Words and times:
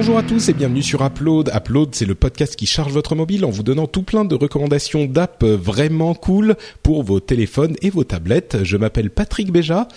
Bonjour 0.00 0.16
à 0.16 0.22
tous 0.22 0.48
et 0.48 0.54
bienvenue 0.54 0.82
sur 0.82 1.04
Upload. 1.04 1.50
Upload, 1.54 1.94
c'est 1.94 2.06
le 2.06 2.14
podcast 2.14 2.56
qui 2.56 2.64
charge 2.64 2.90
votre 2.90 3.14
mobile 3.14 3.44
en 3.44 3.50
vous 3.50 3.62
donnant 3.62 3.86
tout 3.86 4.02
plein 4.02 4.24
de 4.24 4.34
recommandations 4.34 5.04
d'apps 5.04 5.44
vraiment 5.44 6.14
cool 6.14 6.56
pour 6.82 7.02
vos 7.02 7.20
téléphones 7.20 7.76
et 7.82 7.90
vos 7.90 8.02
tablettes. 8.02 8.64
Je 8.64 8.78
m'appelle 8.78 9.10
Patrick 9.10 9.52
Béja 9.52 9.88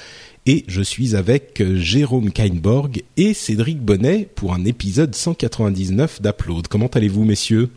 et 0.45 0.65
je 0.67 0.81
suis 0.81 1.15
avec 1.15 1.63
Jérôme 1.75 2.31
Kainborg 2.31 3.01
et 3.15 3.33
Cédric 3.33 3.79
Bonnet 3.79 4.27
pour 4.35 4.53
un 4.53 4.65
épisode 4.65 5.15
199 5.15 6.21
d'Upload. 6.21 6.67
Comment 6.67 6.87
allez-vous, 6.87 7.23
messieurs? 7.23 7.69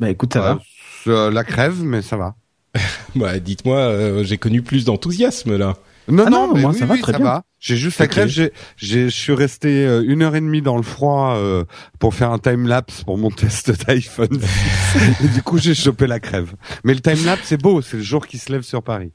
Bah 0.00 0.10
écoute, 0.10 0.32
ça 0.32 0.40
va. 0.40 0.58
Euh, 1.06 1.30
la 1.30 1.44
crève, 1.44 1.80
mais 1.84 2.02
ça 2.02 2.16
va. 2.16 2.34
bah, 3.14 3.38
dites-moi, 3.38 3.78
euh, 3.78 4.24
j'ai 4.24 4.36
connu 4.36 4.62
plus 4.62 4.84
d'enthousiasme 4.84 5.56
là. 5.56 5.76
Non, 6.08 6.24
Ah 6.26 6.30
non, 6.30 6.48
non, 6.48 6.54
mais 6.54 6.60
moi, 6.62 6.72
oui, 6.72 6.78
ça 6.80 6.86
va 6.86 6.94
oui, 6.94 7.00
très 7.02 7.12
bien. 7.12 7.24
va. 7.24 7.44
J'ai 7.64 7.76
juste 7.76 8.00
la 8.00 8.08
crève. 8.08 8.26
J'ai, 8.28 8.52
j'ai, 8.76 9.04
je 9.04 9.14
suis 9.14 9.32
resté 9.32 9.86
euh, 9.86 10.02
une 10.04 10.22
heure 10.22 10.34
et 10.34 10.40
demie 10.40 10.62
dans 10.62 10.76
le 10.76 10.82
froid 10.82 11.36
euh, 11.36 11.64
pour 12.00 12.12
faire 12.12 12.32
un 12.32 12.40
time 12.40 12.66
lapse 12.66 13.04
pour 13.04 13.16
mon 13.18 13.30
test 13.30 13.70
d'iPhone. 13.86 14.40
6. 14.40 15.24
et 15.24 15.28
du 15.28 15.42
coup, 15.44 15.58
j'ai 15.58 15.72
chopé 15.76 16.08
la 16.08 16.18
crève. 16.18 16.54
Mais 16.82 16.92
le 16.92 16.98
time 17.00 17.24
lapse, 17.24 17.42
c'est 17.44 17.62
beau. 17.62 17.80
C'est 17.80 17.98
le 17.98 18.02
jour 18.02 18.26
qui 18.26 18.38
se 18.38 18.50
lève 18.50 18.62
sur 18.62 18.82
Paris. 18.82 19.12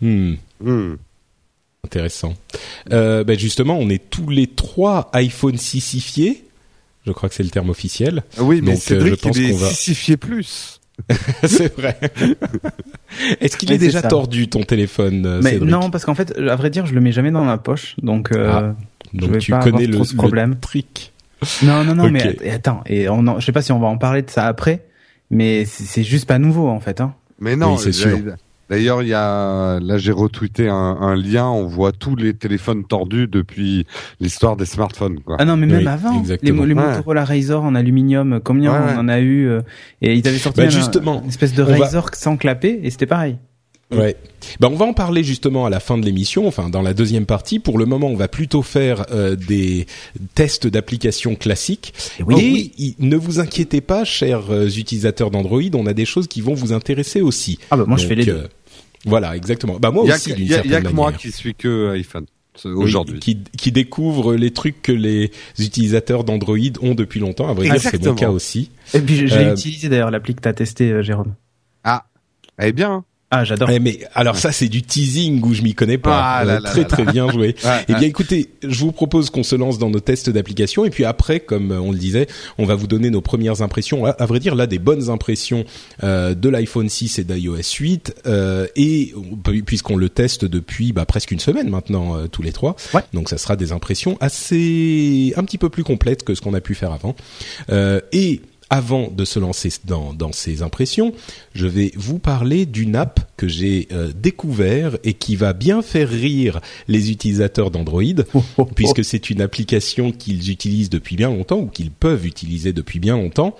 Hmm. 0.00 0.34
Hmm. 0.60 0.94
Intéressant. 1.84 2.34
Euh, 2.92 3.24
ben 3.24 3.36
justement, 3.36 3.76
on 3.76 3.90
est 3.90 4.08
tous 4.08 4.28
les 4.30 4.46
trois 4.46 5.10
iPhone 5.12 5.56
6ifiés. 5.56 6.44
Je 7.04 7.10
crois 7.10 7.28
que 7.28 7.34
c'est 7.34 7.42
le 7.42 7.50
terme 7.50 7.70
officiel. 7.70 8.22
Oui, 8.38 8.60
mais 8.62 8.74
Donc, 8.74 8.80
euh, 8.92 9.00
Cédric, 9.00 9.14
je 9.14 9.20
pense 9.20 9.36
qu'on 9.36 9.56
va- 9.56 10.16
plus. 10.16 10.80
c'est 11.44 11.74
vrai. 11.76 11.98
Est-ce 13.40 13.56
qu'il 13.56 13.72
est 13.72 13.78
déjà 13.78 14.02
ça. 14.02 14.08
tordu 14.08 14.48
ton 14.48 14.62
téléphone, 14.62 15.26
euh, 15.26 15.40
Mais 15.42 15.52
Cédric 15.52 15.70
non, 15.70 15.90
parce 15.90 16.04
qu'en 16.04 16.14
fait, 16.14 16.36
à 16.38 16.56
vrai 16.56 16.70
dire, 16.70 16.86
je 16.86 16.94
le 16.94 17.00
mets 17.00 17.12
jamais 17.12 17.30
dans 17.30 17.44
ma 17.44 17.58
poche, 17.58 17.96
donc 18.02 18.30
euh, 18.32 18.50
Ah, 18.52 18.74
je 19.14 19.26
vais 19.26 19.38
tu 19.38 19.50
pas 19.50 19.58
connais 19.60 19.84
avoir 19.84 19.88
le, 19.88 19.94
trop 19.94 20.04
ce 20.04 20.12
le 20.12 20.16
problème. 20.18 20.56
trick. 20.60 21.12
non, 21.62 21.82
non, 21.84 21.94
non, 21.94 22.10
mais 22.10 22.48
attends, 22.50 22.82
et 22.86 23.08
on 23.08 23.26
en, 23.26 23.40
je 23.40 23.46
sais 23.46 23.52
pas 23.52 23.62
si 23.62 23.72
on 23.72 23.80
va 23.80 23.88
en 23.88 23.98
parler 23.98 24.22
de 24.22 24.30
ça 24.30 24.46
après, 24.46 24.84
mais 25.30 25.64
c'est 25.64 26.04
juste 26.04 26.26
pas 26.26 26.38
nouveau 26.38 26.68
en 26.68 26.78
fait. 26.80 27.00
Hein. 27.00 27.14
Mais 27.40 27.56
non, 27.56 27.72
Oui, 27.74 27.80
c'est 27.82 27.92
sûr. 27.92 28.18
D'ailleurs, 28.70 29.02
il 29.02 29.08
y 29.08 29.14
a, 29.14 29.78
là, 29.80 29.98
j'ai 29.98 30.12
retweeté 30.12 30.68
un, 30.68 30.74
un 30.74 31.14
lien. 31.14 31.46
On 31.46 31.66
voit 31.66 31.92
tous 31.92 32.16
les 32.16 32.32
téléphones 32.32 32.84
tordus 32.84 33.26
depuis 33.26 33.86
l'histoire 34.20 34.56
des 34.56 34.64
smartphones, 34.64 35.20
quoi. 35.20 35.36
Ah 35.38 35.44
non, 35.44 35.56
mais 35.56 35.66
même 35.66 35.80
Oui, 35.80 35.86
avant, 35.88 36.12
les, 36.14 36.18
exactement. 36.20 36.64
les 36.64 36.74
Ouais. 36.74 36.86
Motorola 36.96 37.24
Razor 37.24 37.64
en 37.64 37.74
aluminium, 37.74 38.40
combien 38.42 38.72
Ouais, 38.72 38.78
on 38.82 38.86
ouais. 38.92 38.96
en 38.96 39.08
a 39.08 39.18
eu 39.20 39.46
euh, 39.48 39.60
Et 40.00 40.14
ils 40.14 40.26
avaient 40.26 40.38
sorti 40.38 40.60
Bah, 40.60 40.66
un- 40.66 40.70
justement, 40.70 41.20
une 41.22 41.28
espèce 41.28 41.52
de 41.54 41.62
va- 41.62 41.76
Razor 41.76 42.10
sans 42.14 42.36
clapper, 42.38 42.80
et 42.82 42.90
c'était 42.90 43.06
pareil. 43.06 43.36
Ouais. 43.94 44.16
Ben 44.58 44.68
on 44.72 44.76
va 44.76 44.86
en 44.86 44.94
parler 44.94 45.22
justement 45.22 45.66
à 45.66 45.70
la 45.70 45.78
fin 45.78 45.98
de 45.98 46.04
l'émission, 46.06 46.48
enfin 46.48 46.70
dans 46.70 46.80
la 46.80 46.94
deuxième 46.94 47.26
partie. 47.26 47.58
Pour 47.58 47.76
le 47.78 47.84
moment, 47.84 48.06
on 48.06 48.16
va 48.16 48.26
plutôt 48.26 48.62
faire 48.62 49.04
euh, 49.12 49.36
des 49.36 49.84
tests 50.34 50.66
d'applications 50.66 51.34
classiques. 51.34 51.92
Et 52.18 52.22
oui. 52.22 52.72
Et 52.78 52.82
il- 52.82 52.94
ne 53.06 53.16
vous 53.16 53.38
inquiétez 53.38 53.82
pas, 53.82 54.04
chers 54.06 54.50
euh, 54.50 54.66
utilisateurs 54.66 55.30
d'Android, 55.30 55.60
on 55.74 55.84
a 55.86 55.92
des 55.92 56.06
choses 56.06 56.26
qui 56.26 56.40
vont 56.40 56.54
vous 56.54 56.72
intéresser 56.72 57.20
aussi. 57.20 57.58
Ah 57.70 57.76
bah 57.76 57.84
moi 57.86 57.98
je 57.98 58.06
fais 58.06 58.14
les 58.14 58.24
deux. 58.24 58.32
euh, 58.32 58.46
voilà, 59.04 59.36
exactement. 59.36 59.78
Bah 59.80 59.90
moi 59.90 60.04
Il 60.04 60.08
y 60.08 60.12
a, 60.12 60.14
aussi, 60.16 60.30
que- 60.30 60.36
d'une 60.36 60.44
il 60.46 60.50
y 60.50 60.54
a- 60.54 60.58
il 60.64 60.70
y 60.70 60.74
a 60.74 60.78
certaine 60.78 60.90
que 60.90 60.96
moi 60.96 61.12
qui 61.12 61.32
suis 61.32 61.54
que 61.54 61.90
iPhone 61.92 62.26
Oui, 62.64 62.70
aujourd'hui. 62.74 63.18
qui, 63.20 63.38
qui 63.56 63.72
découvre 63.72 64.34
les 64.34 64.50
trucs 64.52 64.82
que 64.82 64.92
les 64.92 65.30
utilisateurs 65.58 66.24
d'Android 66.24 66.58
ont 66.82 66.94
depuis 66.94 67.18
longtemps. 67.20 67.48
À 67.48 67.54
vrai 67.54 67.68
dire, 67.70 67.80
c'est 67.80 68.04
mon 68.04 68.14
cas 68.14 68.30
aussi. 68.30 68.70
Et 68.94 69.00
puis 69.00 69.16
l'ai 69.38 69.44
euh, 69.46 69.52
utilisé 69.54 69.88
d'ailleurs 69.88 70.10
l'appli 70.10 70.34
que 70.34 70.40
t'as 70.40 70.52
testé, 70.52 70.90
euh, 70.92 71.02
Jérôme. 71.02 71.34
Ah, 71.84 72.04
eh 72.60 72.72
bien. 72.72 73.04
Ah 73.34 73.44
j'adore. 73.44 73.70
Eh, 73.70 73.78
mais 73.78 74.00
alors 74.14 74.36
ça, 74.36 74.52
c'est 74.52 74.68
du 74.68 74.82
teasing 74.82 75.42
où 75.42 75.54
je 75.54 75.62
m'y 75.62 75.74
connais 75.74 75.96
pas. 75.96 76.20
Ah 76.22 76.42
Euh, 76.42 76.44
là 76.44 76.60
là 76.60 76.68
très 76.70 76.82
là 76.82 76.86
très 76.86 77.04
bien 77.06 77.30
joué. 77.32 77.56
Eh 77.88 77.94
bien, 77.94 78.06
écoutez, 78.06 78.50
je 78.62 78.78
vous 78.80 78.92
propose 78.92 79.30
qu'on 79.30 79.42
se 79.42 79.56
lance 79.56 79.78
dans 79.78 79.88
nos 79.88 80.00
tests 80.00 80.28
d'application 80.28 80.84
et 80.84 80.90
puis 80.90 81.06
après, 81.06 81.40
comme 81.40 81.72
euh, 81.72 81.80
on 81.80 81.92
le 81.92 81.98
disait, 81.98 82.26
on 82.58 82.66
va 82.66 82.74
vous 82.74 82.86
donner 82.86 83.08
nos 83.08 83.22
premières 83.22 83.62
impressions. 83.62 84.04
À, 84.04 84.26
vrai 84.26 84.38
dire, 84.38 84.54
là, 84.54 84.66
des 84.66 84.78
bonnes 84.78 85.08
impressions 85.08 85.64
euh, 86.04 86.34
de 86.34 86.48
l'iPhone 86.50 86.90
6 86.90 87.20
et 87.20 87.24
d'iOS 87.24 87.56
8 87.80 88.14
euh, 88.26 88.66
et 88.76 89.14
puisqu'on 89.64 89.96
le 89.96 90.10
teste 90.10 90.44
depuis 90.44 90.92
bah, 90.92 91.06
presque 91.06 91.30
une 91.30 91.40
semaine 91.40 91.70
maintenant 91.70 92.16
euh, 92.16 92.26
tous 92.26 92.42
les 92.42 92.52
trois. 92.52 92.76
Ouais. 92.92 93.00
Donc, 93.14 93.30
ça 93.30 93.38
sera 93.38 93.56
des 93.56 93.72
impressions 93.72 94.18
assez 94.20 95.32
un 95.38 95.44
petit 95.44 95.58
peu 95.58 95.70
plus 95.70 95.84
complètes 95.84 96.22
que 96.22 96.34
ce 96.34 96.42
qu'on 96.42 96.52
a 96.52 96.60
pu 96.60 96.74
faire 96.74 96.92
avant. 96.92 97.16
Euh, 97.70 98.00
et 98.12 98.42
avant 98.72 99.10
de 99.10 99.26
se 99.26 99.38
lancer 99.38 99.68
dans, 99.84 100.14
dans 100.14 100.32
ces 100.32 100.62
impressions, 100.62 101.12
je 101.54 101.66
vais 101.66 101.92
vous 101.94 102.18
parler 102.18 102.64
d'une 102.64 102.96
app 102.96 103.20
que 103.36 103.46
j'ai 103.46 103.86
euh, 103.92 104.12
découvert 104.16 104.96
et 105.04 105.12
qui 105.12 105.36
va 105.36 105.52
bien 105.52 105.82
faire 105.82 106.08
rire 106.08 106.62
les 106.88 107.10
utilisateurs 107.10 107.70
d'Android, 107.70 108.02
puisque 108.74 109.04
c'est 109.04 109.28
une 109.28 109.42
application 109.42 110.10
qu'ils 110.10 110.50
utilisent 110.50 110.88
depuis 110.88 111.16
bien 111.16 111.28
longtemps 111.28 111.58
ou 111.58 111.66
qu'ils 111.66 111.90
peuvent 111.90 112.24
utiliser 112.24 112.72
depuis 112.72 112.98
bien 112.98 113.18
longtemps. 113.18 113.54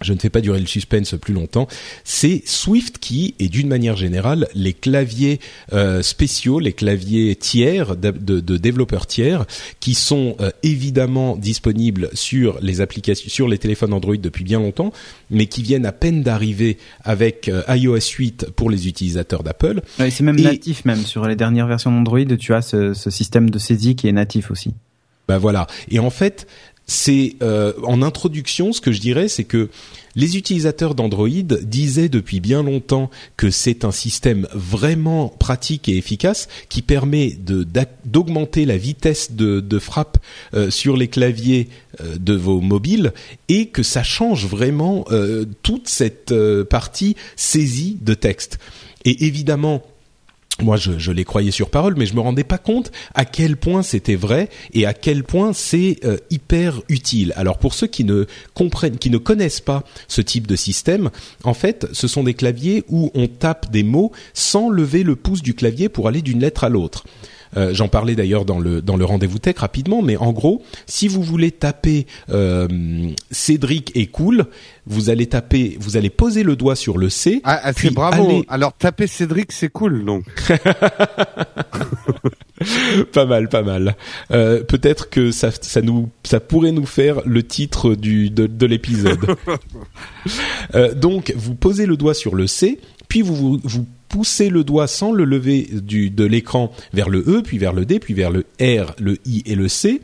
Je 0.00 0.12
ne 0.12 0.18
fais 0.18 0.30
pas 0.30 0.40
durer 0.40 0.60
le 0.60 0.66
suspense 0.66 1.14
plus 1.20 1.34
longtemps. 1.34 1.66
C'est 2.04 2.42
SwiftKey 2.46 3.34
et 3.40 3.48
d'une 3.48 3.66
manière 3.68 3.96
générale 3.96 4.46
les 4.54 4.72
claviers 4.72 5.40
euh, 5.72 6.02
spéciaux, 6.02 6.60
les 6.60 6.72
claviers 6.72 7.34
tiers 7.34 7.96
de, 7.96 8.10
de- 8.12 8.38
de 8.40 8.56
développeurs 8.56 9.06
tiers 9.08 9.44
qui 9.80 9.94
sont 9.94 10.36
euh, 10.40 10.50
évidemment 10.62 11.36
disponibles 11.36 12.10
sur 12.12 12.58
les 12.62 12.80
applications, 12.80 13.28
sur 13.28 13.48
les 13.48 13.58
téléphones 13.58 13.92
Android 13.92 14.16
depuis 14.16 14.44
bien 14.44 14.60
longtemps, 14.60 14.92
mais 15.30 15.46
qui 15.46 15.62
viennent 15.62 15.86
à 15.86 15.92
peine 15.92 16.22
d'arriver 16.22 16.78
avec 17.02 17.48
euh, 17.48 17.62
iOS 17.68 17.98
8 18.18 18.50
pour 18.54 18.70
les 18.70 18.86
utilisateurs 18.86 19.42
d'Apple. 19.42 19.80
Ouais, 19.98 20.10
c'est 20.10 20.22
même 20.22 20.38
Et- 20.38 20.42
natif 20.42 20.84
même 20.84 21.04
sur 21.04 21.26
les 21.26 21.34
dernières 21.36 21.66
versions 21.66 21.90
d'Android, 21.90 22.24
tu 22.38 22.54
as 22.54 22.62
ce, 22.62 22.94
ce 22.94 23.10
système 23.10 23.50
de 23.50 23.58
saisie 23.58 23.96
qui 23.96 24.06
est 24.08 24.12
natif 24.12 24.50
aussi. 24.52 24.74
Ben 25.26 25.38
voilà. 25.38 25.66
Et 25.90 25.98
en 25.98 26.10
fait, 26.10 26.46
c'est 26.88 27.36
euh, 27.42 27.72
en 27.84 28.02
introduction, 28.02 28.72
ce 28.72 28.80
que 28.80 28.90
je 28.90 29.00
dirais, 29.00 29.28
c'est 29.28 29.44
que 29.44 29.68
les 30.18 30.36
utilisateurs 30.36 30.96
d'Android 30.96 31.28
disaient 31.62 32.08
depuis 32.08 32.40
bien 32.40 32.64
longtemps 32.64 33.08
que 33.36 33.50
c'est 33.50 33.84
un 33.84 33.92
système 33.92 34.48
vraiment 34.52 35.28
pratique 35.28 35.88
et 35.88 35.96
efficace 35.96 36.48
qui 36.68 36.82
permet 36.82 37.38
d'augmenter 38.04 38.64
la 38.64 38.76
vitesse 38.76 39.30
de, 39.30 39.78
frappe 39.78 40.18
euh, 40.54 40.70
sur 40.70 40.96
les 40.96 41.06
claviers 41.06 41.68
euh, 42.00 42.16
de 42.18 42.34
vos 42.34 42.60
mobiles 42.60 43.12
et 43.48 43.66
que 43.66 43.84
ça 43.84 44.02
change 44.02 44.46
vraiment 44.46 45.04
euh, 45.12 45.44
toute 45.62 45.86
cette 45.86 46.34
partie 46.68 47.14
saisie 47.36 47.96
de 48.02 48.14
texte. 48.14 48.58
Et 49.04 49.26
évidemment, 49.26 49.84
moi, 50.62 50.76
je, 50.76 51.12
les 51.12 51.24
croyais 51.24 51.50
sur 51.50 51.70
parole, 51.70 51.94
mais 51.96 52.06
je 52.06 52.14
me 52.14 52.20
rendais 52.20 52.44
pas 52.44 52.58
compte 52.58 52.90
à 53.14 53.24
quel 53.24 53.56
point 53.56 53.82
c'était 53.82 54.16
vrai 54.16 54.48
et 54.72 54.86
à 54.86 54.94
quel 54.94 55.24
point 55.24 55.52
c'est 55.52 55.98
euh, 56.04 56.16
hyper 56.30 56.80
utile. 56.88 57.32
Alors, 57.36 57.58
pour 57.58 57.74
ceux 57.74 57.86
qui 57.86 58.04
ne 58.04 58.26
comprennent, 58.54 58.98
qui 58.98 59.10
ne 59.10 59.18
connaissent 59.18 59.60
pas 59.60 59.84
ce 60.08 60.20
type 60.20 60.46
de 60.46 60.56
système, 60.56 61.10
en 61.44 61.54
fait, 61.54 61.86
ce 61.92 62.08
sont 62.08 62.24
des 62.24 62.34
claviers 62.34 62.84
où 62.88 63.10
on 63.14 63.28
tape 63.28 63.70
des 63.70 63.82
mots 63.82 64.12
sans 64.34 64.68
lever 64.68 65.02
le 65.02 65.16
pouce 65.16 65.42
du 65.42 65.54
clavier 65.54 65.88
pour 65.88 66.08
aller 66.08 66.22
d'une 66.22 66.40
lettre 66.40 66.64
à 66.64 66.68
l'autre. 66.68 67.04
Euh, 67.56 67.72
J'en 67.74 67.88
parlais 67.88 68.14
d'ailleurs 68.14 68.44
dans 68.44 68.58
le 68.58 68.82
dans 68.82 68.96
le 68.96 69.04
rendez-vous 69.04 69.38
tech 69.38 69.56
rapidement, 69.58 70.02
mais 70.02 70.16
en 70.16 70.32
gros, 70.32 70.62
si 70.86 71.08
vous 71.08 71.22
voulez 71.22 71.50
taper 71.50 72.06
euh, 72.30 72.68
Cédric 73.30 73.92
est 73.96 74.06
cool, 74.06 74.46
vous 74.86 75.10
allez 75.10 75.26
taper, 75.26 75.76
vous 75.80 75.96
allez 75.96 76.10
poser 76.10 76.42
le 76.42 76.56
doigt 76.56 76.76
sur 76.76 76.98
le 76.98 77.08
C. 77.10 77.40
Ah, 77.44 77.60
ah, 77.62 77.72
c'est 77.72 77.90
bravo. 77.92 78.28
allez- 78.28 78.44
Alors 78.48 78.72
taper 78.72 79.06
Cédric, 79.06 79.52
c'est 79.52 79.68
cool, 79.70 80.04
donc. 80.04 80.24
pas 83.12 83.24
mal, 83.26 83.48
pas 83.48 83.62
mal. 83.62 83.96
Euh, 84.30 84.62
Peut-être 84.64 85.08
que 85.10 85.30
ça, 85.30 85.50
ça 85.50 85.80
nous, 85.82 86.08
ça 86.24 86.40
pourrait 86.40 86.72
nous 86.72 86.86
faire 86.86 87.20
le 87.24 87.42
titre 87.42 87.94
du 87.94 88.30
de, 88.30 88.46
de 88.46 88.66
l'épisode. 88.66 89.18
Euh, 90.74 90.92
donc, 90.92 91.32
vous 91.36 91.54
posez 91.54 91.86
le 91.86 91.96
doigt 91.96 92.12
sur 92.12 92.34
le 92.34 92.46
C, 92.46 92.78
puis 93.08 93.22
vous 93.22 93.34
vous, 93.34 93.60
vous 93.64 93.86
poussez 94.08 94.48
le 94.48 94.64
doigt 94.64 94.86
sans 94.86 95.12
le 95.12 95.24
lever 95.24 95.68
du 95.72 96.10
de 96.10 96.24
l'écran 96.24 96.72
vers 96.92 97.08
le 97.08 97.20
E, 97.26 97.42
puis 97.42 97.58
vers 97.58 97.72
le 97.72 97.84
D, 97.84 97.98
puis 97.98 98.14
vers 98.14 98.30
le 98.30 98.46
R, 98.60 98.94
le 98.98 99.18
I 99.26 99.42
et 99.46 99.54
le 99.54 99.68
C. 99.68 100.00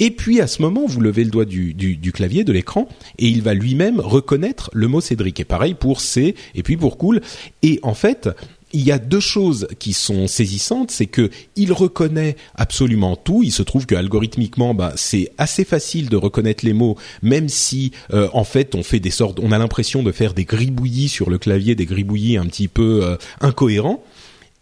Et 0.00 0.10
puis 0.10 0.40
à 0.40 0.48
ce 0.48 0.60
moment, 0.60 0.86
vous 0.86 1.00
levez 1.00 1.22
le 1.22 1.30
doigt 1.30 1.44
du, 1.44 1.72
du, 1.72 1.96
du 1.96 2.10
clavier, 2.10 2.42
de 2.42 2.52
l'écran, 2.52 2.88
et 3.18 3.28
il 3.28 3.42
va 3.42 3.54
lui-même 3.54 4.00
reconnaître 4.00 4.70
le 4.72 4.88
mot 4.88 5.00
Cédric. 5.00 5.38
Et 5.38 5.44
pareil 5.44 5.74
pour 5.74 6.00
C, 6.00 6.34
et 6.54 6.62
puis 6.64 6.76
pour 6.76 6.98
cool. 6.98 7.20
Et 7.62 7.78
en 7.82 7.94
fait, 7.94 8.28
il 8.74 8.84
y 8.84 8.92
a 8.92 8.98
deux 8.98 9.20
choses 9.20 9.68
qui 9.78 9.92
sont 9.92 10.26
saisissantes, 10.26 10.90
c'est 10.90 11.06
que 11.06 11.30
il 11.54 11.72
reconnaît 11.72 12.36
absolument 12.56 13.14
tout. 13.14 13.42
Il 13.44 13.52
se 13.52 13.62
trouve 13.62 13.86
que 13.86 13.94
algorithmiquement, 13.94 14.74
bah, 14.74 14.92
c'est 14.96 15.30
assez 15.38 15.64
facile 15.64 16.08
de 16.08 16.16
reconnaître 16.16 16.64
les 16.64 16.72
mots, 16.72 16.96
même 17.22 17.48
si 17.48 17.92
euh, 18.12 18.28
en 18.32 18.44
fait 18.44 18.74
on 18.74 18.82
fait 18.82 18.98
des 18.98 19.10
sortes, 19.10 19.38
on 19.40 19.52
a 19.52 19.58
l'impression 19.58 20.02
de 20.02 20.10
faire 20.10 20.34
des 20.34 20.44
gribouillis 20.44 21.08
sur 21.08 21.30
le 21.30 21.38
clavier, 21.38 21.76
des 21.76 21.86
gribouillis 21.86 22.36
un 22.36 22.46
petit 22.46 22.68
peu 22.68 23.04
euh, 23.04 23.16
incohérents. 23.40 24.02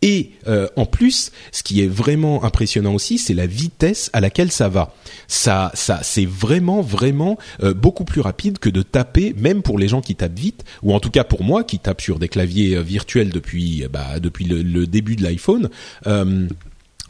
Et 0.02 0.32
euh, 0.48 0.66
en 0.76 0.84
plus, 0.84 1.30
ce 1.52 1.62
qui 1.62 1.80
est 1.80 1.86
vraiment 1.86 2.44
impressionnant 2.44 2.92
aussi, 2.92 3.18
c'est 3.18 3.34
la 3.34 3.46
vitesse 3.46 4.10
à 4.12 4.20
laquelle 4.20 4.50
ça 4.50 4.68
va. 4.68 4.94
Ça, 5.28 5.70
ça, 5.74 6.00
c'est 6.02 6.26
vraiment, 6.26 6.82
vraiment 6.82 7.38
euh, 7.62 7.72
beaucoup 7.72 8.04
plus 8.04 8.20
rapide 8.20 8.58
que 8.58 8.68
de 8.68 8.82
taper, 8.82 9.32
même 9.38 9.62
pour 9.62 9.78
les 9.78 9.86
gens 9.86 10.00
qui 10.00 10.16
tapent 10.16 10.38
vite, 10.38 10.64
ou 10.82 10.92
en 10.92 10.98
tout 10.98 11.10
cas 11.10 11.22
pour 11.22 11.44
moi 11.44 11.62
qui 11.62 11.78
tape 11.78 12.00
sur 12.00 12.18
des 12.18 12.28
claviers 12.28 12.76
euh, 12.76 12.82
virtuels 12.82 13.30
depuis, 13.30 13.84
bah, 13.90 14.18
depuis 14.18 14.44
le, 14.44 14.86
début 14.86 15.14
de 15.14 15.22
l'iPhone. 15.22 15.70
Euh, 16.08 16.48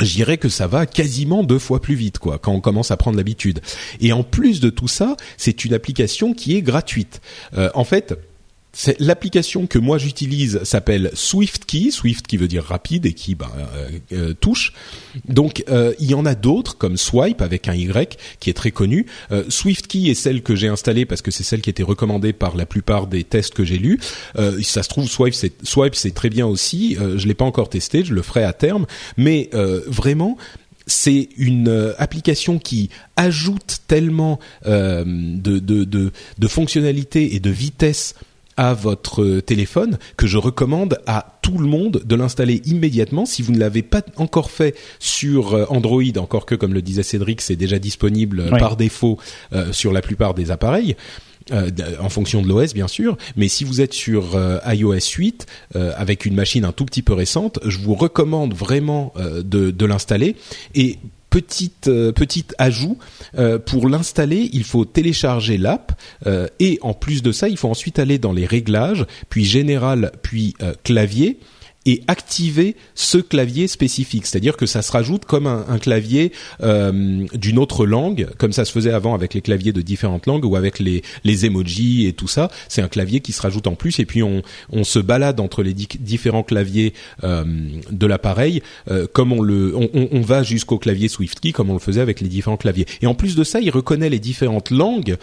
je 0.00 0.14
dirais 0.14 0.36
que 0.36 0.48
ça 0.48 0.66
va 0.66 0.84
quasiment 0.84 1.44
deux 1.44 1.58
fois 1.58 1.80
plus 1.80 1.94
vite 1.94 2.18
quoi 2.18 2.38
quand 2.38 2.52
on 2.52 2.60
commence 2.60 2.90
à 2.90 2.96
prendre 2.96 3.16
l'habitude. 3.16 3.60
Et 4.00 4.12
en 4.12 4.22
plus 4.22 4.60
de 4.60 4.68
tout 4.68 4.88
ça, 4.88 5.16
c'est 5.36 5.64
une 5.64 5.74
application 5.74 6.34
qui 6.34 6.56
est 6.56 6.62
gratuite. 6.62 7.20
en 7.74 7.84
fait, 7.84 8.18
l'application 8.98 9.66
que 9.66 9.78
moi 9.78 9.98
j'utilise 9.98 10.62
s'appelle 10.64 11.10
SwiftKey, 11.14 11.90
Swift 11.90 12.26
qui 12.26 12.36
veut 12.36 12.48
dire 12.48 12.64
rapide 12.64 13.06
et 13.06 13.12
qui 13.12 13.34
ben, 13.34 13.50
euh, 13.56 13.88
euh, 14.12 14.34
touche. 14.34 14.72
Donc 15.28 15.62
euh, 15.68 15.92
il 15.98 16.10
y 16.10 16.14
en 16.14 16.24
a 16.24 16.34
d'autres 16.34 16.78
comme 16.78 16.96
Swipe 16.96 17.42
avec 17.42 17.68
un 17.68 17.74
Y 17.74 18.18
qui 18.40 18.50
est 18.50 18.54
très 18.54 18.70
connu. 18.70 19.06
SwiftKey 19.48 20.08
est 20.08 20.14
celle 20.14 20.42
que 20.42 20.54
j'ai 20.54 20.68
installée 20.68 21.04
parce 21.04 21.22
que 21.22 21.30
c'est 21.30 21.42
celle 21.42 21.60
qui 21.60 21.70
était 21.70 21.82
recommandée 21.82 22.32
par 22.32 22.56
la 22.56 22.66
plupart 22.66 23.06
des 23.06 23.24
tests 23.24 23.54
que 23.54 23.64
j'ai 23.64 23.78
lus. 23.78 23.98
ça 24.62 24.82
se 24.82 24.88
trouve 24.88 25.08
Swipe 25.08 25.34
c'est 25.34 25.52
Swipe 25.64 25.94
c'est 25.94 26.12
très 26.12 26.30
bien 26.30 26.46
aussi. 26.46 26.96
je 27.16 27.26
l'ai 27.26 27.34
pas 27.34 27.44
encore 27.44 27.68
testé, 27.68 28.04
je 28.04 28.14
le 28.14 28.22
ferai 28.22 28.44
à 28.44 28.52
terme, 28.52 28.86
mais 29.16 29.50
vraiment 29.86 30.36
c'est 30.86 31.28
une 31.36 31.94
application 31.98 32.58
qui 32.58 32.90
ajoute 33.16 33.78
tellement 33.86 34.38
de, 34.64 35.04
de, 35.58 35.84
de, 35.84 36.12
de 36.38 36.48
fonctionnalités 36.48 37.34
et 37.34 37.40
de 37.40 37.50
vitesse 37.50 38.14
à 38.56 38.74
votre 38.74 39.40
téléphone 39.40 39.98
que 40.16 40.26
je 40.26 40.38
recommande 40.38 40.98
à 41.06 41.38
tout 41.42 41.58
le 41.58 41.66
monde 41.66 42.02
de 42.04 42.14
l'installer 42.14 42.62
immédiatement. 42.64 43.26
Si 43.26 43.42
vous 43.42 43.52
ne 43.52 43.58
l'avez 43.58 43.82
pas 43.82 44.02
encore 44.16 44.50
fait 44.50 44.76
sur 44.98 45.54
euh, 45.54 45.64
Android 45.68 46.02
encore 46.16 46.46
que 46.46 46.54
comme 46.54 46.74
le 46.74 46.82
disait 46.82 47.02
Cédric 47.02 47.40
c'est 47.40 47.56
déjà 47.56 47.78
disponible 47.78 48.50
par 48.58 48.76
défaut 48.76 49.18
euh, 49.52 49.72
sur 49.72 49.92
la 49.92 50.02
plupart 50.02 50.34
des 50.34 50.50
appareils 50.50 50.96
euh, 51.50 51.70
en 52.00 52.08
fonction 52.08 52.40
de 52.40 52.48
l'OS 52.48 52.72
bien 52.72 52.86
sûr, 52.86 53.16
mais 53.36 53.48
si 53.48 53.64
vous 53.64 53.80
êtes 53.80 53.92
sur 53.92 54.38
iOS 54.64 55.16
8 55.16 55.46
avec 55.74 56.24
une 56.24 56.34
machine 56.34 56.64
un 56.64 56.70
tout 56.70 56.84
petit 56.84 57.02
peu 57.02 57.14
récente, 57.14 57.58
je 57.64 57.78
vous 57.78 57.94
recommande 57.94 58.54
vraiment 58.54 59.12
de, 59.16 59.72
de 59.72 59.86
l'installer. 59.86 60.36
Et 60.76 60.98
petite 61.32 61.88
euh, 61.88 62.12
petite 62.12 62.54
ajout. 62.58 62.98
Euh, 63.38 63.58
pour 63.58 63.88
l'installer, 63.88 64.50
il 64.52 64.64
faut 64.64 64.84
télécharger 64.84 65.56
l'app 65.56 65.92
euh, 66.26 66.46
et 66.60 66.78
en 66.82 66.92
plus 66.92 67.22
de 67.22 67.32
ça, 67.32 67.48
il 67.48 67.56
faut 67.56 67.70
ensuite 67.70 67.98
aller 67.98 68.18
dans 68.18 68.32
les 68.32 68.44
réglages, 68.46 69.06
puis 69.30 69.44
général, 69.44 70.12
puis 70.22 70.54
clavier 70.84 71.40
et 71.86 72.02
activer 72.06 72.76
ce 72.94 73.18
clavier 73.18 73.66
spécifique, 73.66 74.26
c'est-à-dire 74.26 74.56
que 74.56 74.66
ça 74.66 74.82
se 74.82 74.92
rajoute 74.92 75.24
comme 75.24 75.46
un, 75.46 75.78
clavier 75.78 76.32
euh, 76.62 77.26
d'une 77.34 77.58
autre 77.58 77.86
langue, 77.86 78.28
comme 78.38 78.52
ça 78.52 78.64
se 78.64 78.72
faisait 78.72 78.92
avant 78.92 79.14
avec 79.14 79.34
les 79.34 79.40
claviers 79.40 79.72
de 79.72 79.82
différentes 79.82 80.26
langues 80.26 80.44
ou 80.44 80.54
avec 80.54 80.78
les, 80.78 81.02
les 81.24 81.46
emojis 81.46 82.06
et 82.06 82.12
tout 82.12 82.28
ça. 82.28 82.50
C'est 82.68 82.82
un 82.82 82.88
clavier 82.88 83.20
qui 83.20 83.32
se 83.32 83.42
rajoute 83.42 83.66
en 83.66 83.74
plus 83.74 83.98
et 83.98 84.06
puis 84.06 84.22
on, 84.22 84.42
on 84.70 84.84
se 84.84 84.98
balade 84.98 85.40
entre 85.40 85.62
les 85.62 85.74
différents 85.74 86.44
claviers 86.44 86.92
euh, 87.24 87.44
de 87.90 88.06
l'appareil, 88.06 88.62
euh, 88.90 89.06
comme 89.12 89.32
on 89.32 89.42
le, 89.42 89.74
on, 89.76 89.90
on 90.12 90.20
va 90.20 90.42
jusqu'au 90.42 90.78
clavier 90.78 91.08
SwiftKey 91.08 91.52
comme 91.52 91.70
on 91.70 91.74
le 91.74 91.80
faisait 91.80 92.00
avec 92.00 92.20
les 92.20 92.28
différents 92.28 92.56
claviers. 92.56 92.86
Et 93.00 93.06
en 93.06 93.14
plus 93.14 93.34
de 93.34 93.44
ça, 93.44 93.60
il 93.60 93.70
reconnaît 93.70 94.10
les 94.10 94.20
différentes 94.20 94.70
langues. 94.70 95.16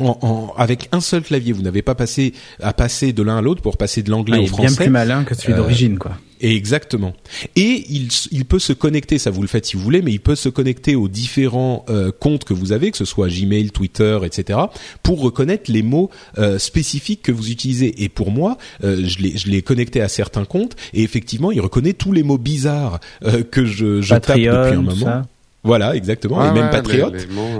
Euh, 0.00 0.04
en, 0.04 0.18
en, 0.22 0.54
avec 0.56 0.88
un 0.92 1.00
seul 1.00 1.22
clavier, 1.22 1.52
vous 1.52 1.62
n'avez 1.62 1.82
pas 1.82 1.94
passé 1.94 2.32
à 2.60 2.72
passer 2.72 3.12
de 3.12 3.22
l'un 3.22 3.38
à 3.38 3.42
l'autre 3.42 3.62
pour 3.62 3.76
passer 3.76 4.02
de 4.02 4.10
l'anglais 4.10 4.38
au 4.38 4.46
français. 4.46 4.68
Bien 4.68 4.76
plus 4.76 4.90
malin 4.90 5.24
que 5.24 5.34
celui 5.34 5.54
d'origine, 5.54 5.98
quoi. 5.98 6.12
Exactement. 6.40 7.12
Et 7.54 7.84
il, 7.88 8.08
il 8.32 8.44
peut 8.44 8.58
se 8.58 8.72
connecter, 8.72 9.18
ça 9.18 9.30
vous 9.30 9.42
le 9.42 9.48
faites 9.48 9.64
si 9.64 9.76
vous 9.76 9.82
voulez, 9.82 10.02
mais 10.02 10.10
il 10.10 10.18
peut 10.18 10.34
se 10.34 10.48
connecter 10.48 10.96
aux 10.96 11.06
différents 11.06 11.84
euh, 11.88 12.10
comptes 12.10 12.42
que 12.42 12.52
vous 12.52 12.72
avez, 12.72 12.90
que 12.90 12.96
ce 12.96 13.04
soit 13.04 13.28
Gmail, 13.28 13.70
Twitter, 13.70 14.18
etc., 14.24 14.58
pour 15.04 15.20
reconnaître 15.20 15.70
les 15.70 15.82
mots 15.82 16.10
euh, 16.38 16.58
spécifiques 16.58 17.22
que 17.22 17.30
vous 17.30 17.50
utilisez. 17.50 18.02
Et 18.02 18.08
pour 18.08 18.32
moi, 18.32 18.58
euh, 18.82 19.06
je 19.06 19.48
l'ai 19.48 19.62
connecté 19.62 20.00
à 20.00 20.08
certains 20.08 20.44
comptes 20.44 20.74
et 20.94 21.04
effectivement, 21.04 21.52
il 21.52 21.60
reconnaît 21.60 21.92
tous 21.92 22.10
les 22.12 22.24
mots 22.24 22.38
bizarres 22.38 22.98
que 23.52 23.64
je, 23.64 24.00
je 24.00 24.14
tape 24.14 24.36
depuis 24.36 24.46
un 24.48 24.82
moment. 24.82 24.96
Ça. 24.96 25.22
Voilà, 25.64 25.94
exactement. 25.94 26.44
et 26.44 26.52
même 26.52 26.70
Patriot. 26.70 27.12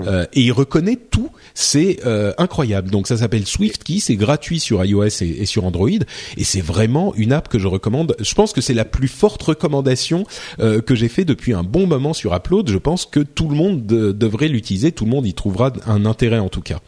Euh, 0.06 0.26
et 0.32 0.40
il 0.40 0.52
reconnaît 0.52 0.96
tout. 0.96 1.31
C'est 1.54 2.00
euh, 2.04 2.32
incroyable. 2.37 2.90
Donc 2.90 3.06
ça 3.06 3.16
s'appelle 3.16 3.46
SwiftKey. 3.46 4.00
C'est 4.00 4.16
gratuit 4.16 4.58
sur 4.58 4.84
iOS 4.84 5.22
et, 5.22 5.46
sur 5.46 5.64
Android. 5.64 5.88
Et 6.37 6.44
c'est 6.44 6.60
vraiment 6.60 7.14
une 7.14 7.32
app 7.32 7.49
que 7.49 7.58
je 7.60 7.69
recommande. 7.69 8.16
Je 8.19 8.34
pense 8.34 8.52
que 8.52 8.60
c'est 8.60 8.75
la 8.75 8.84
plus 8.84 9.08
forte 9.08 9.43
recommandation 9.43 10.25
euh, 10.58 10.81
que 10.81 10.96
j'ai 10.96 11.08
fait 11.08 11.25
depuis 11.25 11.52
un 11.52 11.62
bon 11.62 11.87
moment 11.87 12.12
sur 12.12 12.34
Upload. 12.34 12.69
Je 12.69 12.78
pense 12.78 13.06
que 13.06 13.20
tout 13.20 13.49
le 13.49 13.54
monde 13.54 13.87
devrait 13.87 14.48
l'utiliser. 14.48 14.90
Tout 14.90 15.05
le 15.05 15.10
monde 15.10 15.26
y 15.26 15.34
trouvera 15.34 15.72
un 15.87 16.05
intérêt 16.05 16.40
en 16.40 16.48
tout 16.48 16.62
cas. 16.62 16.81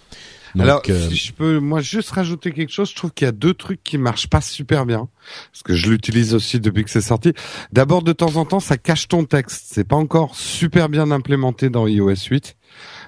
Alors, 0.59 0.83
euh, 0.89 1.09
si 1.09 1.17
je 1.17 1.33
peux, 1.33 1.59
moi, 1.59 1.81
juste 1.81 2.11
rajouter 2.11 2.53
quelque 2.53 2.73
chose, 2.73 2.91
je 2.91 2.95
trouve 2.95 3.13
qu'il 3.13 3.25
y 3.25 3.29
a 3.29 3.33
deux 3.33 3.55
trucs 3.55 3.83
qui 3.83 3.99
marchent 3.99 4.29
pas 4.29 4.41
super 4.41 4.87
bien, 4.87 5.09
parce 5.53 5.63
que 5.63 5.75
je 5.75 5.91
l'utilise 5.91 6.35
aussi 6.35 6.61
depuis 6.61 6.85
que 6.85 6.91
c'est 6.91 7.01
sorti. 7.01 7.33
D'abord, 7.73 8.03
de 8.03 8.13
temps 8.13 8.37
en 8.37 8.45
temps, 8.45 8.61
ça 8.61 8.77
cache 8.77 9.09
ton 9.09 9.25
texte. 9.25 9.67
C'est 9.69 9.85
pas 9.87 9.97
encore 9.97 10.35
super 10.35 10.89
bien 10.89 11.11
implémenté 11.11 11.71
dans 11.71 11.87
iOS 11.87 12.29
8. 12.31 12.57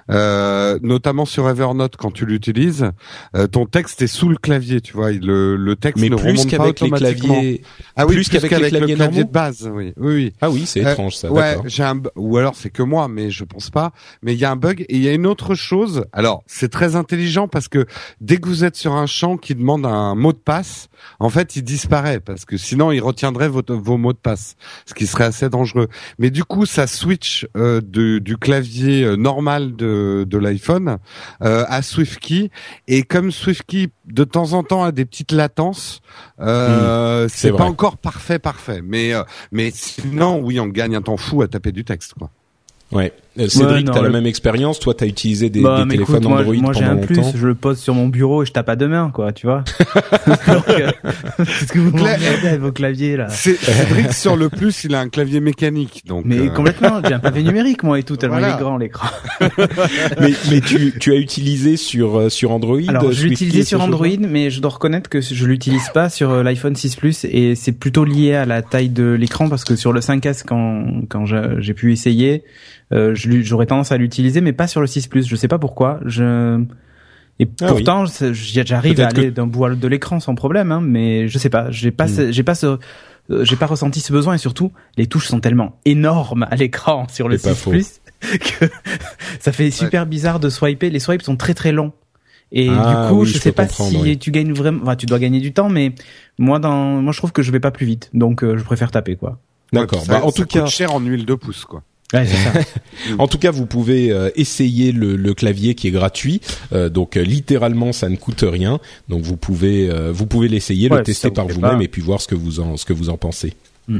Euh, 0.09 0.79
notamment 0.81 1.25
sur 1.25 1.49
Evernote 1.49 1.97
quand 1.97 2.11
tu 2.11 2.25
l'utilises, 2.25 2.91
euh, 3.35 3.47
ton 3.47 3.65
texte 3.65 4.01
est 4.01 4.07
sous 4.07 4.29
le 4.29 4.37
clavier, 4.37 4.79
tu 4.79 4.93
vois, 4.93 5.11
le, 5.11 5.57
le 5.57 5.75
texte 5.75 6.01
Mais 6.01 6.09
ne 6.09 6.15
plus 6.15 6.29
remonte 6.29 6.55
pas 6.55 6.67
automatiquement. 6.67 7.33
Claviers... 7.33 7.61
Ah 7.95 8.05
oui, 8.05 8.15
plus, 8.15 8.29
qu'avec 8.29 8.51
les 8.51 8.69
claviers 8.69 8.79
le 8.79 8.95
clavier 8.95 9.23
de 9.25 9.29
base, 9.29 9.69
oui, 9.73 9.93
oui, 9.97 10.13
oui. 10.13 10.33
Ah 10.39 10.49
oui, 10.49 10.65
c'est 10.65 10.85
euh, 10.85 10.91
étrange 10.91 11.15
ça. 11.15 11.31
Ouais, 11.31 11.57
j'ai 11.65 11.83
un 11.83 12.01
ou 12.15 12.37
alors 12.37 12.55
c'est 12.55 12.69
que 12.69 12.83
moi, 12.83 13.07
mais 13.07 13.29
je 13.31 13.43
pense 13.43 13.69
pas. 13.69 13.91
Mais 14.21 14.33
il 14.33 14.39
y 14.39 14.45
a 14.45 14.51
un 14.51 14.55
bug 14.55 14.85
et 14.87 14.95
il 14.95 15.03
y 15.03 15.09
a 15.09 15.13
une 15.13 15.27
autre 15.27 15.55
chose. 15.55 16.05
Alors 16.13 16.43
c'est 16.47 16.69
très 16.69 16.95
intelligent 16.95 17.47
parce 17.47 17.67
que 17.67 17.85
dès 18.21 18.37
que 18.37 18.47
vous 18.47 18.63
êtes 18.63 18.75
sur 18.75 18.93
un 18.93 19.07
champ 19.07 19.37
qui 19.37 19.55
demande 19.55 19.85
un 19.85 20.15
mot 20.15 20.31
de 20.31 20.37
passe, 20.37 20.87
en 21.19 21.29
fait 21.29 21.55
il 21.55 21.63
disparaît 21.63 22.19
parce 22.19 22.45
que 22.45 22.55
sinon 22.55 22.91
il 22.91 23.01
retiendrait 23.01 23.49
votre, 23.49 23.73
vos 23.73 23.97
mots 23.97 24.13
de 24.13 24.17
passe, 24.17 24.55
ce 24.85 24.93
qui 24.93 25.05
serait 25.05 25.25
assez 25.25 25.49
dangereux. 25.49 25.89
Mais 26.17 26.29
du 26.29 26.43
coup 26.43 26.65
ça 26.65 26.87
switch 26.87 27.47
euh, 27.57 27.81
de, 27.81 28.19
du 28.19 28.37
clavier 28.37 29.03
euh, 29.03 29.15
normal 29.15 29.75
de, 29.75 29.96
de 30.25 30.37
l'iPhone 30.37 30.97
euh, 31.41 31.65
à 31.67 31.81
SwiftKey. 31.81 32.51
Et 32.87 33.03
comme 33.03 33.31
SwiftKey 33.31 33.89
de 34.05 34.23
temps 34.23 34.53
en 34.53 34.63
temps 34.63 34.83
a 34.83 34.91
des 34.91 35.05
petites 35.05 35.31
latences, 35.31 36.01
euh, 36.39 37.25
hmm. 37.25 37.29
c'est 37.29 37.51
pas 37.51 37.65
encore 37.65 37.97
parfait, 37.97 38.39
parfait. 38.39 38.81
Mais 38.83 39.13
euh, 39.13 39.23
mais 39.51 39.71
sinon, 39.73 40.39
oui, 40.39 40.59
on 40.59 40.67
gagne 40.67 40.95
un 40.95 41.01
temps 41.01 41.17
fou 41.17 41.41
à 41.41 41.47
taper 41.47 41.71
du 41.71 41.83
texte, 41.83 42.13
quoi. 42.13 42.29
Ouais. 42.91 43.13
Euh, 43.39 43.47
Cédric, 43.47 43.91
t'as 43.91 44.01
la 44.01 44.09
même 44.09 44.25
expérience. 44.25 44.79
Toi, 44.79 44.93
t'as 44.93 45.05
utilisé 45.05 45.49
des, 45.49 45.61
bah, 45.61 45.83
des 45.83 45.91
téléphones 45.91 46.23
écoute, 46.23 46.31
Android 46.31 46.55
moi, 46.55 46.73
j'ai 46.73 46.83
un 46.83 46.97
plus. 46.97 47.19
Je 47.35 47.47
le 47.47 47.55
pose 47.55 47.79
sur 47.79 47.93
mon 47.93 48.07
bureau 48.07 48.43
et 48.43 48.45
je 48.45 48.51
tape 48.51 48.69
à 48.69 48.75
deux 48.75 48.87
mains, 48.87 49.11
quoi. 49.13 49.31
Tu 49.31 49.47
vois. 49.47 49.63
Euh, 50.67 50.91
c'est 51.45 51.67
ce 51.67 51.73
que 51.73 51.79
vous 51.79 51.91
Cla 51.91 52.11
avec 52.11 52.59
vos 52.59 52.71
claviers 52.71 53.15
là. 53.15 53.29
Cédric 53.29 54.13
sur 54.13 54.35
le 54.35 54.49
plus, 54.49 54.83
il 54.83 54.95
a 54.95 54.99
un 54.99 55.09
clavier 55.09 55.39
mécanique, 55.39 56.03
donc. 56.05 56.25
Mais 56.25 56.39
euh... 56.39 56.49
complètement. 56.49 57.01
J'ai 57.05 57.13
un 57.13 57.19
clavier 57.19 57.43
numérique, 57.43 57.83
moi, 57.83 57.99
et 57.99 58.03
tout 58.03 58.17
tellement 58.17 58.37
voilà. 58.37 58.53
il 58.53 58.55
est 58.55 58.63
grand 58.63 58.77
l'écran. 58.77 59.07
mais 60.19 60.33
mais 60.49 60.61
tu 60.61 60.93
tu 60.99 61.13
as 61.13 61.15
utilisé 61.15 61.77
sur 61.77 62.17
euh, 62.17 62.29
sur 62.29 62.51
Android. 62.51 62.79
Alors, 62.87 63.11
je 63.11 63.25
l'ai 63.25 63.33
utilisé 63.33 63.63
sur 63.63 63.81
Android, 63.81 64.07
mais 64.19 64.49
je 64.49 64.61
dois 64.61 64.71
reconnaître 64.71 65.09
que 65.09 65.21
je 65.21 65.45
l'utilise 65.45 65.89
pas 65.93 66.09
sur 66.09 66.43
l'iPhone 66.43 66.75
6 66.75 66.95
Plus 66.95 67.25
et 67.25 67.55
c'est 67.55 67.71
plutôt 67.71 68.03
lié 68.03 68.35
à 68.35 68.45
la 68.45 68.61
taille 68.61 68.89
de 68.89 69.11
l'écran 69.11 69.49
parce 69.49 69.63
que 69.63 69.75
sur 69.75 69.93
le 69.93 69.99
5S 69.99 70.43
quand 70.45 70.85
quand 71.09 71.25
j'ai 71.25 71.73
pu 71.73 71.93
essayer 71.93 72.43
euh, 72.93 73.13
j'aurais 73.15 73.65
tendance 73.65 73.91
à 73.91 73.97
l'utiliser, 73.97 74.41
mais 74.41 74.53
pas 74.53 74.67
sur 74.67 74.81
le 74.81 74.87
6 74.87 75.07
Plus. 75.07 75.27
Je 75.27 75.35
sais 75.35 75.47
pas 75.47 75.59
pourquoi. 75.59 75.99
Je 76.05 76.63
et 77.39 77.47
ah 77.61 77.67
pourtant, 77.67 78.05
j'arrive 78.05 78.99
à 78.99 79.07
aller 79.07 79.29
d'un 79.29 79.45
bout 79.45 79.69
de 79.75 79.87
l'écran 79.87 80.19
sans 80.19 80.33
problème, 80.33 80.71
hein, 80.71 80.81
mais 80.81 81.27
je 81.27 81.37
sais 81.37 81.49
pas. 81.49 81.69
J'ai 81.69 81.91
pas, 81.91 82.07
hmm. 82.07 82.31
j'ai 82.31 82.43
pas 82.43 82.55
ce, 82.55 82.79
euh, 83.29 83.43
j'ai 83.43 83.55
pas 83.55 83.67
ressenti 83.67 83.99
ce 83.99 84.11
besoin 84.11 84.33
et 84.33 84.37
surtout, 84.39 84.71
les 84.97 85.05
touches 85.05 85.27
sont 85.27 85.39
tellement 85.39 85.79
énormes 85.85 86.47
à 86.49 86.55
l'écran 86.55 87.07
sur 87.13 87.29
le 87.29 87.37
6 87.37 87.63
Plus 87.69 88.01
que 88.21 88.65
ça 89.39 89.51
fait 89.51 89.69
super 89.69 90.07
bizarre 90.07 90.39
de 90.39 90.49
swiper. 90.49 90.89
Les 90.89 90.99
swipes 90.99 91.21
sont 91.21 91.35
très 91.35 91.53
très 91.53 91.71
longs. 91.71 91.93
Et 92.51 92.69
ah 92.69 93.07
du 93.09 93.13
coup, 93.13 93.25
je, 93.25 93.37
sais 93.37 93.51
pas 93.51 93.67
si 93.67 94.17
tu 94.17 94.31
gagnes 94.31 94.53
vraiment, 94.53 94.81
enfin, 94.83 94.95
tu 94.95 95.05
dois 95.05 95.19
gagner 95.19 95.41
du 95.41 95.51
temps, 95.51 95.67
mais 95.67 95.93
moi, 96.37 96.59
dans, 96.59 97.01
moi, 97.01 97.11
je 97.11 97.17
trouve 97.17 97.33
que 97.33 97.41
je 97.41 97.51
vais 97.51 97.59
pas 97.59 97.71
plus 97.71 97.85
vite, 97.85 98.09
donc 98.13 98.41
euh, 98.41 98.57
je 98.57 98.63
préfère 98.63 98.89
taper, 98.89 99.17
quoi. 99.17 99.37
D'accord. 99.73 100.05
bah, 100.07 100.21
en 100.23 100.31
tout 100.31 100.45
cas, 100.45 100.65
cher 100.65 100.95
en 100.95 101.01
huile 101.01 101.25
de 101.25 101.35
pouce, 101.35 101.65
quoi. 101.65 101.83
Ouais, 102.13 102.25
c'est 102.25 102.37
ça. 102.37 102.53
en 103.19 103.27
tout 103.27 103.37
cas, 103.37 103.51
vous 103.51 103.65
pouvez 103.65 104.11
euh, 104.11 104.29
essayer 104.35 104.91
le, 104.91 105.17
le, 105.17 105.33
clavier 105.33 105.75
qui 105.75 105.87
est 105.87 105.91
gratuit. 105.91 106.41
Euh, 106.71 106.87
donc 106.89 107.17
euh, 107.17 107.21
littéralement, 107.21 107.91
ça 107.91 108.07
ne 108.07 108.15
coûte 108.15 108.45
rien. 108.47 108.79
Donc 109.09 109.23
vous 109.23 109.35
pouvez 109.35 109.89
vous 110.11 110.25
pouvez 110.25 110.47
l'essayer, 110.47 110.89
le 110.89 111.03
tester 111.03 111.31
par 111.31 111.47
vous-même 111.47 111.81
et 111.81 111.87
puis 111.87 112.01
voir 112.01 112.21
ce 112.21 112.27
que 112.27 112.35
vous 112.35 112.59
en 112.59 112.77
ce 112.77 112.85
que 112.85 112.93
vous 112.93 113.09
en 113.09 113.17
pensez. 113.17 113.53
Mm. 113.87 113.99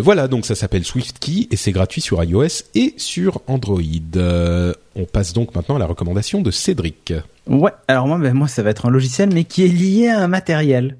voilà, 0.00 0.28
donc 0.28 0.46
ça 0.46 0.54
s'appelle 0.54 0.84
SwiftKey 0.84 1.48
et 1.50 1.56
c'est 1.56 1.72
gratuit 1.72 2.00
sur 2.00 2.22
iOS 2.22 2.64
et 2.74 2.94
sur 2.96 3.42
Android. 3.46 3.80
on 4.96 5.04
passe 5.04 5.32
donc 5.32 5.54
maintenant 5.54 5.76
à 5.76 5.78
la 5.78 5.86
recommandation 5.86 6.42
de 6.42 6.50
Cédric. 6.50 7.12
Ouais, 7.46 7.72
alors 7.88 8.06
moi, 8.06 8.18
ben, 8.18 8.34
moi, 8.34 8.46
ça 8.46 8.62
va 8.62 8.70
être 8.70 8.86
un 8.86 8.90
logiciel, 8.90 9.30
mais 9.32 9.44
qui 9.44 9.64
est 9.64 9.68
lié 9.68 10.08
à 10.08 10.20
un 10.20 10.28
matériel. 10.28 10.96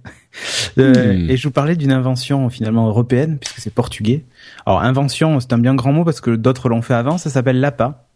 Euh, 0.79 1.15
hmm. 1.15 1.31
Et 1.31 1.37
je 1.37 1.49
vous 1.49 1.53
parlais 1.53 1.77
d'une 1.77 1.93
invention 1.93 2.49
finalement 2.49 2.89
européenne, 2.89 3.39
puisque 3.39 3.59
c'est 3.59 3.73
portugais. 3.73 4.25
Alors 4.67 4.81
invention, 4.81 5.41
c'est 5.41 5.53
un 5.53 5.59
bien 5.59 5.75
grand 5.75 5.93
mot 5.93 6.05
parce 6.05 6.21
que 6.21 6.31
d'autres 6.31 6.69
l'ont 6.69 6.83
fait 6.83 6.95
avant. 6.95 7.19
Ça 7.19 7.31
s'appelle 7.31 7.61
l'APA, 7.61 8.07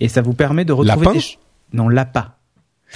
et 0.00 0.08
ça 0.08 0.22
vous 0.22 0.34
permet 0.34 0.64
de 0.64 0.72
retrouver 0.72 1.06
Lapin 1.06 1.18
des 1.18 1.38
non 1.72 1.88
l'APA. 1.88 2.36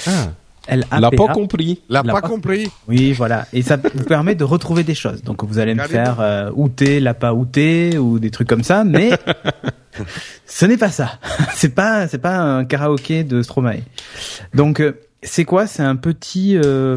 Ah. 0.07 0.29
L'a 0.69 1.11
pas 1.11 1.29
compris. 1.29 1.83
L'a 1.89 2.03
pas 2.03 2.23
compris. 2.23 2.71
Oui, 2.89 3.13
voilà. 3.13 3.47
Et 3.53 3.63
ça 3.63 3.77
vous 3.77 4.05
permet 4.05 4.35
de 4.35 4.45
retrouver 4.45 4.83
des 4.83 4.95
choses. 4.95 5.23
Donc 5.23 5.45
vous 5.45 5.59
allez 5.59 5.75
me 5.75 5.83
faire 5.83 6.21
euh, 6.21 6.51
outé, 6.55 7.01
l'a 7.01 7.15
outé 7.35 7.99
ou 7.99 8.19
des 8.19 8.31
trucs 8.31 8.49
comme 8.49 8.65
ça, 8.65 8.85
mais 8.85 9.11
ce 10.47 10.65
n'est 10.65 10.77
pas 10.77 10.91
ça. 10.91 11.19
c'est 11.55 11.75
pas 11.75 12.09
c'est 12.09 12.19
pas 12.19 12.39
un 12.39 12.65
karaoké 12.65 13.25
de 13.25 13.43
Stromae. 13.43 13.81
Donc 14.55 14.81
euh, 14.81 14.99
c'est 15.23 15.45
quoi? 15.45 15.67
C'est 15.67 15.83
un 15.83 15.97
petit 15.97 16.57
euh, 16.57 16.97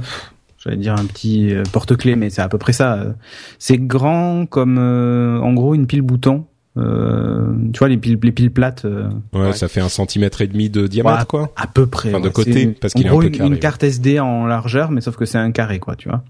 j'allais 0.67 0.81
dire 0.81 0.93
un 0.93 1.05
petit 1.05 1.53
euh, 1.53 1.63
porte-clés, 1.71 2.15
mais 2.15 2.29
c'est 2.29 2.41
à 2.41 2.49
peu 2.49 2.57
près 2.57 2.73
ça. 2.73 3.15
C'est 3.59 3.77
grand 3.77 4.45
comme 4.45 4.77
euh, 4.77 5.39
en 5.39 5.53
gros 5.53 5.73
une 5.73 5.87
pile 5.87 6.01
bouton. 6.01 6.45
Euh, 6.77 7.47
tu 7.73 7.79
vois 7.79 7.87
les 7.87 7.97
piles 7.97 8.19
les 8.21 8.31
piles 8.31 8.51
plates. 8.51 8.85
Euh, 8.85 9.09
ouais, 9.33 9.53
ça 9.53 9.67
fait 9.67 9.81
un 9.81 9.89
centimètre 9.89 10.41
et 10.41 10.47
demi 10.47 10.69
de 10.69 10.85
diamètre 10.87 11.25
quoi. 11.25 11.51
À 11.55 11.67
peu 11.67 11.87
près. 11.87 12.09
Enfin, 12.09 12.19
de 12.19 12.29
côté 12.29 12.67
parce 12.67 12.93
qu'il 12.93 13.05
est 13.05 13.09
un 13.09 13.17
peu 13.17 13.29
carré. 13.29 13.49
Une, 13.49 13.57
carte 13.57 13.83
SD 13.83 14.19
en 14.19 14.45
largeur, 14.45 14.91
mais 14.91 15.01
sauf 15.01 15.15
que 15.15 15.25
c'est 15.25 15.39
un 15.39 15.51
carré 15.51 15.79
quoi, 15.79 15.95
tu 15.95 16.09
vois. 16.09 16.23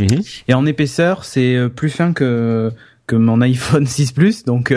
Mhm. 0.00 0.22
Et 0.48 0.54
en 0.54 0.64
épaisseur, 0.64 1.24
c'est 1.24 1.58
plus 1.74 1.90
fin 1.90 2.12
que 2.12 2.72
que 3.06 3.16
mon 3.16 3.40
iPhone 3.42 3.86
6 3.86 4.12
Plus, 4.12 4.44
donc 4.44 4.72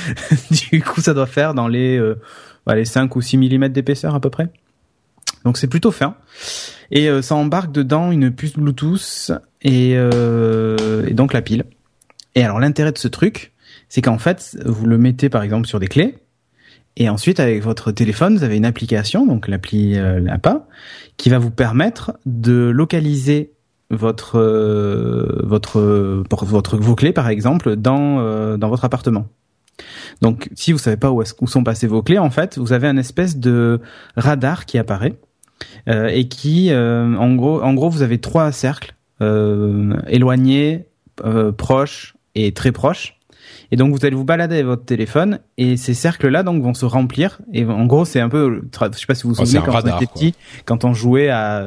du 0.50 0.82
coup 0.82 1.00
ça 1.00 1.14
doit 1.14 1.26
faire 1.26 1.54
dans 1.54 1.68
les 1.68 1.98
bah, 2.66 2.74
les 2.74 2.84
5 2.84 3.14
ou 3.16 3.22
6 3.22 3.38
mm 3.38 3.68
d'épaisseur 3.68 4.14
à 4.14 4.20
peu 4.20 4.28
près. 4.28 4.50
Donc 5.44 5.58
c'est 5.58 5.66
plutôt 5.66 5.90
fin. 5.90 6.16
Et 6.90 7.08
euh, 7.08 7.22
ça 7.22 7.34
embarque 7.34 7.72
dedans 7.72 8.10
une 8.10 8.30
puce 8.30 8.54
Bluetooth 8.54 9.32
et, 9.62 9.94
euh, 9.96 11.06
et 11.06 11.14
donc 11.14 11.32
la 11.32 11.42
pile. 11.42 11.64
Et 12.34 12.44
alors 12.44 12.60
l'intérêt 12.60 12.92
de 12.92 12.98
ce 12.98 13.08
truc, 13.08 13.52
c'est 13.88 14.02
qu'en 14.02 14.18
fait, 14.18 14.56
vous 14.64 14.86
le 14.86 14.98
mettez 14.98 15.28
par 15.28 15.42
exemple 15.42 15.66
sur 15.66 15.80
des 15.80 15.88
clés, 15.88 16.16
et 17.00 17.08
ensuite 17.08 17.38
avec 17.38 17.62
votre 17.62 17.92
téléphone, 17.92 18.36
vous 18.36 18.42
avez 18.42 18.56
une 18.56 18.64
application, 18.64 19.24
donc 19.24 19.46
l'appli 19.46 19.96
euh, 19.96 20.18
l'APA, 20.18 20.66
qui 21.16 21.30
va 21.30 21.38
vous 21.38 21.52
permettre 21.52 22.18
de 22.26 22.68
localiser 22.70 23.52
votre 23.90 24.38
euh, 24.38 25.40
votre 25.44 26.76
vos 26.76 26.94
clés 26.96 27.12
par 27.12 27.28
exemple 27.28 27.76
dans 27.76 28.18
euh, 28.18 28.56
dans 28.56 28.68
votre 28.68 28.84
appartement. 28.84 29.28
Donc 30.22 30.48
si 30.54 30.72
vous 30.72 30.78
savez 30.78 30.96
pas 30.96 31.12
où, 31.12 31.22
où 31.40 31.46
sont 31.46 31.62
passées 31.62 31.86
vos 31.86 32.02
clés, 32.02 32.18
en 32.18 32.30
fait, 32.30 32.58
vous 32.58 32.72
avez 32.72 32.88
un 32.88 32.96
espèce 32.96 33.36
de 33.36 33.80
radar 34.16 34.66
qui 34.66 34.76
apparaît 34.76 35.14
et 35.86 36.28
qui, 36.28 36.70
euh, 36.70 37.16
en 37.16 37.34
gros, 37.34 37.62
en 37.62 37.74
gros, 37.74 37.88
vous 37.88 38.02
avez 38.02 38.18
trois 38.18 38.52
cercles 38.52 38.94
euh, 39.20 39.94
éloignés, 40.08 40.86
proches 41.56 42.14
et 42.34 42.52
très 42.52 42.72
proches. 42.72 43.17
Et 43.70 43.76
donc 43.76 43.94
vous 43.94 44.04
allez 44.06 44.16
vous 44.16 44.24
balader 44.24 44.56
avec 44.56 44.66
votre 44.66 44.84
téléphone 44.84 45.40
et 45.58 45.76
ces 45.76 45.94
cercles-là 45.94 46.42
donc 46.42 46.62
vont 46.62 46.74
se 46.74 46.86
remplir. 46.86 47.40
Et 47.52 47.64
en 47.64 47.84
gros 47.84 48.04
c'est 48.04 48.20
un 48.20 48.28
peu, 48.28 48.62
je 48.72 48.98
sais 48.98 49.06
pas 49.06 49.14
si 49.14 49.24
vous 49.24 49.30
vous 49.30 49.40
oh, 49.40 49.44
souvenez 49.44 49.64
quand 49.64 49.74
on 49.74 49.96
était 49.96 50.06
petit, 50.06 50.34
quand 50.64 50.84
on 50.84 50.94
jouait 50.94 51.28
à, 51.28 51.66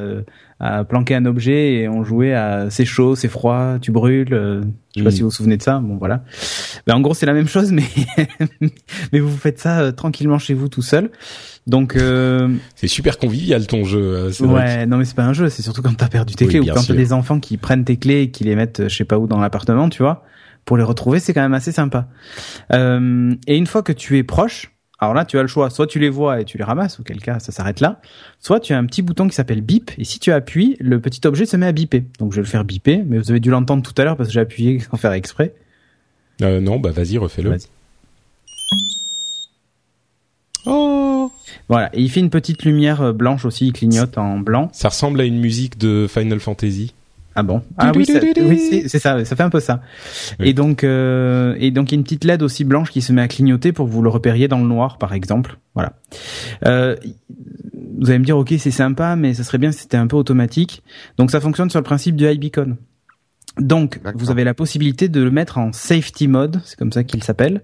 à 0.58 0.84
planquer 0.84 1.14
un 1.14 1.26
objet 1.26 1.74
et 1.74 1.88
on 1.88 2.02
jouait 2.02 2.34
à 2.34 2.70
c'est 2.70 2.84
chaud, 2.84 3.14
c'est 3.14 3.28
froid, 3.28 3.78
tu 3.80 3.92
brûles. 3.92 4.28
je 4.30 4.98
sais 4.98 5.04
pas 5.04 5.10
mm. 5.10 5.12
si 5.12 5.20
vous 5.20 5.28
vous 5.28 5.34
souvenez 5.34 5.56
de 5.56 5.62
ça. 5.62 5.78
Bon 5.78 5.96
voilà. 5.96 6.24
Ben, 6.86 6.96
en 6.96 7.00
gros 7.00 7.14
c'est 7.14 7.26
la 7.26 7.34
même 7.34 7.48
chose 7.48 7.70
mais 7.72 7.84
mais 9.12 9.20
vous 9.20 9.36
faites 9.36 9.60
ça 9.60 9.92
tranquillement 9.92 10.40
chez 10.40 10.54
vous 10.54 10.68
tout 10.68 10.82
seul. 10.82 11.10
Donc 11.68 11.94
euh... 11.94 12.48
c'est 12.74 12.88
super 12.88 13.18
convivial 13.18 13.68
ton 13.68 13.84
jeu. 13.84 14.00
Euh, 14.02 14.46
ouais, 14.46 14.86
non 14.86 14.96
mais 14.96 15.04
c'est 15.04 15.14
pas 15.14 15.24
un 15.24 15.32
jeu, 15.32 15.48
c'est 15.48 15.62
surtout 15.62 15.82
quand 15.82 15.96
t'as 15.96 16.08
perdu 16.08 16.34
tes 16.34 16.48
clés 16.48 16.58
ou 16.58 16.66
quand 16.66 16.84
t'as 16.84 16.94
des 16.94 17.12
enfants 17.12 17.38
qui 17.38 17.58
prennent 17.58 17.84
tes 17.84 17.96
clés 17.96 18.22
et 18.22 18.30
qui 18.32 18.42
les 18.42 18.56
mettent 18.56 18.88
je 18.88 18.96
sais 18.96 19.04
pas 19.04 19.18
où 19.18 19.28
dans 19.28 19.38
l'appartement, 19.38 19.88
tu 19.88 20.02
vois. 20.02 20.24
Pour 20.64 20.76
les 20.76 20.84
retrouver, 20.84 21.18
c'est 21.18 21.34
quand 21.34 21.42
même 21.42 21.54
assez 21.54 21.72
sympa. 21.72 22.08
Euh, 22.72 23.34
et 23.46 23.56
une 23.56 23.66
fois 23.66 23.82
que 23.82 23.92
tu 23.92 24.18
es 24.18 24.22
proche, 24.22 24.72
alors 25.02 25.14
là 25.14 25.24
tu 25.24 25.36
as 25.36 25.42
le 25.42 25.48
choix, 25.48 25.68
soit 25.70 25.88
tu 25.88 25.98
les 25.98 26.10
vois 26.10 26.40
et 26.40 26.44
tu 26.44 26.58
les 26.58 26.64
ramasses, 26.64 27.00
auquel 27.00 27.20
cas 27.20 27.40
ça 27.40 27.50
s'arrête 27.50 27.80
là, 27.80 28.00
soit 28.38 28.60
tu 28.60 28.72
as 28.72 28.78
un 28.78 28.86
petit 28.86 29.02
bouton 29.02 29.26
qui 29.26 29.34
s'appelle 29.34 29.60
bip 29.60 29.90
et 29.98 30.04
si 30.04 30.20
tu 30.20 30.30
appuies, 30.30 30.76
le 30.78 31.00
petit 31.00 31.26
objet 31.26 31.44
se 31.44 31.56
met 31.56 31.66
à 31.66 31.72
biper. 31.72 32.04
Donc 32.20 32.30
je 32.30 32.36
vais 32.36 32.42
le 32.42 32.48
faire 32.48 32.64
biper, 32.64 33.02
mais 33.04 33.18
vous 33.18 33.30
avez 33.30 33.40
dû 33.40 33.50
l'entendre 33.50 33.82
tout 33.82 34.00
à 34.00 34.04
l'heure 34.04 34.16
parce 34.16 34.28
que 34.28 34.32
j'ai 34.32 34.40
appuyé 34.40 34.78
sans 34.90 34.96
faire 34.96 35.12
exprès. 35.12 35.54
Euh, 36.40 36.60
non, 36.60 36.78
bah 36.78 36.92
vas-y, 36.92 37.18
refais-le. 37.18 37.50
Vas 37.50 37.56
Oh 40.64 41.32
Voilà, 41.68 41.90
et 41.92 42.00
il 42.00 42.08
fait 42.08 42.20
une 42.20 42.30
petite 42.30 42.64
lumière 42.64 43.02
euh, 43.02 43.12
blanche 43.12 43.44
aussi, 43.44 43.66
il 43.66 43.72
clignote 43.72 44.16
en 44.18 44.38
blanc. 44.38 44.68
Ça 44.72 44.88
ressemble 44.88 45.20
à 45.20 45.24
une 45.24 45.40
musique 45.40 45.78
de 45.78 46.06
Final 46.08 46.38
Fantasy. 46.38 46.94
Ah 47.34 47.42
bon 47.42 47.62
Ah 47.78 47.92
oui, 47.94 48.04
c'est 48.06 48.98
ça, 48.98 49.24
ça 49.24 49.36
fait 49.36 49.42
un 49.42 49.50
peu 49.50 49.60
ça. 49.60 49.80
Et 50.40 50.52
donc, 50.52 50.84
euh, 50.84 51.54
et 51.58 51.70
donc 51.70 51.90
il 51.90 51.94
y 51.94 51.96
a 51.96 51.98
une 51.98 52.04
petite 52.04 52.24
LED 52.24 52.42
aussi 52.42 52.64
blanche 52.64 52.90
qui 52.90 53.00
se 53.00 53.12
met 53.12 53.22
à 53.22 53.28
clignoter 53.28 53.72
pour 53.72 53.86
que 53.86 53.90
vous 53.90 54.02
le 54.02 54.10
repériez 54.10 54.48
dans 54.48 54.58
le 54.58 54.66
noir, 54.66 54.98
par 54.98 55.14
exemple. 55.14 55.58
Voilà. 55.74 55.94
Euh, 56.66 56.96
vous 57.98 58.10
allez 58.10 58.18
me 58.18 58.24
dire, 58.24 58.36
ok, 58.36 58.52
c'est 58.58 58.70
sympa, 58.70 59.16
mais 59.16 59.34
ça 59.34 59.44
serait 59.44 59.58
bien 59.58 59.72
si 59.72 59.80
c'était 59.80 59.96
un 59.96 60.06
peu 60.06 60.16
automatique. 60.16 60.82
Donc 61.16 61.30
ça 61.30 61.40
fonctionne 61.40 61.70
sur 61.70 61.78
le 61.78 61.84
principe 61.84 62.16
du 62.16 62.26
iBeacon. 62.26 62.76
Donc, 63.58 64.00
vous 64.14 64.30
avez 64.30 64.44
la 64.44 64.54
possibilité 64.54 65.08
de 65.08 65.22
le 65.22 65.30
mettre 65.30 65.58
en 65.58 65.72
safety 65.72 66.26
mode, 66.26 66.60
c'est 66.64 66.78
comme 66.78 66.92
ça 66.92 67.04
qu'il 67.04 67.22
s'appelle. 67.22 67.62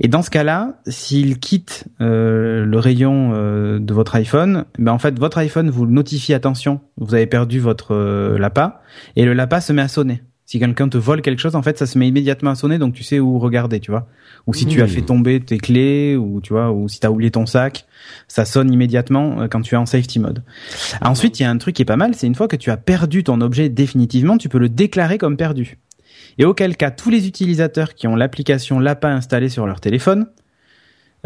Et 0.00 0.08
dans 0.08 0.22
ce 0.22 0.30
cas-là, 0.30 0.80
s'il 0.86 1.38
quitte 1.38 1.84
euh, 2.00 2.64
le 2.64 2.78
rayon 2.78 3.30
euh, 3.32 3.78
de 3.78 3.94
votre 3.94 4.16
iPhone, 4.16 4.64
ben 4.78 4.92
en 4.92 4.98
fait, 4.98 5.16
votre 5.18 5.38
iPhone 5.38 5.70
vous 5.70 5.86
notifie 5.86 6.34
attention, 6.34 6.80
vous 6.96 7.14
avez 7.14 7.26
perdu 7.26 7.60
votre 7.60 7.94
euh, 7.94 8.38
LAPA, 8.38 8.82
et 9.14 9.24
le 9.24 9.32
LAPA 9.32 9.60
se 9.60 9.72
met 9.72 9.82
à 9.82 9.88
sonner. 9.88 10.22
Si 10.50 10.58
quelqu'un 10.58 10.88
te 10.88 10.98
vole 10.98 11.22
quelque 11.22 11.38
chose, 11.38 11.54
en 11.54 11.62
fait, 11.62 11.78
ça 11.78 11.86
se 11.86 11.96
met 11.96 12.08
immédiatement 12.08 12.50
à 12.50 12.54
sonner, 12.56 12.78
donc 12.78 12.92
tu 12.92 13.04
sais 13.04 13.20
où 13.20 13.38
regarder, 13.38 13.78
tu 13.78 13.92
vois. 13.92 14.08
Ou 14.48 14.52
si 14.52 14.66
tu 14.66 14.82
as 14.82 14.88
fait 14.88 15.00
tomber 15.00 15.38
tes 15.38 15.58
clés, 15.58 16.16
ou 16.16 16.40
tu 16.40 16.52
vois, 16.52 16.72
ou 16.72 16.88
si 16.88 16.98
tu 16.98 17.06
as 17.06 17.12
oublié 17.12 17.30
ton 17.30 17.46
sac, 17.46 17.86
ça 18.26 18.44
sonne 18.44 18.72
immédiatement 18.72 19.42
euh, 19.42 19.46
quand 19.46 19.60
tu 19.60 19.76
es 19.76 19.78
en 19.78 19.86
safety 19.86 20.18
mode. 20.18 20.42
Ensuite, 21.02 21.38
il 21.38 21.44
y 21.44 21.46
a 21.46 21.50
un 21.50 21.58
truc 21.58 21.76
qui 21.76 21.82
est 21.82 21.84
pas 21.84 21.96
mal, 21.96 22.16
c'est 22.16 22.26
une 22.26 22.34
fois 22.34 22.48
que 22.48 22.56
tu 22.56 22.72
as 22.72 22.76
perdu 22.76 23.22
ton 23.22 23.40
objet 23.42 23.68
définitivement, 23.68 24.38
tu 24.38 24.48
peux 24.48 24.58
le 24.58 24.68
déclarer 24.68 25.18
comme 25.18 25.36
perdu. 25.36 25.78
Et 26.36 26.44
auquel 26.44 26.76
cas, 26.76 26.90
tous 26.90 27.10
les 27.10 27.28
utilisateurs 27.28 27.94
qui 27.94 28.08
ont 28.08 28.16
l'application 28.16 28.80
LAPA 28.80 29.08
installée 29.08 29.50
sur 29.50 29.68
leur 29.68 29.80
téléphone, 29.80 30.26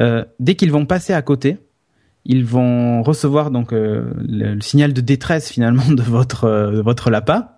euh, 0.01 0.23
dès 0.39 0.55
qu'ils 0.55 0.71
vont 0.71 0.85
passer 0.85 1.15
à 1.15 1.23
côté, 1.23 1.57
ils 2.27 2.45
vont 2.45 3.03
recevoir 3.03 3.51
donc 3.51 3.73
euh, 3.73 4.05
le, 4.19 4.61
signal 4.61 4.93
de 4.93 5.01
détresse 5.01 5.51
finalement 5.51 5.89
de 5.89 6.03
votre 6.03 6.73
de 6.75 6.83
votre 6.83 7.09
LAPA 7.09 7.55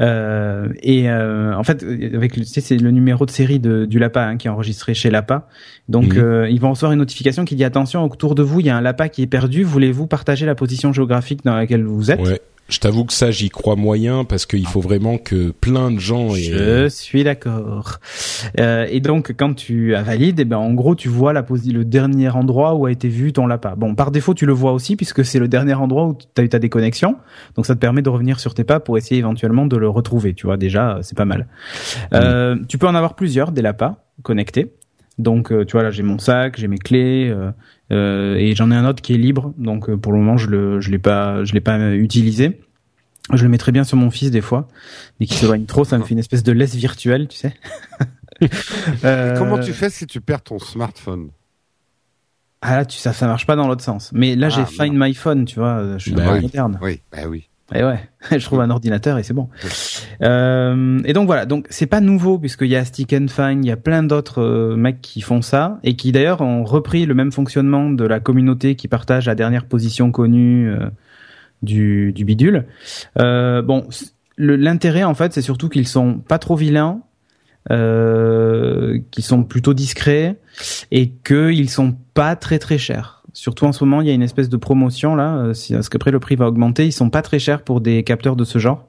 euh, 0.00 0.68
et 0.82 1.10
euh, 1.10 1.54
en 1.54 1.64
fait, 1.64 1.82
avec 1.82 2.38
c'est 2.44 2.76
le 2.76 2.90
numéro 2.90 3.26
de 3.26 3.30
série 3.30 3.58
de, 3.58 3.84
du 3.84 3.98
LAPA 3.98 4.24
hein, 4.24 4.36
qui 4.36 4.46
est 4.46 4.50
enregistré 4.50 4.94
chez 4.94 5.10
LAPA. 5.10 5.48
Donc, 5.88 6.14
mhm. 6.14 6.22
euh, 6.22 6.50
ils 6.50 6.60
vont 6.60 6.70
recevoir 6.70 6.92
une 6.92 6.98
notification 6.98 7.44
qui 7.44 7.56
dit 7.56 7.64
attention 7.64 8.04
autour 8.04 8.34
de 8.34 8.42
vous, 8.42 8.60
il 8.60 8.66
y 8.66 8.70
a 8.70 8.76
un 8.76 8.80
LAPA 8.80 9.08
qui 9.08 9.22
est 9.22 9.26
perdu. 9.26 9.62
Voulez-vous 9.62 10.06
partager 10.06 10.46
la 10.46 10.54
position 10.54 10.92
géographique 10.92 11.44
dans 11.44 11.54
laquelle 11.54 11.84
vous 11.84 12.10
êtes? 12.10 12.42
Je 12.68 12.80
t'avoue 12.80 13.04
que 13.04 13.14
ça, 13.14 13.30
j'y 13.30 13.48
crois 13.48 13.76
moyen 13.76 14.24
parce 14.24 14.44
qu'il 14.44 14.66
faut 14.66 14.80
vraiment 14.80 15.16
que 15.16 15.50
plein 15.50 15.90
de 15.90 15.98
gens. 15.98 16.34
Aient... 16.34 16.84
Je 16.84 16.88
suis 16.88 17.24
d'accord. 17.24 17.98
Euh, 18.60 18.86
et 18.90 19.00
donc, 19.00 19.34
quand 19.36 19.54
tu 19.54 19.94
as 19.94 20.02
valide, 20.02 20.40
eh 20.40 20.44
ben 20.44 20.58
en 20.58 20.74
gros, 20.74 20.94
tu 20.94 21.08
vois 21.08 21.32
la 21.32 21.44
le 21.48 21.84
dernier 21.84 22.28
endroit 22.28 22.74
où 22.74 22.84
a 22.84 22.92
été 22.92 23.08
vu 23.08 23.32
ton 23.32 23.46
lapin. 23.46 23.74
Bon, 23.76 23.94
par 23.94 24.10
défaut, 24.10 24.34
tu 24.34 24.44
le 24.44 24.52
vois 24.52 24.72
aussi 24.72 24.96
puisque 24.96 25.24
c'est 25.24 25.38
le 25.38 25.48
dernier 25.48 25.74
endroit 25.74 26.06
où 26.08 26.14
tu 26.14 26.40
as 26.40 26.44
eu 26.44 26.48
ta 26.48 26.58
déconnexion. 26.58 27.16
Donc, 27.56 27.64
ça 27.64 27.74
te 27.74 27.80
permet 27.80 28.02
de 28.02 28.10
revenir 28.10 28.38
sur 28.38 28.52
tes 28.52 28.64
pas 28.64 28.80
pour 28.80 28.98
essayer 28.98 29.18
éventuellement 29.18 29.64
de 29.66 29.76
le 29.76 29.88
retrouver. 29.88 30.34
Tu 30.34 30.46
vois, 30.46 30.58
déjà, 30.58 30.98
c'est 31.02 31.16
pas 31.16 31.24
mal. 31.24 31.48
Euh, 32.12 32.56
Tu 32.68 32.76
peux 32.76 32.86
en 32.86 32.94
avoir 32.94 33.14
plusieurs 33.14 33.50
des 33.50 33.62
lapins 33.62 33.96
connectés. 34.22 34.72
Donc, 35.18 35.50
euh, 35.50 35.64
tu 35.64 35.72
vois, 35.72 35.82
là, 35.82 35.90
j'ai 35.90 36.02
mon 36.02 36.18
sac, 36.18 36.58
j'ai 36.58 36.68
mes 36.68 36.78
clés. 36.78 37.28
Euh, 37.30 37.50
euh, 37.90 38.36
et 38.36 38.54
j'en 38.54 38.70
ai 38.70 38.74
un 38.74 38.86
autre 38.86 39.02
qui 39.02 39.14
est 39.14 39.18
libre, 39.18 39.52
donc 39.56 39.88
euh, 39.88 39.96
pour 39.96 40.12
le 40.12 40.18
moment 40.18 40.36
je 40.36 40.48
le 40.48 40.80
je 40.80 40.90
l'ai 40.90 40.98
pas 40.98 41.44
je 41.44 41.54
l'ai 41.54 41.60
pas 41.60 41.94
utilisé. 41.94 42.60
Je 43.34 43.42
le 43.42 43.50
mettrais 43.50 43.72
bien 43.72 43.84
sur 43.84 43.98
mon 43.98 44.10
fils 44.10 44.30
des 44.30 44.40
fois, 44.40 44.68
mais 45.20 45.26
qui 45.26 45.34
s'éloigne 45.34 45.66
trop, 45.66 45.84
ça 45.84 45.98
me 45.98 46.02
fait 46.02 46.12
une 46.12 46.18
espèce 46.18 46.42
de 46.42 46.52
laisse 46.52 46.74
virtuelle, 46.74 47.28
tu 47.28 47.36
sais. 47.36 47.52
euh... 49.04 49.36
Comment 49.36 49.58
tu 49.58 49.74
fais 49.74 49.90
si 49.90 50.06
tu 50.06 50.22
perds 50.22 50.40
ton 50.40 50.58
smartphone? 50.58 51.28
Ah 52.62 52.76
là, 52.76 52.84
tu, 52.86 52.96
ça, 52.96 53.12
ça 53.12 53.26
marche 53.26 53.46
pas 53.46 53.54
dans 53.54 53.68
l'autre 53.68 53.84
sens. 53.84 54.10
Mais 54.14 54.34
là, 54.34 54.48
j'ai 54.48 54.62
ah, 54.62 54.66
Find 54.66 54.94
My 54.94 55.12
Phone, 55.12 55.44
tu 55.44 55.60
vois. 55.60 55.98
Je 55.98 56.04
suis 56.04 56.12
bah 56.12 56.32
oui. 56.32 56.40
moderne. 56.40 56.78
Oui, 56.80 57.02
bah 57.12 57.28
oui. 57.28 57.48
Et 57.74 57.84
ouais, 57.84 58.00
je 58.30 58.44
trouve 58.44 58.60
un 58.60 58.70
ordinateur 58.70 59.18
et 59.18 59.22
c'est 59.22 59.34
bon. 59.34 59.48
Euh, 60.22 61.00
et 61.04 61.12
donc 61.12 61.26
voilà, 61.26 61.44
donc 61.44 61.66
c'est 61.68 61.86
pas 61.86 62.00
nouveau 62.00 62.38
puisqu'il 62.38 62.68
y 62.68 62.76
a 62.76 62.84
Stick 62.84 63.12
and 63.12 63.26
Find, 63.28 63.64
il 63.64 63.68
y 63.68 63.72
a 63.72 63.76
plein 63.76 64.02
d'autres 64.02 64.42
euh, 64.42 64.76
mecs 64.76 65.02
qui 65.02 65.20
font 65.20 65.42
ça 65.42 65.78
et 65.84 65.94
qui 65.94 66.12
d'ailleurs 66.12 66.40
ont 66.40 66.64
repris 66.64 67.04
le 67.04 67.14
même 67.14 67.30
fonctionnement 67.30 67.90
de 67.90 68.04
la 68.04 68.20
communauté 68.20 68.74
qui 68.74 68.88
partage 68.88 69.26
la 69.26 69.34
dernière 69.34 69.66
position 69.66 70.10
connue 70.10 70.70
euh, 70.70 70.86
du, 71.62 72.12
du 72.12 72.24
bidule. 72.24 72.64
Euh, 73.18 73.60
bon, 73.60 73.86
l'intérêt 74.38 75.04
en 75.04 75.14
fait, 75.14 75.34
c'est 75.34 75.42
surtout 75.42 75.68
qu'ils 75.68 75.88
sont 75.88 76.20
pas 76.20 76.38
trop 76.38 76.56
vilains, 76.56 77.00
qu'ils 77.68 79.24
sont 79.24 79.44
plutôt 79.44 79.74
discrets 79.74 80.36
et 80.90 81.10
qu'ils 81.10 81.68
sont 81.68 81.94
pas 82.14 82.34
très 82.34 82.58
très 82.58 82.78
chers. 82.78 83.17
Surtout 83.38 83.66
en 83.66 83.72
ce 83.72 83.84
moment, 83.84 84.00
il 84.00 84.08
y 84.08 84.10
a 84.10 84.14
une 84.14 84.22
espèce 84.22 84.48
de 84.48 84.56
promotion 84.56 85.14
là, 85.14 85.36
euh, 85.36 85.54
parce 85.70 85.88
qu'après 85.88 86.10
le 86.10 86.18
prix 86.18 86.34
va 86.34 86.48
augmenter. 86.48 86.86
Ils 86.86 86.92
sont 86.92 87.08
pas 87.08 87.22
très 87.22 87.38
chers 87.38 87.62
pour 87.62 87.80
des 87.80 88.02
capteurs 88.02 88.34
de 88.34 88.42
ce 88.42 88.58
genre, 88.58 88.84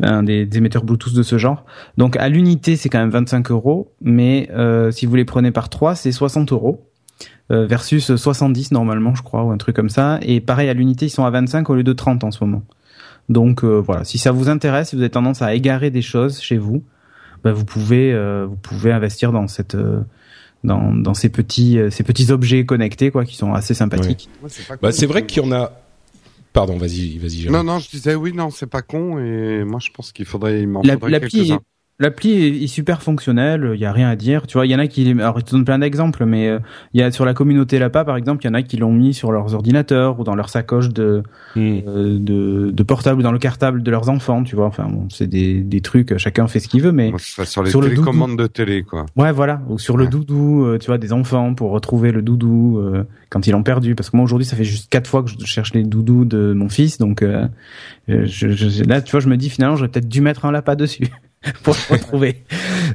des, 0.00 0.46
émetteurs 0.52 0.84
Bluetooth 0.84 1.14
de 1.14 1.22
ce 1.22 1.38
genre. 1.38 1.64
Donc 1.96 2.18
à 2.18 2.28
l'unité, 2.28 2.76
c'est 2.76 2.90
quand 2.90 2.98
même 2.98 3.08
25 3.08 3.50
euros, 3.50 3.90
mais 4.02 4.50
euh, 4.52 4.90
si 4.90 5.06
vous 5.06 5.16
les 5.16 5.24
prenez 5.24 5.50
par 5.50 5.70
3, 5.70 5.94
c'est 5.94 6.12
60 6.12 6.52
euros. 6.52 6.86
Euh, 7.50 7.66
versus 7.66 8.14
70 8.14 8.70
normalement, 8.72 9.14
je 9.14 9.22
crois, 9.22 9.44
ou 9.44 9.50
un 9.50 9.56
truc 9.56 9.76
comme 9.76 9.88
ça. 9.88 10.18
Et 10.20 10.42
pareil, 10.42 10.68
à 10.68 10.74
l'unité, 10.74 11.06
ils 11.06 11.10
sont 11.10 11.24
à 11.24 11.30
25 11.30 11.70
au 11.70 11.74
lieu 11.74 11.82
de 11.82 11.94
30 11.94 12.22
en 12.22 12.30
ce 12.30 12.44
moment. 12.44 12.62
Donc 13.30 13.64
voilà, 13.64 14.04
si 14.04 14.18
ça 14.18 14.30
vous 14.30 14.50
intéresse, 14.50 14.90
si 14.90 14.96
vous 14.96 15.00
avez 15.00 15.10
tendance 15.10 15.40
à 15.40 15.54
égarer 15.54 15.90
des 15.90 16.02
choses 16.02 16.38
chez 16.42 16.58
vous, 16.58 16.84
bah, 17.44 17.54
vous 17.54 17.64
pouvez 17.64 18.14
vous 18.44 18.56
pouvez 18.56 18.92
investir 18.92 19.32
dans 19.32 19.48
cette 19.48 19.74
dans, 20.64 20.92
dans 20.94 21.14
ces 21.14 21.28
petits 21.28 21.78
euh, 21.78 21.90
ces 21.90 22.02
petits 22.02 22.30
objets 22.30 22.64
connectés 22.64 23.10
quoi 23.10 23.24
qui 23.24 23.36
sont 23.36 23.54
assez 23.54 23.74
sympathiques. 23.74 24.28
Bah, 24.82 24.92
c'est 24.92 25.06
vrai 25.06 25.26
qu'il 25.26 25.42
y 25.42 25.46
en 25.46 25.52
a 25.52 25.72
Pardon, 26.52 26.76
vas-y, 26.76 27.16
vas-y. 27.18 27.48
Non, 27.48 27.62
non, 27.62 27.78
je 27.78 27.88
disais 27.88 28.16
oui, 28.16 28.32
non, 28.32 28.50
c'est 28.50 28.66
pas 28.66 28.82
con, 28.82 29.20
et 29.20 29.62
moi 29.62 29.78
je 29.80 29.90
pense 29.92 30.10
qu'il 30.10 30.24
faudrait, 30.24 30.62
il 30.62 30.68
m'en 30.68 30.82
faudrait 30.82 31.20
quelques-uns. 31.20 31.60
L'appli 32.00 32.64
est, 32.64 32.66
super 32.66 33.02
fonctionnelle, 33.02 33.72
il 33.74 33.80
y 33.80 33.84
a 33.84 33.92
rien 33.92 34.08
à 34.08 34.16
dire. 34.16 34.46
Tu 34.46 34.54
vois, 34.54 34.64
il 34.64 34.70
y 34.70 34.74
en 34.74 34.78
a 34.78 34.86
qui, 34.86 35.06
alors 35.10 35.38
je 35.38 35.44
te 35.44 35.50
donne 35.50 35.66
plein 35.66 35.78
d'exemples, 35.78 36.24
mais 36.24 36.48
euh, 36.48 36.58
il 36.94 37.00
y 37.00 37.02
a 37.02 37.10
sur 37.10 37.26
la 37.26 37.34
communauté 37.34 37.78
Lapa 37.78 38.06
par 38.06 38.16
exemple, 38.16 38.42
il 38.42 38.48
y 38.48 38.50
en 38.50 38.54
a 38.54 38.62
qui 38.62 38.78
l'ont 38.78 38.90
mis 38.90 39.12
sur 39.12 39.32
leurs 39.32 39.54
ordinateurs 39.54 40.18
ou 40.18 40.24
dans 40.24 40.34
leur 40.34 40.48
sacoche 40.48 40.88
de 40.88 41.22
hmm. 41.56 41.78
euh, 41.86 42.18
de, 42.18 42.70
de, 42.70 42.82
portable 42.82 43.20
ou 43.20 43.22
dans 43.22 43.32
le 43.32 43.38
cartable 43.38 43.82
de 43.82 43.90
leurs 43.90 44.08
enfants. 44.08 44.42
Tu 44.44 44.56
vois, 44.56 44.64
enfin 44.64 44.88
bon, 44.90 45.08
c'est 45.10 45.26
des, 45.26 45.60
des 45.60 45.82
trucs, 45.82 46.16
chacun 46.16 46.48
fait 46.48 46.58
ce 46.58 46.68
qu'il 46.68 46.80
veut, 46.80 46.90
mais 46.90 47.12
sur 47.18 47.62
les 47.62 47.70
télécommandes 47.70 48.38
de 48.38 48.46
télé, 48.46 48.82
quoi. 48.82 49.04
Ouais, 49.16 49.30
voilà, 49.30 49.60
ou 49.68 49.78
sur 49.78 49.98
le 49.98 50.06
doudou, 50.06 50.64
euh, 50.64 50.78
tu 50.78 50.86
vois, 50.86 50.96
des 50.96 51.12
enfants 51.12 51.52
pour 51.52 51.70
retrouver 51.70 52.12
le 52.12 52.22
doudou 52.22 52.82
quand 53.28 53.46
ils 53.46 53.50
l'ont 53.50 53.62
perdu. 53.62 53.94
Parce 53.94 54.08
que 54.08 54.16
moi 54.16 54.24
aujourd'hui, 54.24 54.46
ça 54.46 54.56
fait 54.56 54.64
juste 54.64 54.88
quatre 54.88 55.06
fois 55.06 55.22
que 55.22 55.28
je 55.28 55.44
cherche 55.44 55.74
les 55.74 55.82
doudous 55.82 56.24
de 56.24 56.54
mon 56.54 56.70
fils, 56.70 56.96
donc 56.96 57.22
je, 58.08 58.24
je, 58.24 58.84
là, 58.84 59.02
tu 59.02 59.10
vois, 59.10 59.20
je 59.20 59.28
me 59.28 59.36
dis 59.36 59.50
finalement, 59.50 59.76
j'aurais 59.76 59.90
peut-être 59.90 60.08
dû 60.08 60.22
mettre 60.22 60.46
un 60.46 60.50
Lapa 60.50 60.76
dessus. 60.76 61.08
pour 61.62 61.74
le 61.74 61.96
retrouver. 61.96 62.42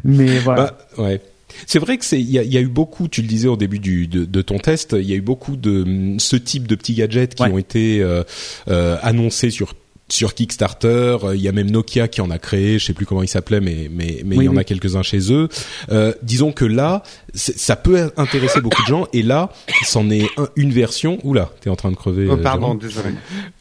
Mais 0.03 0.39
voilà. 0.39 0.77
Bah, 0.97 1.03
ouais. 1.03 1.21
C'est 1.67 1.79
vrai 1.79 1.97
que 1.97 2.03
c'est 2.03 2.19
il 2.19 2.29
y 2.29 2.37
a, 2.37 2.43
y 2.43 2.57
a, 2.57 2.61
eu 2.61 2.67
beaucoup, 2.67 3.07
tu 3.07 3.21
le 3.21 3.27
disais 3.27 3.47
au 3.47 3.55
début 3.55 3.79
du, 3.79 4.07
de, 4.07 4.25
de, 4.25 4.41
ton 4.41 4.57
test, 4.57 4.93
il 4.99 5.05
y 5.05 5.13
a 5.13 5.15
eu 5.15 5.21
beaucoup 5.21 5.55
de 5.55 6.15
ce 6.17 6.35
type 6.35 6.67
de 6.67 6.75
petits 6.75 6.95
gadgets 6.95 7.35
qui 7.35 7.43
ont 7.43 7.57
été 7.57 8.01
euh, 8.01 8.23
euh, 8.67 8.97
annoncés 9.01 9.51
sur 9.51 9.73
sur 10.07 10.35
Kickstarter, 10.35 11.17
euh, 11.24 11.35
il 11.35 11.41
y 11.41 11.47
a 11.47 11.51
même 11.51 11.71
Nokia 11.71 12.07
qui 12.07 12.21
en 12.21 12.29
a 12.29 12.38
créé, 12.38 12.77
je 12.77 12.85
sais 12.85 12.93
plus 12.93 13.05
comment 13.05 13.24
il 13.24 13.27
s'appelait, 13.27 13.59
mais 13.59 13.89
mais 13.91 14.21
mais 14.24 14.35
il 14.35 14.43
y 14.43 14.47
en 14.47 14.57
a 14.57 14.63
quelques-uns 14.63 15.01
chez 15.01 15.31
eux. 15.33 15.50
Euh, 15.91 16.13
disons 16.21 16.51
que 16.51 16.65
là, 16.65 17.01
ça 17.33 17.75
peut 17.75 18.12
intéresser 18.15 18.62
beaucoup 18.62 18.81
de 18.83 18.88
gens, 18.88 19.07
et 19.13 19.24
là, 19.24 19.51
c'en 19.83 20.09
est 20.12 20.27
une 20.55 20.71
version. 20.71 21.17
Oula, 21.24 21.51
t'es 21.62 21.69
en 21.69 21.75
train 21.75 21.89
de 21.89 21.95
crever. 21.95 22.27
Oh, 22.29 22.33
euh, 22.33 22.38
pardon, 22.38 22.75
désolé. 22.75 23.09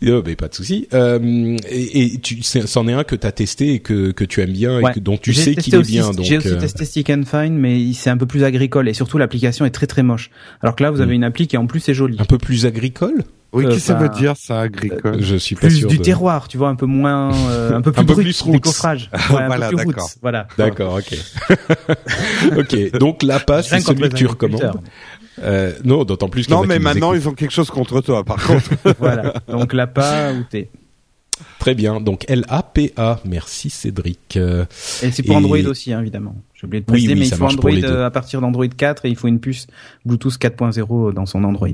Oh, 0.06 0.22
mais 0.24 0.36
pas 0.36 0.48
de 0.48 0.54
souci. 0.54 0.86
Euh, 0.92 1.56
et, 1.70 2.14
et 2.14 2.18
tu, 2.18 2.42
c'en 2.42 2.88
est 2.88 2.92
un 2.92 3.04
que 3.04 3.16
t'as 3.16 3.32
testé 3.32 3.72
et 3.72 3.80
que 3.80 4.10
que 4.10 4.24
tu 4.24 4.42
aimes 4.42 4.52
bien 4.52 4.80
et 4.80 4.92
que, 4.92 5.00
dont 5.00 5.16
tu 5.16 5.32
sais 5.32 5.54
qu'il 5.54 5.74
est 5.74 5.82
bien. 5.82 6.10
J'ai 6.20 6.38
aussi 6.38 6.48
euh, 6.48 6.60
testé 6.60 6.84
Stick 6.84 7.08
and 7.10 7.22
Find, 7.24 7.52
mais 7.52 7.92
c'est 7.94 8.10
un 8.10 8.18
peu 8.18 8.26
plus 8.26 8.44
agricole 8.44 8.88
et 8.88 8.94
surtout 8.94 9.16
l'application 9.16 9.64
est 9.64 9.70
très 9.70 9.86
très 9.86 10.02
moche. 10.02 10.30
Alors 10.60 10.76
que 10.76 10.82
là, 10.82 10.90
vous 10.90 11.00
avez 11.00 11.12
hmm. 11.12 11.16
une 11.16 11.24
appli 11.24 11.46
qui 11.46 11.56
en 11.56 11.66
plus 11.66 11.88
est 11.88 11.94
jolie. 11.94 12.16
Un 12.18 12.26
peu 12.26 12.38
plus 12.38 12.66
agricole? 12.66 13.24
Oui, 13.54 13.64
qu'est-ce 13.64 13.76
que 13.76 13.80
ça 13.82 13.94
veut 13.94 14.08
dire 14.08 14.34
ça 14.36 14.60
agricole 14.60 15.20
Je 15.20 15.36
suis 15.36 15.54
pas 15.54 15.68
plus 15.68 15.76
sûr 15.78 15.88
du 15.88 15.98
terroir, 15.98 16.48
tu 16.48 16.58
vois, 16.58 16.68
un 16.68 16.74
peu 16.74 16.86
moins, 16.86 17.32
euh, 17.48 17.72
un 17.74 17.80
peu 17.80 17.92
plus 17.92 18.00
un 18.00 18.04
brut, 18.04 18.24
plus 18.24 18.50
décoffrage. 18.50 19.10
Ouais, 19.30 19.46
voilà, 19.46 19.70
d'accord. 19.70 20.10
Voilà. 20.20 20.46
D'accord, 20.58 20.98
ok. 20.98 21.16
ok, 22.58 22.98
donc 22.98 23.22
la 23.22 23.40
passe, 23.40 23.68
c'est 23.68 23.80
celui 23.80 24.08
que 24.08 24.14
tu 24.14 24.26
recommandes. 24.26 24.80
Euh, 25.42 25.72
non, 25.84 26.04
d'autant 26.04 26.28
plus. 26.28 26.48
Non, 26.48 26.64
mais 26.64 26.78
maintenant 26.78 27.12
ils 27.14 27.28
ont 27.28 27.32
quelque 27.32 27.52
chose 27.52 27.70
contre 27.70 28.00
toi, 28.00 28.24
par 28.24 28.44
contre. 28.44 28.70
voilà. 28.98 29.34
Donc 29.48 29.72
l'APA 29.72 30.32
ou 30.32 30.42
T. 30.44 30.70
Très 31.58 31.74
bien. 31.74 32.00
Donc 32.00 32.24
L-A-P-A. 32.28 33.20
Merci 33.24 33.70
Cédric. 33.70 34.36
Et 34.36 35.10
c'est 35.10 35.22
pour 35.22 35.36
Android 35.36 35.58
aussi, 35.66 35.92
hein, 35.92 36.00
évidemment. 36.00 36.36
J'ai 36.64 36.66
oublié 36.66 36.80
de 36.80 36.86
préciser, 36.86 37.14
mais 37.14 37.26
il 37.26 37.34
faut 37.34 37.44
Android 37.44 37.70
euh, 37.72 38.06
à 38.06 38.10
partir 38.10 38.40
d'Android 38.40 38.66
4 38.66 39.04
et 39.04 39.10
il 39.10 39.16
faut 39.16 39.28
une 39.28 39.40
puce 39.40 39.66
Bluetooth 40.06 40.38
4.0 40.38 41.12
dans 41.12 41.26
son 41.26 41.44
Android. 41.44 41.68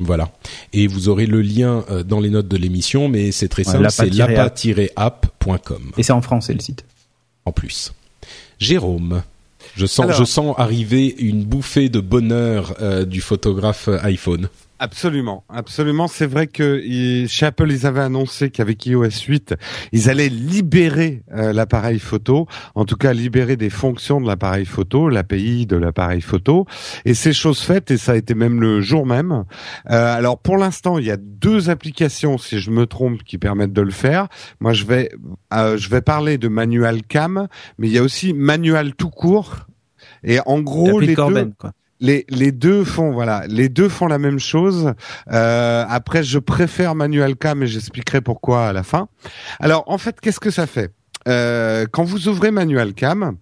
Voilà. 0.00 0.30
Et 0.72 0.86
vous 0.86 1.08
aurez 1.08 1.26
le 1.26 1.40
lien 1.40 1.84
euh, 1.90 2.02
dans 2.02 2.20
les 2.20 2.30
notes 2.30 2.48
de 2.48 2.56
l'émission, 2.56 3.08
mais 3.08 3.32
c'est 3.32 3.48
très 3.48 3.64
simple, 3.64 3.86
c'est 3.90 4.12
lapa-app.com. 4.12 5.92
Et 5.96 6.02
c'est 6.02 6.12
en 6.12 6.22
français 6.22 6.52
le 6.52 6.60
site. 6.60 6.84
En 7.44 7.52
plus. 7.52 7.92
Jérôme, 8.58 9.22
je 9.76 9.86
sens, 9.86 10.12
je 10.16 10.24
sens 10.24 10.54
arriver 10.58 11.14
une 11.18 11.44
bouffée 11.44 11.88
de 11.88 12.00
bonheur 12.00 12.74
euh, 12.80 13.04
du 13.04 13.20
photographe 13.20 13.88
iPhone. 14.02 14.48
Absolument, 14.80 15.44
absolument. 15.48 16.08
C'est 16.08 16.26
vrai 16.26 16.48
que 16.48 16.82
chez 17.28 17.46
Apple, 17.46 17.70
ils 17.70 17.86
avaient 17.86 18.00
annoncé 18.00 18.50
qu'avec 18.50 18.84
iOS 18.86 19.24
8, 19.28 19.54
ils 19.92 20.10
allaient 20.10 20.28
libérer 20.28 21.22
euh, 21.32 21.52
l'appareil 21.52 22.00
photo, 22.00 22.48
en 22.74 22.84
tout 22.84 22.96
cas 22.96 23.12
libérer 23.12 23.56
des 23.56 23.70
fonctions 23.70 24.20
de 24.20 24.26
l'appareil 24.26 24.64
photo, 24.64 25.08
l'API 25.08 25.66
de 25.66 25.76
l'appareil 25.76 26.20
photo. 26.20 26.66
Et 27.04 27.14
c'est 27.14 27.32
chose 27.32 27.60
faite, 27.60 27.92
et 27.92 27.96
ça 27.96 28.12
a 28.12 28.16
été 28.16 28.34
même 28.34 28.60
le 28.60 28.80
jour 28.80 29.06
même. 29.06 29.44
Euh, 29.90 30.16
alors 30.16 30.38
pour 30.38 30.56
l'instant, 30.56 30.98
il 30.98 31.06
y 31.06 31.12
a 31.12 31.16
deux 31.16 31.70
applications, 31.70 32.36
si 32.36 32.58
je 32.58 32.72
me 32.72 32.86
trompe, 32.86 33.22
qui 33.22 33.38
permettent 33.38 33.72
de 33.72 33.82
le 33.82 33.92
faire. 33.92 34.26
Moi, 34.58 34.72
je 34.72 34.84
vais, 34.84 35.12
euh, 35.52 35.76
je 35.76 35.88
vais 35.88 36.02
parler 36.02 36.36
de 36.36 36.48
Manual 36.48 37.02
Cam, 37.04 37.46
mais 37.78 37.86
il 37.86 37.92
y 37.92 37.98
a 37.98 38.02
aussi 38.02 38.32
Manual 38.32 38.94
tout 38.96 39.10
court. 39.10 39.66
Et 40.24 40.40
en 40.46 40.60
gros, 40.60 40.98
les 40.98 41.14
deux. 41.14 41.52
Quoi 41.58 41.72
les, 42.00 42.52
deux 42.52 42.84
font 42.84 43.12
voilà, 43.12 43.44
les 43.48 43.68
deux 43.68 43.88
font 43.88 44.06
la 44.06 44.18
même 44.18 44.38
chose. 44.38 44.92
Euh, 45.32 45.84
après, 45.88 46.22
je 46.22 46.38
préfère 46.38 46.94
Manual 46.94 47.36
Cam 47.36 47.62
et 47.62 47.66
j'expliquerai 47.66 48.20
pourquoi 48.20 48.68
à 48.68 48.72
la 48.72 48.82
fin. 48.82 49.08
Alors, 49.60 49.84
en 49.86 49.98
fait, 49.98 50.20
qu'est-ce 50.20 50.40
que 50.40 50.50
ça 50.50 50.66
fait? 50.66 50.92
Euh, 51.28 51.86
Quand 51.90 52.04
vous 52.04 52.28
ouvrez 52.28 52.50
Manual 52.50 52.94
Cam, 52.94 53.36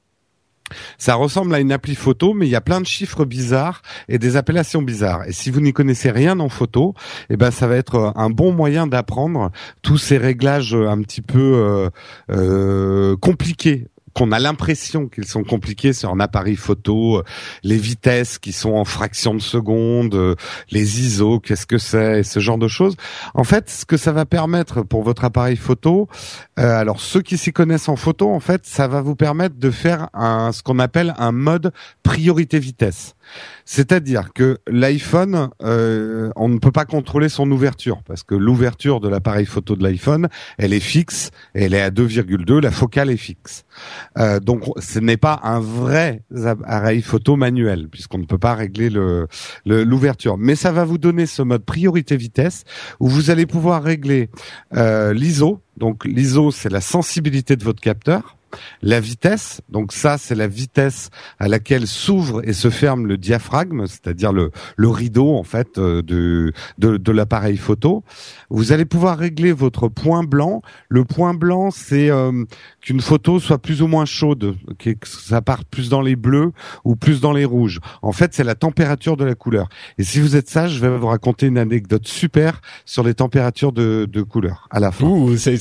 ça 0.96 1.14
ressemble 1.16 1.54
à 1.54 1.60
une 1.60 1.72
appli 1.72 1.94
photo, 1.94 2.32
mais 2.32 2.46
il 2.46 2.50
y 2.50 2.56
a 2.56 2.62
plein 2.62 2.80
de 2.80 2.86
chiffres 2.86 3.24
bizarres 3.26 3.82
et 4.08 4.18
des 4.18 4.36
appellations 4.36 4.80
bizarres. 4.80 5.24
Et 5.26 5.32
si 5.32 5.50
vous 5.50 5.60
n'y 5.60 5.72
connaissez 5.72 6.10
rien 6.10 6.40
en 6.40 6.48
photo, 6.48 6.94
eh 7.28 7.36
ben 7.36 7.50
ça 7.50 7.66
va 7.66 7.76
être 7.76 8.12
un 8.16 8.30
bon 8.30 8.52
moyen 8.52 8.86
d'apprendre 8.86 9.50
tous 9.82 9.98
ces 9.98 10.16
réglages 10.16 10.74
un 10.74 11.02
petit 11.02 11.20
peu 11.20 11.90
euh 12.30 13.16
compliqués 13.20 13.88
qu'on 14.14 14.32
a 14.32 14.38
l'impression 14.38 15.08
qu'ils 15.08 15.26
sont 15.26 15.44
compliqués 15.44 15.92
sur 15.92 16.10
un 16.10 16.20
appareil 16.20 16.56
photo, 16.56 17.18
euh, 17.18 17.24
les 17.62 17.76
vitesses 17.76 18.38
qui 18.38 18.52
sont 18.52 18.72
en 18.72 18.84
fraction 18.84 19.34
de 19.34 19.40
seconde, 19.40 20.14
euh, 20.14 20.34
les 20.70 21.00
ISO, 21.00 21.40
qu'est-ce 21.40 21.66
que 21.66 21.78
c'est, 21.78 22.22
ce 22.22 22.40
genre 22.40 22.58
de 22.58 22.68
choses. 22.68 22.96
En 23.34 23.44
fait, 23.44 23.70
ce 23.70 23.84
que 23.84 23.96
ça 23.96 24.12
va 24.12 24.26
permettre 24.26 24.82
pour 24.82 25.02
votre 25.02 25.24
appareil 25.24 25.56
photo, 25.56 26.08
euh, 26.58 26.76
alors 26.76 27.00
ceux 27.00 27.22
qui 27.22 27.38
s'y 27.38 27.52
connaissent 27.52 27.88
en 27.88 27.96
photo, 27.96 28.30
en 28.30 28.40
fait, 28.40 28.66
ça 28.66 28.88
va 28.88 29.00
vous 29.00 29.16
permettre 29.16 29.56
de 29.56 29.70
faire 29.70 30.08
un, 30.14 30.52
ce 30.52 30.62
qu'on 30.62 30.78
appelle 30.78 31.14
un 31.18 31.32
mode 31.32 31.72
priorité 32.02 32.58
vitesse. 32.58 33.14
C'est-à-dire 33.64 34.32
que 34.34 34.58
l'iPhone, 34.66 35.50
euh, 35.62 36.30
on 36.36 36.48
ne 36.48 36.58
peut 36.58 36.72
pas 36.72 36.84
contrôler 36.84 37.28
son 37.28 37.50
ouverture 37.50 38.02
parce 38.06 38.22
que 38.22 38.34
l'ouverture 38.34 39.00
de 39.00 39.08
l'appareil 39.08 39.46
photo 39.46 39.76
de 39.76 39.82
l'iPhone, 39.82 40.28
elle 40.58 40.72
est 40.72 40.80
fixe, 40.80 41.30
elle 41.54 41.74
est 41.74 41.80
à 41.80 41.90
2,2, 41.90 42.60
la 42.60 42.70
focale 42.70 43.10
est 43.10 43.16
fixe. 43.16 43.64
Euh, 44.18 44.40
donc 44.40 44.64
ce 44.78 44.98
n'est 44.98 45.16
pas 45.16 45.40
un 45.42 45.60
vrai 45.60 46.22
appareil 46.44 47.02
photo 47.02 47.36
manuel 47.36 47.88
puisqu'on 47.88 48.18
ne 48.18 48.26
peut 48.26 48.38
pas 48.38 48.54
régler 48.54 48.90
le 48.90 49.28
l'ouverture. 49.64 50.36
Mais 50.38 50.54
ça 50.54 50.72
va 50.72 50.84
vous 50.84 50.98
donner 50.98 51.26
ce 51.26 51.42
mode 51.42 51.64
priorité 51.64 52.16
vitesse 52.16 52.64
où 53.00 53.08
vous 53.08 53.30
allez 53.30 53.46
pouvoir 53.46 53.82
régler 53.82 54.30
euh, 54.76 55.12
l'ISO. 55.12 55.60
Donc 55.76 56.04
l'ISO, 56.04 56.50
c'est 56.50 56.70
la 56.70 56.80
sensibilité 56.80 57.56
de 57.56 57.64
votre 57.64 57.80
capteur 57.80 58.36
La 58.82 59.00
vitesse, 59.00 59.60
donc 59.68 59.92
ça 59.92 60.18
c'est 60.18 60.34
la 60.34 60.48
vitesse 60.48 61.10
à 61.38 61.48
laquelle 61.48 61.86
s'ouvre 61.86 62.46
et 62.46 62.52
se 62.52 62.70
ferme 62.70 63.06
le 63.06 63.16
diaphragme, 63.16 63.86
c'est-à-dire 63.86 64.32
le, 64.32 64.50
le 64.76 64.88
rideau 64.88 65.34
en 65.36 65.42
fait 65.42 65.78
euh, 65.78 66.02
de, 66.02 66.52
de, 66.78 66.96
de 66.96 67.12
l'appareil 67.12 67.56
photo. 67.56 68.04
Vous 68.50 68.72
allez 68.72 68.84
pouvoir 68.84 69.18
régler 69.18 69.52
votre 69.52 69.88
point 69.88 70.22
blanc. 70.22 70.62
Le 70.88 71.04
point 71.04 71.34
blanc, 71.34 71.70
c'est 71.70 72.10
euh, 72.10 72.44
qu'une 72.80 73.00
photo 73.00 73.40
soit 73.40 73.58
plus 73.58 73.82
ou 73.82 73.86
moins 73.86 74.04
chaude, 74.04 74.56
que 74.78 74.90
ça 75.04 75.40
parte 75.40 75.66
plus 75.68 75.88
dans 75.88 76.02
les 76.02 76.16
bleus 76.16 76.52
ou 76.84 76.96
plus 76.96 77.20
dans 77.20 77.32
les 77.32 77.44
rouges. 77.44 77.80
En 78.02 78.12
fait, 78.12 78.34
c'est 78.34 78.44
la 78.44 78.54
température 78.54 79.16
de 79.16 79.24
la 79.24 79.34
couleur. 79.34 79.68
Et 79.98 80.04
si 80.04 80.20
vous 80.20 80.36
êtes 80.36 80.50
sage, 80.50 80.72
je 80.72 80.80
vais 80.80 80.96
vous 80.96 81.06
raconter 81.06 81.46
une 81.46 81.58
anecdote 81.58 82.06
super 82.06 82.60
sur 82.84 83.02
les 83.02 83.14
températures 83.14 83.72
de, 83.72 84.06
de 84.10 84.22
couleur 84.22 84.68
à 84.70 84.80
la 84.80 84.92
fin. 84.92 85.06
Ouh, 85.06 85.36
c'est 85.36 85.52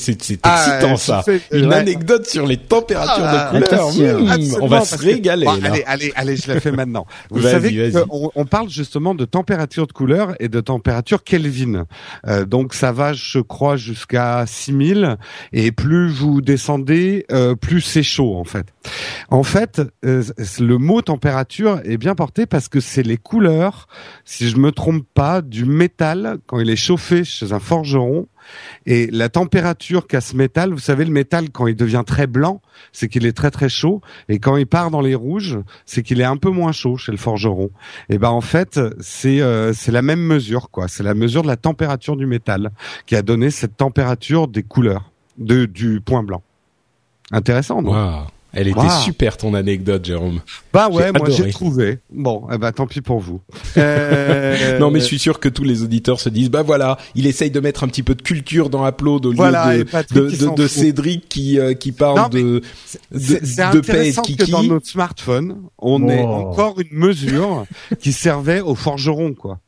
ah, 0.43 0.77
excitant 0.79 0.97
ça. 0.97 1.23
Une 1.51 1.71
anecdote 1.73 2.25
sur 2.25 2.45
les 2.45 2.57
températures 2.57 2.80
de 2.87 3.49
couleur. 3.49 3.91
Mmh, 3.91 4.61
on 4.61 4.67
va 4.67 4.81
se 4.85 4.97
régaler. 4.97 5.47
allez, 5.47 5.83
allez, 5.85 6.13
allez, 6.15 6.35
je 6.35 6.51
la 6.51 6.59
fais 6.59 6.71
maintenant. 6.71 7.05
Vous 7.29 7.41
savez 7.41 7.91
on, 8.09 8.31
on, 8.35 8.45
parle 8.45 8.69
justement 8.69 9.15
de 9.15 9.25
température 9.25 9.87
de 9.87 9.91
couleur 9.91 10.35
et 10.39 10.49
de 10.49 10.59
température 10.59 11.23
Kelvin. 11.23 11.85
Euh, 12.27 12.45
donc 12.45 12.73
ça 12.73 12.91
va, 12.91 13.13
je 13.13 13.39
crois, 13.39 13.77
jusqu'à 13.77 14.45
6000 14.45 15.17
et 15.53 15.71
plus 15.71 16.09
vous 16.09 16.41
descendez, 16.41 17.25
euh, 17.31 17.55
plus 17.55 17.81
c'est 17.81 18.03
chaud 18.03 18.35
en 18.35 18.43
fait. 18.43 18.67
En 19.29 19.43
fait, 19.43 19.81
euh, 20.05 20.23
le 20.59 20.77
mot 20.77 21.01
température 21.01 21.81
est 21.83 21.97
bien 21.97 22.15
porté 22.15 22.45
parce 22.45 22.67
que 22.67 22.79
c'est 22.79 23.03
les 23.03 23.17
couleurs, 23.17 23.87
si 24.25 24.49
je 24.49 24.57
me 24.57 24.71
trompe 24.71 25.05
pas, 25.13 25.41
du 25.41 25.65
métal 25.65 26.37
quand 26.47 26.59
il 26.59 26.69
est 26.69 26.75
chauffé 26.75 27.23
chez 27.23 27.53
un 27.53 27.59
forgeron 27.59 28.27
et 28.85 29.07
la 29.07 29.29
température 29.29 30.07
qu'a 30.07 30.21
ce 30.21 30.35
métal, 30.35 30.71
vous 30.71 30.79
savez, 30.79 31.05
le 31.05 31.11
métal, 31.11 31.49
quand 31.51 31.67
il 31.67 31.75
devient 31.75 32.03
très 32.05 32.27
blanc, 32.27 32.61
c'est 32.91 33.07
qu'il 33.07 33.25
est 33.25 33.33
très 33.33 33.51
très 33.51 33.69
chaud. 33.69 34.01
Et 34.29 34.39
quand 34.39 34.57
il 34.57 34.67
part 34.67 34.91
dans 34.91 35.01
les 35.01 35.15
rouges, 35.15 35.59
c'est 35.85 36.03
qu'il 36.03 36.21
est 36.21 36.25
un 36.25 36.37
peu 36.37 36.49
moins 36.49 36.71
chaud 36.71 36.97
chez 36.97 37.11
le 37.11 37.17
forgeron. 37.17 37.69
Et 38.09 38.17
ben 38.17 38.29
en 38.29 38.41
fait, 38.41 38.79
c'est 38.99 39.41
euh, 39.41 39.73
la 39.87 40.01
même 40.01 40.21
mesure, 40.21 40.69
quoi. 40.69 40.87
C'est 40.87 41.03
la 41.03 41.13
mesure 41.13 41.43
de 41.43 41.47
la 41.47 41.57
température 41.57 42.15
du 42.15 42.25
métal 42.25 42.71
qui 43.05 43.15
a 43.15 43.21
donné 43.21 43.51
cette 43.51 43.77
température 43.77 44.47
des 44.47 44.63
couleurs 44.63 45.11
de, 45.37 45.65
du 45.65 46.01
point 46.01 46.23
blanc. 46.23 46.41
Intéressant, 47.31 47.81
non? 47.81 48.25
Elle 48.53 48.67
était 48.67 48.89
super 49.03 49.37
ton 49.37 49.53
anecdote, 49.53 50.03
Jérôme. 50.03 50.41
Bah 50.73 50.89
ouais, 50.89 51.11
moi 51.11 51.29
j'ai 51.29 51.51
trouvé. 51.51 51.99
Bon, 52.11 52.47
eh 52.51 52.57
ben 52.57 52.71
tant 52.71 52.87
pis 52.87 53.01
pour 53.01 53.19
vous. 53.19 53.41
Euh... 53.77 54.77
non, 54.79 54.91
mais 54.91 54.99
je 54.99 55.05
suis 55.05 55.19
sûr 55.19 55.39
que 55.39 55.49
tous 55.49 55.63
les 55.63 55.83
auditeurs 55.83 56.19
se 56.19 56.29
disent, 56.29 56.49
bah 56.49 56.61
voilà, 56.61 56.97
il 57.15 57.27
essaye 57.27 57.51
de 57.51 57.59
mettre 57.59 57.83
un 57.83 57.87
petit 57.87 58.03
peu 58.03 58.15
de 58.15 58.21
culture 58.21 58.69
dans 58.69 58.87
Upload 58.87 59.25
au 59.25 59.31
lieu 59.31 59.37
de, 59.37 59.85
de, 60.13 60.55
de, 60.55 60.67
Cédric 60.67 61.27
qui 61.29 61.59
euh, 61.59 61.73
qui 61.73 61.91
parle 61.91 62.29
de 62.29 62.61
de, 63.11 63.73
de 63.73 63.79
paix 63.79 64.11
que 64.11 64.51
dans 64.51 64.63
notre 64.63 64.87
smartphone, 64.87 65.57
on 65.77 66.07
est 66.09 66.21
encore 66.21 66.79
une 66.79 66.97
mesure 66.97 67.65
qui 67.99 68.11
servait 68.11 68.61
aux 68.61 68.75
forgerons, 68.75 69.33
quoi. 69.33 69.59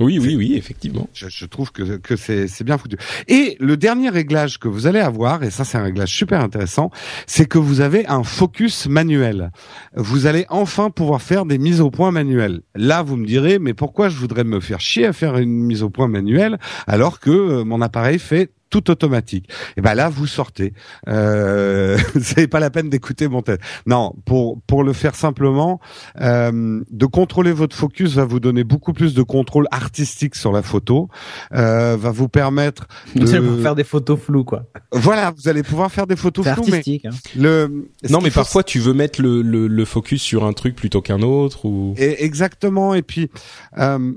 Oui, 0.00 0.18
oui, 0.20 0.36
oui, 0.36 0.54
effectivement. 0.54 1.08
Je, 1.12 1.44
trouve 1.46 1.72
que, 1.72 1.96
que 1.96 2.14
c'est 2.14 2.62
bien 2.62 2.78
foutu. 2.78 2.96
Et 3.26 3.56
le 3.58 3.76
dernier 3.76 4.10
réglage 4.10 4.58
que 4.58 4.68
vous 4.68 4.86
allez 4.86 5.00
avoir, 5.00 5.42
et 5.42 5.50
ça 5.50 5.64
c'est 5.64 5.76
un 5.76 5.82
réglage 5.82 6.14
super 6.14 6.40
intéressant, 6.40 6.90
c'est 7.26 7.46
que 7.46 7.58
vous 7.58 7.80
avez 7.80 8.06
un 8.06 8.22
focus 8.22 8.86
manuel. 8.86 9.50
Vous 9.96 10.26
allez 10.26 10.46
enfin 10.50 10.90
pouvoir 10.90 11.20
faire 11.20 11.46
des 11.46 11.58
mises 11.58 11.80
au 11.80 11.90
point 11.90 12.12
manuelles. 12.12 12.60
Là, 12.76 13.02
vous 13.02 13.16
me 13.16 13.26
direz, 13.26 13.58
mais 13.58 13.74
pourquoi 13.74 14.08
je 14.08 14.16
voudrais 14.16 14.44
me 14.44 14.60
faire 14.60 14.80
chier 14.80 15.06
à 15.06 15.12
faire 15.12 15.36
une 15.36 15.64
mise 15.64 15.82
au 15.82 15.90
point 15.90 16.08
manuelle 16.08 16.58
alors 16.86 17.18
que 17.18 17.30
euh, 17.30 17.64
mon 17.64 17.80
appareil 17.80 18.20
fait 18.20 18.50
tout 18.70 18.90
automatique. 18.90 19.48
Et 19.76 19.80
ben 19.80 19.94
là, 19.94 20.08
vous 20.08 20.26
sortez. 20.26 20.72
Euh, 21.08 21.98
c'est 22.20 22.48
pas 22.48 22.60
la 22.60 22.70
peine 22.70 22.88
d'écouter 22.88 23.28
mon 23.28 23.42
tête. 23.42 23.60
Non, 23.86 24.14
pour 24.24 24.60
pour 24.66 24.84
le 24.84 24.92
faire 24.92 25.14
simplement, 25.14 25.80
euh, 26.20 26.82
de 26.90 27.06
contrôler 27.06 27.52
votre 27.52 27.76
focus 27.76 28.14
va 28.14 28.24
vous 28.24 28.40
donner 28.40 28.64
beaucoup 28.64 28.92
plus 28.92 29.14
de 29.14 29.22
contrôle 29.22 29.66
artistique 29.70 30.34
sur 30.34 30.52
la 30.52 30.62
photo, 30.62 31.08
euh, 31.54 31.96
va 31.96 32.10
vous 32.10 32.28
permettre 32.28 32.86
de 33.14 33.26
faire 33.62 33.74
des 33.74 33.84
photos 33.84 34.18
floues, 34.18 34.44
quoi. 34.44 34.64
Voilà, 34.92 35.32
vous 35.36 35.48
allez 35.48 35.62
pouvoir 35.62 35.90
faire 35.90 36.06
des 36.06 36.16
photos 36.16 36.46
floues. 36.46 36.64
Artistique, 36.64 37.04
mais 37.04 37.10
hein. 37.10 37.16
le 37.36 37.88
non, 38.10 38.20
mais 38.20 38.30
parfois 38.30 38.62
tu 38.62 38.78
veux 38.78 38.94
mettre 38.94 39.20
le, 39.22 39.42
le, 39.42 39.66
le 39.66 39.84
focus 39.84 40.22
sur 40.22 40.44
un 40.44 40.52
truc 40.52 40.74
plutôt 40.74 41.00
qu'un 41.00 41.22
autre 41.22 41.64
ou. 41.64 41.94
Et 41.96 42.24
exactement. 42.24 42.94
Et 42.94 43.02
puis, 43.02 43.30
euh, 43.78 44.12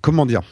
comment 0.00 0.26
dire? 0.26 0.42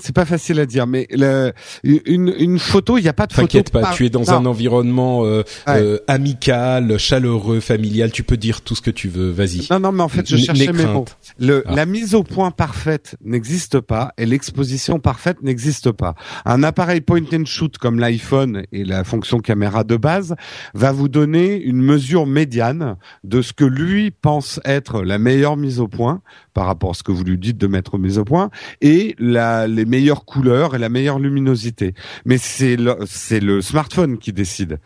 C'est 0.00 0.14
pas 0.14 0.24
facile 0.24 0.60
à 0.60 0.66
dire, 0.66 0.86
mais 0.86 1.06
le, 1.10 1.52
une, 1.82 2.34
une 2.38 2.58
photo, 2.58 2.98
il 2.98 3.02
n'y 3.02 3.08
a 3.08 3.12
pas 3.12 3.26
de 3.26 3.32
photo. 3.32 3.46
T'inquiète 3.46 3.70
pas, 3.70 3.92
tu 3.94 4.06
es 4.06 4.10
dans 4.10 4.32
un 4.32 4.46
environnement 4.46 5.24
euh, 5.24 5.42
euh, 5.68 5.98
amical, 6.06 6.98
chaleureux, 6.98 7.60
familial. 7.60 8.12
Tu 8.12 8.22
peux 8.22 8.36
dire 8.36 8.60
tout 8.60 8.74
ce 8.74 8.82
que 8.82 8.90
tu 8.90 9.08
veux. 9.08 9.30
Vas-y. 9.30 9.66
Non, 9.70 9.80
non, 9.80 9.92
mais 9.92 10.02
en 10.02 10.08
fait, 10.08 10.28
je 10.28 10.36
cherchais 10.36 10.72
mes 10.72 10.86
mots. 10.86 11.04
Le, 11.38 11.64
ah. 11.66 11.74
La 11.74 11.86
mise 11.86 12.14
au 12.14 12.22
point 12.22 12.50
parfaite 12.50 13.16
n'existe 13.24 13.80
pas 13.80 14.12
et 14.18 14.26
l'exposition 14.26 14.98
parfaite 14.98 15.42
n'existe 15.42 15.92
pas. 15.92 16.14
Un 16.44 16.62
appareil 16.62 17.00
point 17.00 17.22
and 17.32 17.44
shoot 17.46 17.78
comme 17.78 17.98
l'iPhone 17.98 18.64
et 18.72 18.84
la 18.84 19.04
fonction 19.04 19.38
caméra 19.38 19.84
de 19.84 19.96
base 19.96 20.34
va 20.74 20.92
vous 20.92 21.08
donner 21.08 21.60
une 21.60 21.80
mesure 21.80 22.26
médiane 22.26 22.96
de 23.22 23.42
ce 23.42 23.52
que 23.52 23.64
lui 23.64 24.10
pense 24.10 24.60
être 24.64 25.02
la 25.02 25.18
meilleure 25.18 25.56
mise 25.56 25.80
au 25.80 25.88
point 25.88 26.22
par 26.54 26.66
rapport 26.66 26.90
à 26.90 26.94
ce 26.94 27.02
que 27.02 27.12
vous 27.12 27.24
lui 27.24 27.36
dites 27.36 27.58
de 27.58 27.66
mettre 27.66 27.98
mise 27.98 28.18
au 28.18 28.24
point 28.24 28.50
et 28.80 29.14
la, 29.18 29.66
les 29.66 29.84
meilleures 29.84 30.24
couleurs 30.24 30.74
et 30.74 30.78
la 30.78 30.88
meilleure 30.88 31.18
luminosité. 31.18 31.94
Mais 32.24 32.38
c'est 32.38 32.76
le, 32.76 32.96
c'est 33.06 33.40
le 33.40 33.60
smartphone 33.60 34.18
qui 34.18 34.32
décide. 34.32 34.78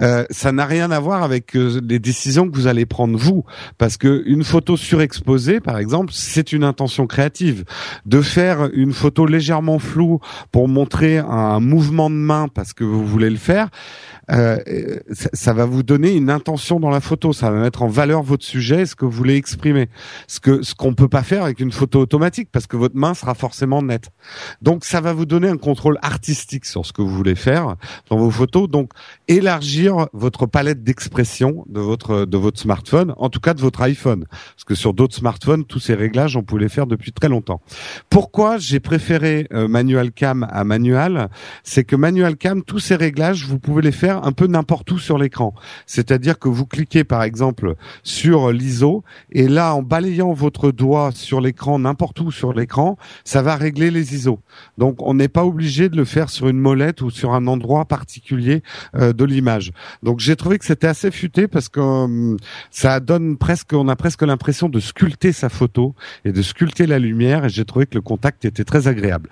Euh, 0.00 0.24
ça 0.30 0.52
n'a 0.52 0.64
rien 0.64 0.90
à 0.90 1.00
voir 1.00 1.22
avec 1.22 1.56
euh, 1.56 1.80
les 1.86 1.98
décisions 1.98 2.48
que 2.48 2.56
vous 2.56 2.68
allez 2.68 2.86
prendre 2.86 3.18
vous, 3.18 3.44
parce 3.76 3.96
que 3.96 4.22
une 4.26 4.44
photo 4.44 4.76
surexposée, 4.76 5.60
par 5.60 5.78
exemple, 5.78 6.12
c'est 6.14 6.52
une 6.52 6.64
intention 6.64 7.06
créative. 7.06 7.64
De 8.06 8.22
faire 8.22 8.70
une 8.72 8.92
photo 8.92 9.26
légèrement 9.26 9.78
floue 9.78 10.20
pour 10.52 10.68
montrer 10.68 11.18
un 11.18 11.60
mouvement 11.60 12.08
de 12.08 12.14
main 12.14 12.48
parce 12.48 12.72
que 12.72 12.84
vous 12.84 13.04
voulez 13.04 13.30
le 13.30 13.36
faire, 13.36 13.68
euh, 14.30 14.58
ça, 15.12 15.30
ça, 15.32 15.52
va 15.52 15.64
vous 15.64 15.82
donner 15.82 16.14
une 16.14 16.30
intention 16.30 16.80
dans 16.80 16.90
la 16.90 17.00
photo. 17.00 17.32
Ça 17.32 17.50
va 17.50 17.60
mettre 17.60 17.82
en 17.82 17.88
valeur 17.88 18.22
votre 18.22 18.44
sujet, 18.44 18.86
ce 18.86 18.94
que 18.94 19.04
vous 19.04 19.10
voulez 19.10 19.36
exprimer. 19.36 19.88
Ce 20.26 20.40
que 20.40 20.62
ce 20.62 20.74
qu'on 20.74 20.94
peut 20.94 21.08
pas 21.08 21.15
faire 21.22 21.44
avec 21.44 21.60
une 21.60 21.72
photo 21.72 22.00
automatique 22.00 22.48
parce 22.52 22.66
que 22.66 22.76
votre 22.76 22.96
main 22.96 23.14
sera 23.14 23.34
forcément 23.34 23.82
nette. 23.82 24.10
Donc 24.62 24.84
ça 24.84 25.00
va 25.00 25.12
vous 25.12 25.26
donner 25.26 25.48
un 25.48 25.56
contrôle 25.56 25.98
artistique 26.02 26.64
sur 26.64 26.84
ce 26.86 26.92
que 26.92 27.02
vous 27.02 27.14
voulez 27.14 27.34
faire 27.34 27.76
dans 28.10 28.16
vos 28.16 28.30
photos. 28.30 28.68
Donc 28.68 28.90
élargir 29.28 30.08
votre 30.12 30.46
palette 30.46 30.82
d'expression 30.82 31.64
de 31.68 31.80
votre 31.80 32.24
de 32.24 32.36
votre 32.36 32.58
smartphone, 32.58 33.14
en 33.16 33.28
tout 33.28 33.40
cas 33.40 33.54
de 33.54 33.60
votre 33.60 33.82
iPhone, 33.82 34.24
parce 34.30 34.64
que 34.64 34.74
sur 34.74 34.94
d'autres 34.94 35.14
smartphones, 35.14 35.64
tous 35.64 35.80
ces 35.80 35.94
réglages 35.94 36.36
on 36.36 36.42
pouvait 36.42 36.62
les 36.62 36.68
faire 36.68 36.86
depuis 36.86 37.12
très 37.12 37.28
longtemps. 37.28 37.60
Pourquoi 38.10 38.58
j'ai 38.58 38.80
préféré 38.80 39.46
euh, 39.52 39.68
Manual 39.68 40.12
Cam 40.12 40.46
à 40.50 40.64
Manual? 40.64 41.28
C'est 41.62 41.84
que 41.84 41.96
Manual 41.96 42.36
Cam, 42.36 42.62
tous 42.62 42.78
ces 42.78 42.96
réglages, 42.96 43.46
vous 43.46 43.58
pouvez 43.58 43.82
les 43.82 43.92
faire 43.92 44.24
un 44.24 44.32
peu 44.32 44.46
n'importe 44.46 44.90
où 44.90 44.98
sur 44.98 45.18
l'écran. 45.18 45.54
C'est-à-dire 45.86 46.38
que 46.38 46.48
vous 46.48 46.66
cliquez 46.66 47.04
par 47.04 47.22
exemple 47.22 47.74
sur 48.02 48.52
l'ISO 48.52 49.04
et 49.30 49.48
là 49.48 49.74
en 49.74 49.82
balayant 49.82 50.32
votre 50.32 50.70
doigt 50.70 51.05
sur 51.12 51.40
l'écran 51.40 51.78
n'importe 51.78 52.20
où 52.20 52.30
sur 52.30 52.52
l'écran, 52.52 52.96
ça 53.24 53.42
va 53.42 53.56
régler 53.56 53.90
les 53.90 54.14
ISO. 54.14 54.40
Donc 54.78 55.02
on 55.02 55.14
n'est 55.14 55.28
pas 55.28 55.44
obligé 55.44 55.88
de 55.88 55.96
le 55.96 56.04
faire 56.04 56.30
sur 56.30 56.48
une 56.48 56.58
molette 56.58 57.02
ou 57.02 57.10
sur 57.10 57.34
un 57.34 57.46
endroit 57.46 57.84
particulier 57.84 58.62
euh, 58.94 59.12
de 59.12 59.24
l'image. 59.24 59.72
Donc 60.02 60.20
j'ai 60.20 60.36
trouvé 60.36 60.58
que 60.58 60.64
c'était 60.64 60.86
assez 60.86 61.10
futé 61.10 61.48
parce 61.48 61.68
que 61.68 61.80
euh, 61.80 62.36
ça 62.70 63.00
donne 63.00 63.36
presque, 63.36 63.72
on 63.72 63.88
a 63.88 63.96
presque 63.96 64.22
l'impression 64.22 64.68
de 64.68 64.80
sculpter 64.80 65.32
sa 65.32 65.48
photo 65.48 65.94
et 66.24 66.32
de 66.32 66.42
sculpter 66.42 66.86
la 66.86 66.98
lumière. 66.98 67.44
Et 67.44 67.48
j'ai 67.48 67.64
trouvé 67.64 67.86
que 67.86 67.94
le 67.94 68.02
contact 68.02 68.44
était 68.44 68.64
très 68.64 68.88
agréable. 68.88 69.30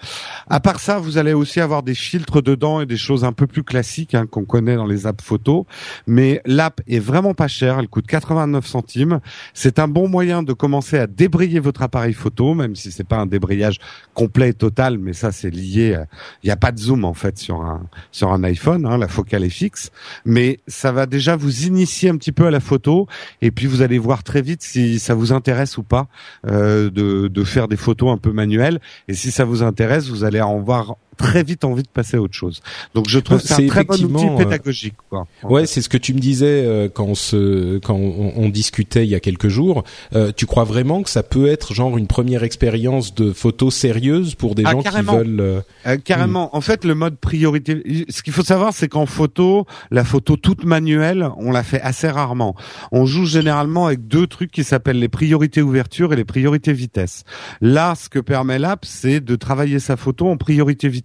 À 0.49 0.61
part 0.61 0.81
ça, 0.81 0.99
vous 0.99 1.19
allez 1.19 1.33
aussi 1.33 1.61
avoir 1.61 1.83
des 1.83 1.95
filtres 1.95 2.43
dedans 2.43 2.81
et 2.81 2.87
des 2.87 2.97
choses 2.97 3.25
un 3.25 3.33
peu 3.33 3.47
plus 3.47 3.65
classiques 3.65 4.15
hein, 4.15 4.27
qu'on 4.27 4.45
connaît 4.45 4.77
dans 4.77 4.87
les 4.87 5.07
apps 5.07 5.25
photo. 5.25 5.67
Mais 6.07 6.41
l'app 6.47 6.81
est 6.87 6.99
vraiment 6.99 7.35
pas 7.35 7.49
chère. 7.49 7.79
Elle 7.79 7.89
coûte 7.89 8.07
89 8.07 8.67
centimes. 8.67 9.21
C'est 9.53 9.79
un 9.79 9.89
bon 9.89 10.09
moyen 10.09 10.43
de 10.43 10.53
commencer 10.53 10.99
à 10.99 11.07
débrayer 11.07 11.61
votre 11.65 11.83
appareil 11.83 12.13
photo, 12.13 12.55
même 12.55 12.77
si 12.77 12.93
c'est 12.93 13.05
pas 13.05 13.17
un 13.17 13.27
débrayage 13.27 13.79
complet 14.15 14.51
et 14.51 14.55
total, 14.55 14.99
mais 14.99 15.13
ça 15.13 15.33
c'est 15.33 15.51
lié. 15.51 15.99
Il 16.43 16.47
n'y 16.47 16.53
a 16.53 16.57
pas 16.57 16.73
de 16.73 16.79
zoom 16.79 17.05
en 17.05 17.15
fait 17.15 17.39
sur 17.39 17.63
un 17.63 17.87
sur 18.13 18.33
un 18.33 18.45
iPhone, 18.45 18.87
hein, 18.87 18.99
la 18.99 19.09
focale 19.09 19.45
est 19.45 19.49
fixe, 19.49 19.91
mais 20.25 20.61
ça 20.69 20.93
va 20.93 21.07
déjà 21.07 21.37
vous 21.37 21.65
initier 21.67 22.11
un 22.11 22.17
petit 22.17 22.33
peu 22.33 22.47
à 22.47 22.51
la 22.51 22.61
photo, 22.61 23.09
et 23.43 23.51
puis 23.51 23.67
vous 23.67 23.83
allez 23.83 23.99
voir 23.99 24.23
très 24.23 24.43
vite 24.43 24.63
si 24.63 24.99
ça 24.99 25.15
vous 25.15 25.33
intéresse 25.33 25.79
ou 25.79 25.83
pas 25.83 26.07
euh, 26.47 26.91
de 26.91 27.29
de 27.29 27.45
faire 27.45 27.69
des 27.69 27.77
photos 27.77 28.13
un 28.13 28.19
peu 28.19 28.33
manuelles, 28.33 28.81
et 29.09 29.15
si 29.15 29.31
ça 29.31 29.45
vous 29.45 29.63
intéresse, 29.63 30.09
vous 30.09 30.25
allez 30.25 30.41
en 30.41 30.59
voir 30.61 30.97
très 31.17 31.43
vite 31.43 31.65
envie 31.65 31.83
de 31.83 31.89
passer 31.89 32.17
à 32.17 32.21
autre 32.21 32.35
chose. 32.35 32.61
Donc 32.95 33.09
je 33.09 33.19
trouve 33.19 33.41
c'est 33.41 33.65
un 33.65 33.67
très 33.67 33.85
bon 33.85 33.95
outil 33.95 34.27
euh, 34.27 34.37
pédagogique. 34.37 34.95
Quoi, 35.09 35.27
ouais, 35.43 35.67
c'est 35.67 35.83
ce 35.83 35.89
que 35.89 35.99
tu 35.99 36.15
me 36.15 36.19
disais 36.19 36.65
euh, 36.65 36.89
quand 36.93 37.05
on 37.05 37.15
se 37.15 37.79
quand 37.79 37.97
on, 37.97 38.49
discutait 38.49 39.05
il 39.05 39.11
y 39.11 39.15
a 39.15 39.21
quelques 39.21 39.49
jours. 39.49 39.85
Euh, 40.15 40.31
tu 40.35 40.47
crois 40.47 40.65
vraiment 40.65 41.03
que 41.03 41.11
ça 41.11 41.23
peut 41.23 41.49
être 41.49 41.75
genre 41.75 41.99
une 41.99 42.07
première 42.07 42.45
expérience 42.45 43.15
de 43.15 43.33
photo 43.33 43.71
sérieuse 43.71 44.35
pour 44.35 44.55
des 44.55 44.63
ah, 44.67 44.73
gens 44.73 44.83
qui 44.83 45.01
veulent 45.01 45.63
carrément. 46.05 46.47
Hmm. 46.47 46.57
En 46.57 46.61
fait, 46.61 46.85
le 46.85 46.95
mode 46.95 47.17
priorité. 47.17 47.83
Ce 48.09 48.23
qu'il 48.23 48.33
faut 48.33 48.45
savoir, 48.45 48.73
c'est 48.73 48.89
qu'en 48.89 49.07
photo, 49.07 49.67
la 49.91 50.05
photo 50.05 50.37
toute 50.37 50.65
manuelle, 50.65 51.29
on 51.39 51.51
la 51.51 51.63
fait 51.63 51.81
assez 51.81 52.09
rarement. 52.09 52.55
On 52.93 53.07
joue 53.07 53.27
généralement 53.27 53.87
avec 53.87 54.07
deux 54.07 54.27
trucs 54.27 54.51
qui 54.51 54.63
s'appellent 54.63 55.01
les 55.01 55.09
priorités 55.09 55.63
ouverture 55.63 56.13
et 56.13 56.17
les 56.17 56.25
priorités 56.25 56.73
vitesse. 56.73 57.25
Là, 57.61 57.95
ce 57.95 58.09
que 58.09 58.19
permet 58.19 58.59
l'app, 58.59 58.85
c'est 58.85 59.21
de 59.21 59.37
travailler 59.37 59.79
sa 59.79 59.97
photo 59.97 60.29
en 60.29 60.37
priorité 60.37 60.89
vitesse. 60.89 61.04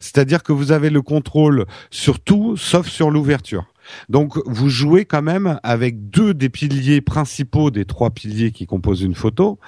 C'est-à-dire 0.00 0.42
que 0.42 0.52
vous 0.52 0.72
avez 0.72 0.90
le 0.90 1.02
contrôle 1.02 1.66
sur 1.90 2.20
tout 2.20 2.56
sauf 2.56 2.88
sur 2.88 3.10
l'ouverture. 3.10 3.66
Donc 4.08 4.38
vous 4.46 4.68
jouez 4.68 5.04
quand 5.04 5.22
même 5.22 5.58
avec 5.62 6.08
deux 6.08 6.34
des 6.34 6.48
piliers 6.48 7.00
principaux 7.00 7.70
des 7.70 7.84
trois 7.84 8.10
piliers 8.10 8.52
qui 8.52 8.66
composent 8.66 9.02
une 9.02 9.14
photo. 9.14 9.58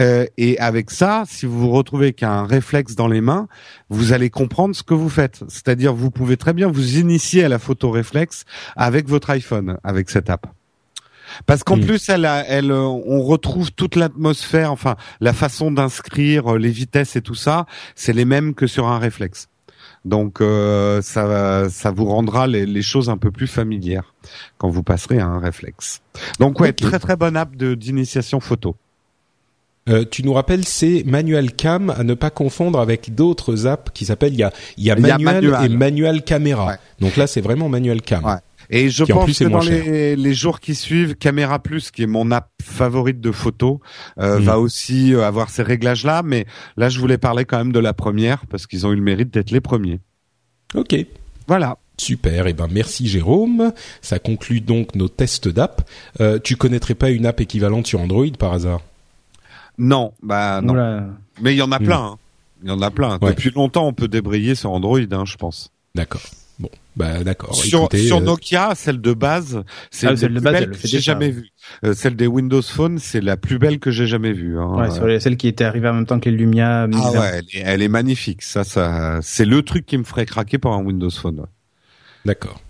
Euh, 0.00 0.26
et 0.36 0.58
avec 0.58 0.90
ça, 0.90 1.24
si 1.26 1.46
vous 1.46 1.58
vous 1.58 1.70
retrouvez 1.70 2.12
qu'un 2.12 2.44
réflexe 2.46 2.94
dans 2.94 3.08
les 3.08 3.20
mains, 3.20 3.48
vous 3.88 4.12
allez 4.12 4.30
comprendre 4.30 4.74
ce 4.74 4.82
que 4.82 4.94
vous 4.94 5.08
faites. 5.08 5.44
C'est-à-dire 5.48 5.94
vous 5.94 6.10
pouvez 6.10 6.36
très 6.36 6.52
bien 6.52 6.68
vous 6.68 6.98
initier 6.98 7.44
à 7.44 7.48
la 7.48 7.58
photo 7.58 7.90
réflexe 7.90 8.44
avec 8.76 9.08
votre 9.08 9.30
iPhone, 9.30 9.78
avec 9.84 10.10
cette 10.10 10.30
app. 10.30 10.46
Parce 11.44 11.64
qu'en 11.64 11.76
hmm. 11.76 11.84
plus, 11.84 12.08
elle, 12.08 12.28
elle, 12.48 12.70
euh, 12.70 12.80
on 12.80 13.22
retrouve 13.22 13.72
toute 13.72 13.96
l'atmosphère, 13.96 14.72
enfin 14.72 14.96
la 15.20 15.32
façon 15.32 15.70
d'inscrire, 15.70 16.54
euh, 16.54 16.58
les 16.58 16.70
vitesses 16.70 17.16
et 17.16 17.22
tout 17.22 17.34
ça, 17.34 17.66
c'est 17.94 18.12
les 18.12 18.24
mêmes 18.24 18.54
que 18.54 18.66
sur 18.66 18.88
un 18.88 18.98
réflexe. 18.98 19.48
Donc 20.04 20.40
euh, 20.40 21.02
ça, 21.02 21.68
ça 21.68 21.90
vous 21.90 22.04
rendra 22.04 22.46
les, 22.46 22.82
choses 22.82 23.10
un 23.10 23.16
peu 23.16 23.32
plus 23.32 23.48
familières 23.48 24.14
quand 24.56 24.68
vous 24.68 24.84
passerez 24.84 25.18
à 25.18 25.26
un 25.26 25.40
réflexe. 25.40 26.00
Donc 26.38 26.60
ouais, 26.60 26.72
très 26.72 27.00
très 27.00 27.16
bonne 27.16 27.36
app 27.36 27.56
de 27.56 27.74
d'initiation 27.74 28.38
photo. 28.38 28.76
tu 30.12 30.22
nous 30.22 30.32
rappelles, 30.32 30.64
c'est 30.64 31.02
Manual 31.04 31.52
Cam 31.52 31.90
à 31.90 32.04
ne 32.04 32.14
pas 32.14 32.30
confondre 32.30 32.78
avec 32.78 33.16
d'autres 33.16 33.66
apps 33.66 33.90
qui 33.92 34.04
s'appellent 34.04 34.34
il 34.34 34.38
y 34.38 34.44
a 34.44 34.52
y 34.78 34.90
a 34.90 34.96
Manual, 34.96 35.64
et 35.64 35.68
Manual 35.68 36.22
Caméra. 36.22 36.76
Donc 37.00 37.16
là, 37.16 37.26
c'est 37.26 37.40
vraiment 37.40 37.68
Manual 37.68 38.00
Cam. 38.00 38.24
Ouais. 38.24 38.36
Et 38.70 38.88
je 38.88 39.04
pense 39.04 39.38
que 39.38 39.44
dans 39.44 39.60
les, 39.60 40.16
les, 40.16 40.34
jours 40.34 40.60
qui 40.60 40.74
suivent, 40.74 41.16
Caméra 41.16 41.58
Plus, 41.58 41.90
qui 41.90 42.02
est 42.02 42.06
mon 42.06 42.30
app 42.30 42.50
favorite 42.62 43.20
de 43.20 43.32
photo, 43.32 43.80
euh, 44.18 44.38
mm. 44.38 44.42
va 44.42 44.58
aussi 44.58 45.14
euh, 45.14 45.24
avoir 45.24 45.50
ces 45.50 45.62
réglages-là. 45.62 46.22
Mais 46.24 46.46
là, 46.76 46.88
je 46.88 46.98
voulais 46.98 47.18
parler 47.18 47.44
quand 47.44 47.58
même 47.58 47.72
de 47.72 47.78
la 47.78 47.92
première 47.92 48.46
parce 48.46 48.66
qu'ils 48.66 48.86
ont 48.86 48.92
eu 48.92 48.96
le 48.96 49.02
mérite 49.02 49.32
d'être 49.32 49.50
les 49.50 49.60
premiers. 49.60 50.00
Ok. 50.74 50.96
Voilà. 51.46 51.78
Super, 51.98 52.46
et 52.46 52.50
eh 52.50 52.52
ben 52.52 52.68
merci 52.70 53.08
Jérôme. 53.08 53.72
Ça 54.02 54.18
conclut 54.18 54.60
donc 54.60 54.94
nos 54.94 55.08
tests 55.08 55.48
d'app. 55.48 55.88
Euh, 56.20 56.38
tu 56.38 56.56
connaîtrais 56.56 56.94
pas 56.94 57.08
une 57.08 57.24
app 57.24 57.40
équivalente 57.40 57.86
sur 57.86 58.00
Android 58.00 58.26
par 58.38 58.52
hasard? 58.52 58.80
Non, 59.78 60.12
bah 60.22 60.60
non. 60.60 60.74
Mais 61.40 61.54
il 61.54 61.56
y 61.56 61.62
en 61.62 61.72
a 61.72 61.78
mm. 61.78 61.84
plein. 61.84 62.04
Hein. 62.04 62.18
Il 62.62 62.68
y 62.68 62.72
en 62.72 62.82
a 62.82 62.90
plein. 62.90 63.18
Depuis 63.18 63.50
longtemps, 63.50 63.86
on 63.86 63.92
peut 63.92 64.08
débrayer 64.08 64.54
sur 64.54 64.72
Android, 64.72 64.98
hein, 64.98 65.24
je 65.24 65.36
pense. 65.36 65.70
D'accord. 65.94 66.22
Bah 66.96 67.22
d'accord. 67.22 67.54
Sur, 67.54 67.88
sur 67.94 68.16
euh, 68.16 68.20
Nokia, 68.20 68.74
celle 68.74 69.02
de 69.02 69.12
base, 69.12 69.62
c'est 69.90 70.06
ah, 70.06 70.16
celle 70.16 70.32
de 70.32 70.40
base, 70.40 70.64
que 70.64 70.88
j'ai 70.88 71.00
jamais 71.00 71.30
vue. 71.30 71.50
Euh, 71.84 71.92
celle 71.92 72.16
des 72.16 72.26
Windows 72.26 72.62
Phone, 72.62 72.98
c'est 72.98 73.20
la 73.20 73.36
plus 73.36 73.58
belle 73.58 73.78
que 73.78 73.90
j'ai 73.90 74.06
jamais 74.06 74.32
vue. 74.32 74.58
Hein. 74.58 74.74
Ouais, 74.76 74.90
sur 74.90 75.04
celle 75.20 75.36
qui 75.36 75.46
était 75.46 75.64
arrivée 75.64 75.90
en 75.90 75.92
même 75.92 76.06
temps 76.06 76.18
que 76.18 76.30
les 76.30 76.36
Lumia. 76.36 76.88
Ah 76.94 77.10
ouais, 77.12 77.42
elle 77.62 77.82
est, 77.82 77.88
magnifique. 77.88 78.42
Ça, 78.42 78.64
ça, 78.64 79.18
c'est 79.20 79.44
le 79.44 79.60
truc 79.62 79.84
qui 79.84 79.98
me 79.98 80.04
ferait 80.04 80.24
craquer 80.24 80.56
pour 80.56 80.72
un 80.72 80.82
Windows 80.82 81.10
Phone. 81.10 81.46
D'accord. 82.24 82.62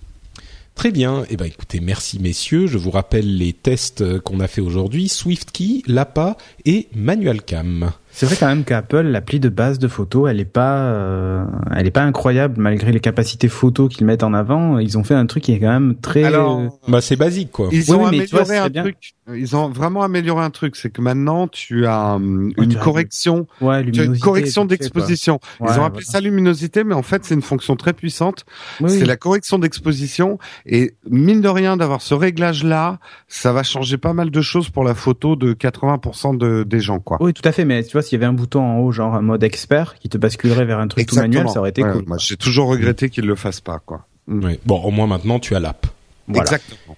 Très 0.74 0.90
bien. 0.90 1.24
Eh 1.30 1.36
ben, 1.36 1.46
écoutez, 1.46 1.78
merci 1.78 2.18
messieurs. 2.18 2.66
Je 2.66 2.78
vous 2.78 2.90
rappelle 2.90 3.38
les 3.38 3.52
tests 3.52 4.18
qu'on 4.20 4.40
a 4.40 4.48
fait 4.48 4.60
aujourd'hui. 4.60 5.08
SwiftKey, 5.08 5.82
Lapa 5.86 6.36
et 6.64 6.88
ManualCam. 6.96 7.92
C'est 8.16 8.24
vrai 8.24 8.36
quand 8.40 8.46
même 8.46 8.64
qu'Apple, 8.64 9.02
l'appli 9.02 9.40
de 9.40 9.50
base 9.50 9.78
de 9.78 9.88
photo, 9.88 10.26
elle 10.26 10.40
est 10.40 10.46
pas, 10.46 10.78
euh, 10.78 11.44
elle 11.76 11.86
est 11.86 11.90
pas 11.90 12.00
incroyable 12.00 12.54
malgré 12.56 12.90
les 12.90 12.98
capacités 12.98 13.48
photo 13.48 13.88
qu'ils 13.88 14.06
mettent 14.06 14.22
en 14.22 14.32
avant. 14.32 14.78
Ils 14.78 14.96
ont 14.96 15.04
fait 15.04 15.12
un 15.12 15.26
truc 15.26 15.42
qui 15.42 15.52
est 15.52 15.60
quand 15.60 15.68
même 15.68 15.96
très. 16.00 16.24
Alors, 16.24 16.62
bah 16.88 17.02
c'est 17.02 17.16
basique 17.16 17.50
quoi. 17.50 17.68
Ils 17.72 17.94
ont 17.94 18.06
amélioré 18.06 18.56
un 18.56 18.70
truc. 18.70 19.16
Ils 19.34 19.54
ont 19.54 19.68
vraiment 19.68 20.02
amélioré 20.02 20.42
un 20.42 20.50
truc, 20.50 20.76
c'est 20.76 20.88
que 20.88 21.02
maintenant 21.02 21.46
tu 21.46 21.86
as 21.86 22.14
hum, 22.14 22.52
une 22.56 22.76
correction, 22.76 23.46
ouais, 23.60 23.84
tu 23.90 24.00
as 24.00 24.04
une 24.04 24.18
correction 24.18 24.64
d'exposition. 24.64 25.38
Ils 25.60 25.78
ont 25.78 25.84
appelé 25.84 26.04
ça 26.04 26.22
luminosité, 26.22 26.84
mais 26.84 26.94
en 26.94 27.02
fait 27.02 27.22
c'est 27.26 27.34
une 27.34 27.42
fonction 27.42 27.76
très 27.76 27.92
puissante. 27.92 28.46
c'est 28.86 29.04
la 29.04 29.16
correction 29.16 29.58
d'exposition 29.58 30.38
et 30.64 30.94
mine 31.10 31.42
de 31.42 31.48
rien 31.48 31.76
d'avoir 31.76 32.00
ce 32.00 32.14
réglage 32.14 32.64
là, 32.64 32.98
ça 33.28 33.52
va 33.52 33.62
changer 33.62 33.98
pas 33.98 34.14
mal 34.14 34.30
de 34.30 34.40
choses 34.40 34.70
pour 34.70 34.84
la 34.84 34.94
photo 34.94 35.36
de 35.36 35.52
80% 35.52 36.38
de, 36.38 36.62
des 36.62 36.80
gens 36.80 37.00
quoi. 37.00 37.18
Oui, 37.20 37.34
tout 37.34 37.46
à 37.46 37.52
fait, 37.52 37.66
mais 37.66 37.82
tu 37.82 37.92
vois 37.92 38.05
s'il 38.06 38.16
y 38.16 38.16
avait 38.16 38.26
un 38.26 38.32
bouton 38.32 38.60
en 38.60 38.78
haut, 38.78 38.92
genre 38.92 39.14
un 39.14 39.22
mode 39.22 39.42
expert, 39.42 39.96
qui 39.98 40.08
te 40.08 40.18
basculerait 40.18 40.64
vers 40.64 40.78
un 40.78 40.88
truc 40.88 41.06
tout 41.06 41.16
manuel, 41.16 41.48
ça 41.48 41.60
aurait 41.60 41.70
été 41.70 41.82
cool. 41.82 42.04
Moi, 42.06 42.16
j'ai 42.18 42.36
toujours 42.36 42.68
regretté 42.68 43.10
qu'ils 43.10 43.26
le 43.26 43.36
fassent 43.36 43.60
pas, 43.60 43.80
quoi. 43.84 44.06
Mm. 44.26 44.52
Bon, 44.64 44.82
au 44.82 44.90
moins 44.90 45.06
maintenant, 45.06 45.38
tu 45.38 45.54
as 45.54 45.60
l'app. 45.60 45.86
Exactement. 46.28 46.96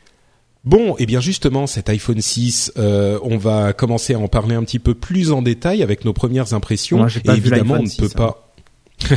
Bon, 0.64 0.92
et 0.92 0.96
eh 1.00 1.06
bien 1.06 1.20
justement, 1.20 1.66
cet 1.66 1.88
iPhone 1.88 2.20
6, 2.20 2.72
euh, 2.76 3.18
on 3.22 3.38
va 3.38 3.72
commencer 3.72 4.14
à 4.14 4.18
en 4.18 4.28
parler 4.28 4.54
un 4.54 4.64
petit 4.64 4.78
peu 4.78 4.94
plus 4.94 5.32
en 5.32 5.40
détail 5.40 5.82
avec 5.82 6.04
nos 6.04 6.12
premières 6.12 6.52
impressions. 6.52 6.98
Moi, 6.98 7.08
pas 7.24 7.34
et 7.34 7.38
évidemment, 7.38 7.76
on 7.78 7.84
ne 7.84 7.96
peut 7.96 8.08
pas. 8.08 8.52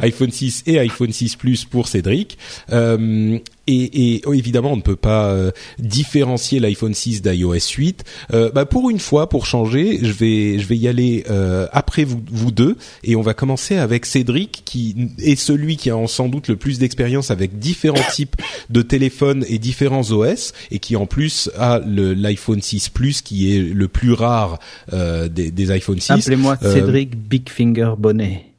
iPhone 0.00 0.30
6 0.30 0.64
et 0.66 0.78
iPhone 0.80 1.12
6 1.12 1.36
Plus 1.36 1.64
pour 1.64 1.88
Cédric. 1.88 2.36
Euh, 2.72 3.38
et, 3.70 4.14
et 4.14 4.22
oh, 4.26 4.32
évidemment, 4.32 4.72
on 4.72 4.76
ne 4.76 4.82
peut 4.82 4.96
pas 4.96 5.30
euh, 5.30 5.50
différencier 5.78 6.60
l'iPhone 6.60 6.94
6 6.94 7.22
d'iOS 7.22 7.54
8. 7.76 8.04
Euh, 8.32 8.50
bah 8.50 8.66
pour 8.66 8.90
une 8.90 8.98
fois, 8.98 9.28
pour 9.28 9.46
changer, 9.46 9.98
je 10.02 10.12
vais 10.12 10.58
je 10.58 10.66
vais 10.66 10.76
y 10.76 10.88
aller 10.88 11.24
euh, 11.30 11.66
après 11.72 12.04
vous, 12.04 12.20
vous 12.30 12.50
deux 12.50 12.76
et 13.04 13.16
on 13.16 13.22
va 13.22 13.34
commencer 13.34 13.76
avec 13.76 14.06
Cédric 14.06 14.62
qui 14.64 15.10
est 15.18 15.36
celui 15.36 15.76
qui 15.76 15.90
a 15.90 16.06
sans 16.06 16.28
doute 16.28 16.48
le 16.48 16.56
plus 16.56 16.78
d'expérience 16.78 17.30
avec 17.30 17.58
différents 17.58 17.96
types 18.12 18.36
de 18.70 18.82
téléphones 18.82 19.44
et 19.48 19.58
différents 19.58 20.10
OS 20.10 20.52
et 20.70 20.78
qui 20.78 20.96
en 20.96 21.06
plus 21.06 21.50
a 21.58 21.80
l'iPhone 21.86 22.62
6 22.62 22.88
Plus 22.88 23.22
qui 23.22 23.54
est 23.54 23.60
le 23.60 23.88
plus 23.88 24.12
rare 24.12 24.58
des, 24.90 25.50
des 25.50 25.70
iPhone 25.70 26.00
6. 26.00 26.12
Appelez-moi 26.12 26.56
Cédric 26.60 27.16
Big 27.16 27.48
Finger 27.48 27.92
Bonnet. 27.98 28.49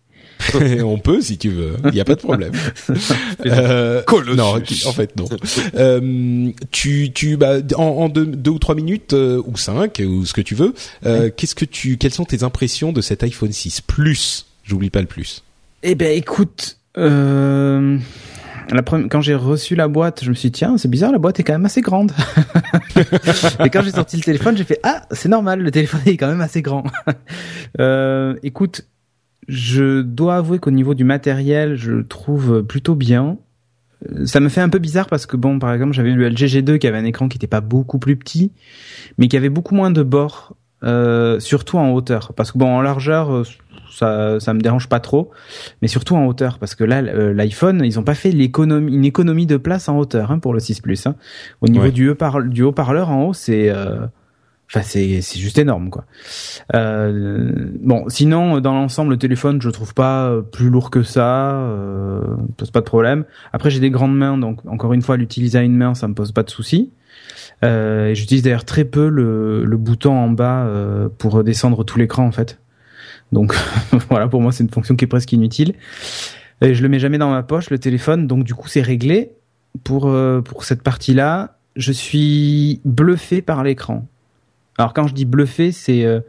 on 0.83 0.97
peut 0.97 1.21
si 1.21 1.37
tu 1.37 1.49
veux, 1.49 1.73
il 1.85 1.91
n'y 1.91 1.99
a 1.99 2.05
pas 2.05 2.15
de 2.15 2.21
problème. 2.21 2.51
euh, 3.45 4.01
non, 4.35 4.55
en 4.55 4.91
fait 4.91 5.15
non. 5.17 5.25
Euh, 5.75 6.51
tu, 6.71 7.11
tu, 7.13 7.37
bah, 7.37 7.55
en, 7.75 7.83
en 7.83 8.09
deux, 8.09 8.25
deux, 8.25 8.51
ou 8.51 8.59
trois 8.59 8.75
minutes 8.75 9.13
euh, 9.13 9.41
ou 9.45 9.57
cinq 9.57 10.01
ou 10.05 10.25
ce 10.25 10.33
que 10.33 10.41
tu 10.41 10.55
veux. 10.55 10.73
Euh, 11.05 11.29
qu'est-ce 11.35 11.55
que 11.55 11.65
tu, 11.65 11.97
quelles 11.97 12.13
sont 12.13 12.25
tes 12.25 12.43
impressions 12.43 12.91
de 12.91 13.01
cet 13.01 13.23
iPhone 13.23 13.51
6 13.51 13.81
Plus? 13.81 14.45
J'oublie 14.63 14.89
pas 14.89 15.01
le 15.01 15.07
plus. 15.07 15.43
Eh 15.83 15.95
ben, 15.95 16.15
écoute. 16.15 16.77
Euh... 16.97 17.97
La 18.69 18.83
première, 18.83 19.07
quand 19.09 19.21
j'ai 19.21 19.35
reçu 19.35 19.75
la 19.75 19.89
boîte, 19.89 20.23
je 20.23 20.29
me 20.29 20.35
suis 20.35 20.49
dit, 20.49 20.59
tiens, 20.59 20.77
c'est 20.77 20.87
bizarre, 20.87 21.11
la 21.11 21.17
boîte 21.17 21.39
est 21.39 21.43
quand 21.43 21.53
même 21.53 21.65
assez 21.65 21.81
grande. 21.81 22.13
et 23.65 23.69
quand 23.69 23.81
j'ai 23.81 23.91
sorti 23.91 24.15
le 24.15 24.23
téléphone, 24.23 24.55
j'ai 24.55 24.63
fait, 24.63 24.79
ah, 24.83 25.01
c'est 25.11 25.27
normal, 25.27 25.61
le 25.61 25.71
téléphone 25.71 26.01
est 26.05 26.15
quand 26.15 26.27
même 26.27 26.41
assez 26.41 26.61
grand. 26.61 26.83
euh, 27.79 28.35
écoute, 28.43 28.85
je 29.47 30.01
dois 30.01 30.35
avouer 30.37 30.59
qu'au 30.59 30.71
niveau 30.71 30.93
du 30.93 31.03
matériel, 31.03 31.75
je 31.75 31.91
le 31.91 32.07
trouve 32.07 32.63
plutôt 32.63 32.95
bien. 32.95 33.37
Ça 34.25 34.39
me 34.39 34.49
fait 34.49 34.61
un 34.61 34.69
peu 34.69 34.79
bizarre 34.79 35.07
parce 35.07 35.25
que 35.25 35.37
bon, 35.37 35.59
par 35.59 35.73
exemple, 35.73 35.93
j'avais 35.93 36.11
le 36.11 36.27
LG 36.27 36.45
G2 36.45 36.77
qui 36.79 36.87
avait 36.87 36.97
un 36.97 37.05
écran 37.05 37.27
qui 37.27 37.37
n'était 37.37 37.47
pas 37.47 37.61
beaucoup 37.61 37.99
plus 37.99 38.15
petit, 38.15 38.51
mais 39.17 39.27
qui 39.27 39.37
avait 39.37 39.49
beaucoup 39.49 39.75
moins 39.75 39.91
de 39.91 40.03
bords, 40.03 40.55
euh, 40.83 41.39
surtout 41.39 41.77
en 41.77 41.91
hauteur. 41.91 42.33
Parce 42.35 42.51
que 42.51 42.57
bon, 42.57 42.67
en 42.67 42.81
largeur, 42.81 43.31
euh, 43.31 43.43
ça, 43.91 44.39
ça 44.39 44.53
me 44.53 44.61
dérange 44.61 44.87
pas 44.87 44.99
trop, 44.99 45.31
mais 45.81 45.87
surtout 45.87 46.15
en 46.15 46.25
hauteur, 46.25 46.57
parce 46.57 46.75
que 46.75 46.83
là, 46.83 47.03
euh, 47.03 47.33
l'iPhone, 47.33 47.81
ils 47.83 47.99
ont 47.99 48.03
pas 48.03 48.15
fait 48.15 48.31
l'économie, 48.31 48.93
une 48.93 49.05
économie 49.05 49.45
de 49.45 49.57
place 49.57 49.89
en 49.89 49.97
hauteur 49.97 50.31
hein, 50.31 50.39
pour 50.39 50.53
le 50.53 50.59
6 50.59 50.81
Plus. 50.81 51.05
Hein. 51.05 51.15
Au 51.61 51.67
niveau 51.67 51.89
du 51.89 52.09
haut-parleur 52.09 53.09
en 53.09 53.25
haut, 53.25 53.33
c'est 53.33 53.69
euh, 53.69 54.07
Enfin, 54.73 54.83
c'est 54.83 55.21
c'est 55.21 55.37
juste 55.37 55.57
énorme, 55.57 55.89
quoi. 55.89 56.05
Euh, 56.75 57.51
bon, 57.81 58.05
sinon, 58.07 58.61
dans 58.61 58.73
l'ensemble, 58.73 59.11
le 59.11 59.17
téléphone, 59.17 59.61
je 59.61 59.69
trouve 59.69 59.93
pas 59.93 60.33
plus 60.51 60.69
lourd 60.69 60.89
que 60.89 61.03
ça. 61.03 61.55
Euh, 61.55 62.21
pose 62.55 62.71
pas 62.71 62.79
de 62.79 62.85
problème. 62.85 63.25
Après, 63.51 63.69
j'ai 63.69 63.81
des 63.81 63.89
grandes 63.89 64.15
mains, 64.15 64.37
donc 64.37 64.65
encore 64.65 64.93
une 64.93 65.01
fois, 65.01 65.17
l'utiliser 65.17 65.57
à 65.57 65.63
une 65.63 65.75
main, 65.75 65.93
ça 65.93 66.07
me 66.07 66.13
pose 66.13 66.31
pas 66.31 66.43
de 66.43 66.49
souci. 66.49 66.91
Euh, 67.63 68.13
J'utilise 68.13 68.43
d'ailleurs 68.43 68.65
très 68.65 68.85
peu 68.85 69.09
le, 69.09 69.65
le 69.65 69.77
bouton 69.77 70.13
en 70.13 70.29
bas 70.29 70.65
euh, 70.65 71.09
pour 71.17 71.43
descendre 71.43 71.83
tout 71.83 71.99
l'écran, 71.99 72.25
en 72.25 72.31
fait. 72.31 72.59
Donc 73.31 73.55
voilà, 74.09 74.27
pour 74.27 74.41
moi, 74.41 74.51
c'est 74.51 74.63
une 74.63 74.69
fonction 74.69 74.95
qui 74.95 75.05
est 75.05 75.07
presque 75.07 75.31
inutile. 75.33 75.73
Et 76.61 76.73
je 76.75 76.81
le 76.83 76.89
mets 76.89 76.99
jamais 76.99 77.17
dans 77.17 77.31
ma 77.31 77.43
poche, 77.43 77.69
le 77.69 77.79
téléphone, 77.79 78.27
donc 78.27 78.43
du 78.43 78.53
coup, 78.53 78.67
c'est 78.67 78.81
réglé 78.81 79.31
pour 79.83 80.07
euh, 80.07 80.41
pour 80.41 80.63
cette 80.63 80.83
partie-là. 80.83 81.57
Je 81.75 81.91
suis 81.91 82.81
bluffé 82.85 83.41
par 83.41 83.63
l'écran. 83.63 84.07
Alors 84.81 84.93
quand 84.93 85.07
je 85.07 85.13
dis 85.13 85.25
bluffé, 85.25 85.71
c'est 85.71 86.05
euh, 86.05 86.19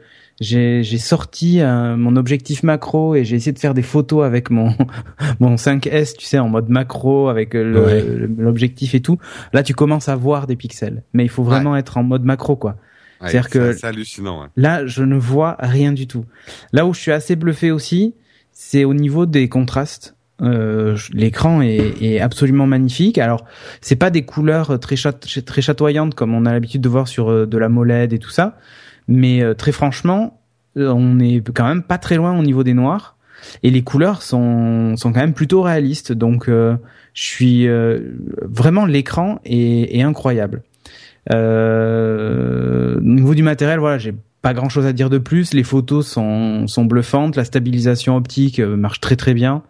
j'ai 0.40 0.82
sorti 0.98 1.60
euh, 1.60 1.96
mon 1.96 2.16
objectif 2.16 2.62
macro 2.62 3.14
et 3.14 3.24
j'ai 3.24 3.36
essayé 3.36 3.52
de 3.52 3.58
faire 3.58 3.74
des 3.74 3.82
photos 3.82 4.24
avec 4.24 4.50
mon 4.50 4.74
mon 5.40 5.54
5S, 5.56 6.16
tu 6.16 6.24
sais, 6.26 6.38
en 6.38 6.48
mode 6.48 6.68
macro 6.68 7.28
avec 7.28 7.54
le- 7.54 8.26
l'objectif 8.38 8.94
et 8.94 9.00
tout. 9.00 9.18
Là, 9.52 9.62
tu 9.62 9.74
commences 9.74 10.08
à 10.08 10.16
voir 10.16 10.46
des 10.46 10.56
pixels, 10.56 11.02
mais 11.12 11.24
il 11.24 11.28
faut 11.28 11.44
vraiment 11.44 11.76
être 11.76 11.96
en 11.98 12.02
mode 12.02 12.24
macro, 12.24 12.56
quoi. 12.56 12.76
Ouais, 13.20 13.28
C'est-à-dire 13.30 13.50
que- 13.50 13.72
c'est 13.74 13.86
hallucinant. 13.86 14.42
Ouais. 14.42 14.48
Là, 14.56 14.84
je 14.86 15.04
ne 15.04 15.16
vois 15.16 15.56
rien 15.60 15.92
du 15.92 16.06
tout. 16.08 16.24
Là 16.72 16.86
où 16.86 16.92
je 16.94 16.98
suis 17.00 17.12
assez 17.12 17.36
bluffé 17.36 17.70
aussi, 17.70 18.14
c'est 18.52 18.84
au 18.84 18.94
niveau 18.94 19.26
des 19.26 19.48
contrastes. 19.48 20.16
Euh, 20.40 20.96
L'écran 21.12 21.62
est, 21.62 22.02
est 22.02 22.20
absolument 22.20 22.66
magnifique. 22.66 23.18
Alors, 23.18 23.44
c'est 23.80 23.96
pas 23.96 24.10
des 24.10 24.22
couleurs 24.22 24.80
très, 24.80 24.96
chat- 24.96 25.12
très 25.44 25.62
chatoyantes 25.62 26.14
comme 26.14 26.34
on 26.34 26.46
a 26.46 26.52
l'habitude 26.52 26.80
de 26.80 26.88
voir 26.88 27.06
sur 27.06 27.30
euh, 27.30 27.46
de 27.46 27.58
la 27.58 27.68
MOLED 27.68 28.12
et 28.12 28.18
tout 28.18 28.30
ça, 28.30 28.56
mais 29.06 29.42
euh, 29.42 29.54
très 29.54 29.72
franchement, 29.72 30.40
euh, 30.76 30.92
on 30.92 31.20
est 31.20 31.46
quand 31.52 31.68
même 31.68 31.82
pas 31.82 31.98
très 31.98 32.16
loin 32.16 32.36
au 32.36 32.42
niveau 32.42 32.64
des 32.64 32.74
noirs. 32.74 33.16
Et 33.62 33.70
les 33.70 33.82
couleurs 33.82 34.22
sont, 34.22 34.96
sont 34.96 35.12
quand 35.12 35.20
même 35.20 35.34
plutôt 35.34 35.62
réalistes. 35.62 36.12
Donc, 36.12 36.48
euh, 36.48 36.76
je 37.12 37.22
suis 37.22 37.68
vraiment 38.40 38.86
l'écran 38.86 39.40
est, 39.44 39.96
est 39.96 40.02
incroyable. 40.02 40.62
Au 41.30 43.00
niveau 43.00 43.34
du 43.34 43.42
matériel, 43.42 43.80
voilà, 43.80 43.98
j'ai 43.98 44.14
pas 44.42 44.54
grand 44.54 44.68
chose 44.68 44.86
à 44.86 44.92
dire 44.92 45.10
de 45.10 45.18
plus. 45.18 45.54
Les 45.54 45.64
photos 45.64 46.06
sont, 46.06 46.66
sont 46.68 46.84
bluffantes. 46.84 47.36
La 47.36 47.44
stabilisation 47.44 48.16
optique 48.16 48.60
marche 48.60 49.00
très 49.00 49.16
très 49.16 49.34
bien. 49.34 49.62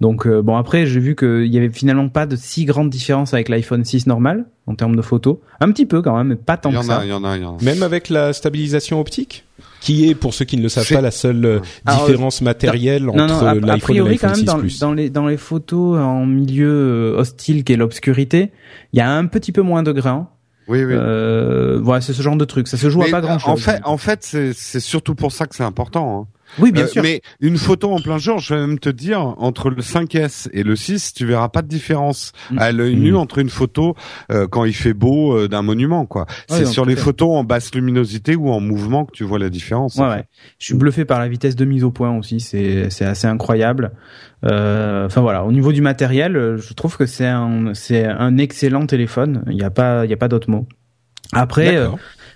Donc 0.00 0.26
euh, 0.26 0.40
bon 0.40 0.56
après 0.56 0.86
j'ai 0.86 0.98
vu 1.00 1.14
qu'il 1.14 1.46
y 1.46 1.58
avait 1.58 1.68
finalement 1.68 2.08
pas 2.08 2.24
de 2.26 2.34
si 2.36 2.64
grande 2.64 2.88
différence 2.88 3.34
avec 3.34 3.48
l'iPhone 3.50 3.84
6 3.84 4.06
normal 4.06 4.46
en 4.66 4.74
termes 4.74 4.96
de 4.96 5.02
photos. 5.02 5.36
Un 5.60 5.70
petit 5.72 5.84
peu 5.84 6.00
quand 6.00 6.16
même, 6.16 6.28
mais 6.28 6.36
pas 6.36 6.56
tant 6.56 6.70
Il 6.70 6.74
y 6.74 6.76
que 6.76 6.80
en 6.80 6.86
ça. 6.86 6.98
a, 6.98 7.04
il 7.04 7.10
y 7.10 7.12
en 7.12 7.22
a, 7.24 7.36
il 7.36 7.42
y 7.42 7.44
en 7.44 7.56
a. 7.58 7.62
Même 7.62 7.82
avec 7.82 8.08
la 8.08 8.32
stabilisation 8.32 8.98
optique 8.98 9.44
qui 9.80 10.08
est, 10.08 10.14
pour 10.14 10.34
ceux 10.34 10.44
qui 10.44 10.56
ne 10.56 10.62
le 10.62 10.68
savent 10.68 10.88
pas, 10.88 11.00
la 11.00 11.10
seule 11.10 11.44
euh, 11.44 11.60
Alors, 11.86 12.06
différence 12.06 12.40
matérielle 12.42 13.04
Non, 13.04 13.24
entre 13.24 13.44
a, 13.44 13.50
a 13.50 13.54
l'iPhone 13.54 13.76
et 13.76 13.80
priori 13.80 14.18
quand 14.18 14.28
l'iPhone 14.28 14.30
même 14.30 14.36
6 14.36 14.44
dans, 14.44 14.58
Plus. 14.58 14.78
dans 14.78 14.92
les 14.92 15.10
dans 15.10 15.26
les 15.26 15.36
photos 15.36 15.98
en 15.98 16.26
milieu 16.26 16.70
euh, 16.70 17.18
hostile 17.18 17.64
qui 17.64 17.72
est 17.72 17.76
l'obscurité, 17.76 18.52
il 18.92 18.98
y 18.98 19.02
a 19.02 19.10
un 19.10 19.26
petit 19.26 19.52
peu 19.52 19.62
moins 19.62 19.82
de 19.82 19.92
grains. 19.92 20.28
Oui, 20.68 20.84
oui. 20.84 20.92
Euh, 20.94 21.80
voilà, 21.82 22.00
c'est 22.00 22.12
ce 22.12 22.22
genre 22.22 22.36
de 22.36 22.44
truc. 22.44 22.68
Ça 22.68 22.76
se 22.76 22.88
joue 22.88 23.00
Mais, 23.00 23.08
à 23.08 23.10
pas 23.10 23.20
grand 23.20 23.38
chose. 23.38 23.50
En 23.50 23.56
fait, 23.56 23.80
en 23.84 23.96
fait, 23.96 24.20
c'est 24.22 24.52
c'est 24.52 24.78
surtout 24.80 25.14
pour 25.16 25.32
ça 25.32 25.46
que 25.46 25.56
c'est 25.56 25.64
important. 25.64 26.20
Hein. 26.20 26.28
Oui, 26.58 26.72
bien 26.72 26.84
Euh, 26.84 26.88
sûr. 26.88 27.02
Mais 27.02 27.20
une 27.40 27.56
photo 27.56 27.92
en 27.92 28.00
plein 28.00 28.18
jour, 28.18 28.38
je 28.38 28.54
vais 28.54 28.60
même 28.60 28.78
te 28.78 28.88
dire, 28.88 29.20
entre 29.38 29.70
le 29.70 29.82
5S 29.82 30.48
et 30.52 30.62
le 30.62 30.76
6, 30.76 31.14
tu 31.14 31.24
verras 31.26 31.48
pas 31.48 31.62
de 31.62 31.68
différence 31.68 32.32
à 32.56 32.72
l'œil 32.72 32.96
nu 32.96 33.14
entre 33.16 33.38
une 33.38 33.50
photo 33.50 33.94
euh, 34.32 34.46
quand 34.48 34.64
il 34.64 34.72
fait 34.74 34.94
beau 34.94 35.36
euh, 35.36 35.48
d'un 35.48 35.62
monument, 35.62 36.06
quoi. 36.06 36.26
c'est 36.48 36.66
sur 36.66 36.84
les 36.84 36.96
fait. 36.96 37.02
photos 37.02 37.36
en 37.36 37.44
basse 37.44 37.74
luminosité 37.74 38.36
ou 38.36 38.50
en 38.50 38.60
mouvement 38.60 39.04
que 39.04 39.12
tu 39.12 39.24
vois 39.24 39.38
la 39.38 39.48
différence. 39.50 39.96
Ouais, 39.96 40.04
en 40.04 40.10
ouais. 40.10 40.24
Je 40.58 40.66
suis 40.66 40.74
bluffé 40.74 41.04
par 41.04 41.18
la 41.20 41.28
vitesse 41.28 41.56
de 41.56 41.64
mise 41.64 41.84
au 41.84 41.90
point 41.90 42.16
aussi. 42.16 42.40
C'est 42.40 42.90
c'est 42.90 43.04
assez 43.04 43.26
incroyable. 43.26 43.92
Euh, 44.44 45.06
Enfin 45.06 45.20
voilà, 45.20 45.44
au 45.44 45.52
niveau 45.52 45.72
du 45.72 45.80
matériel, 45.82 46.36
euh, 46.36 46.56
je 46.56 46.72
trouve 46.74 46.96
que 46.96 47.06
c'est 47.06 47.26
un 47.26 47.72
c'est 47.74 48.04
un 48.04 48.38
excellent 48.38 48.86
téléphone. 48.86 49.44
Il 49.50 49.56
y 49.56 49.62
a 49.64 49.70
pas 49.70 50.04
il 50.04 50.10
y 50.10 50.14
a 50.14 50.16
pas 50.16 50.28
d'autre 50.28 50.50
mot. 50.50 50.66
Après. 51.32 51.76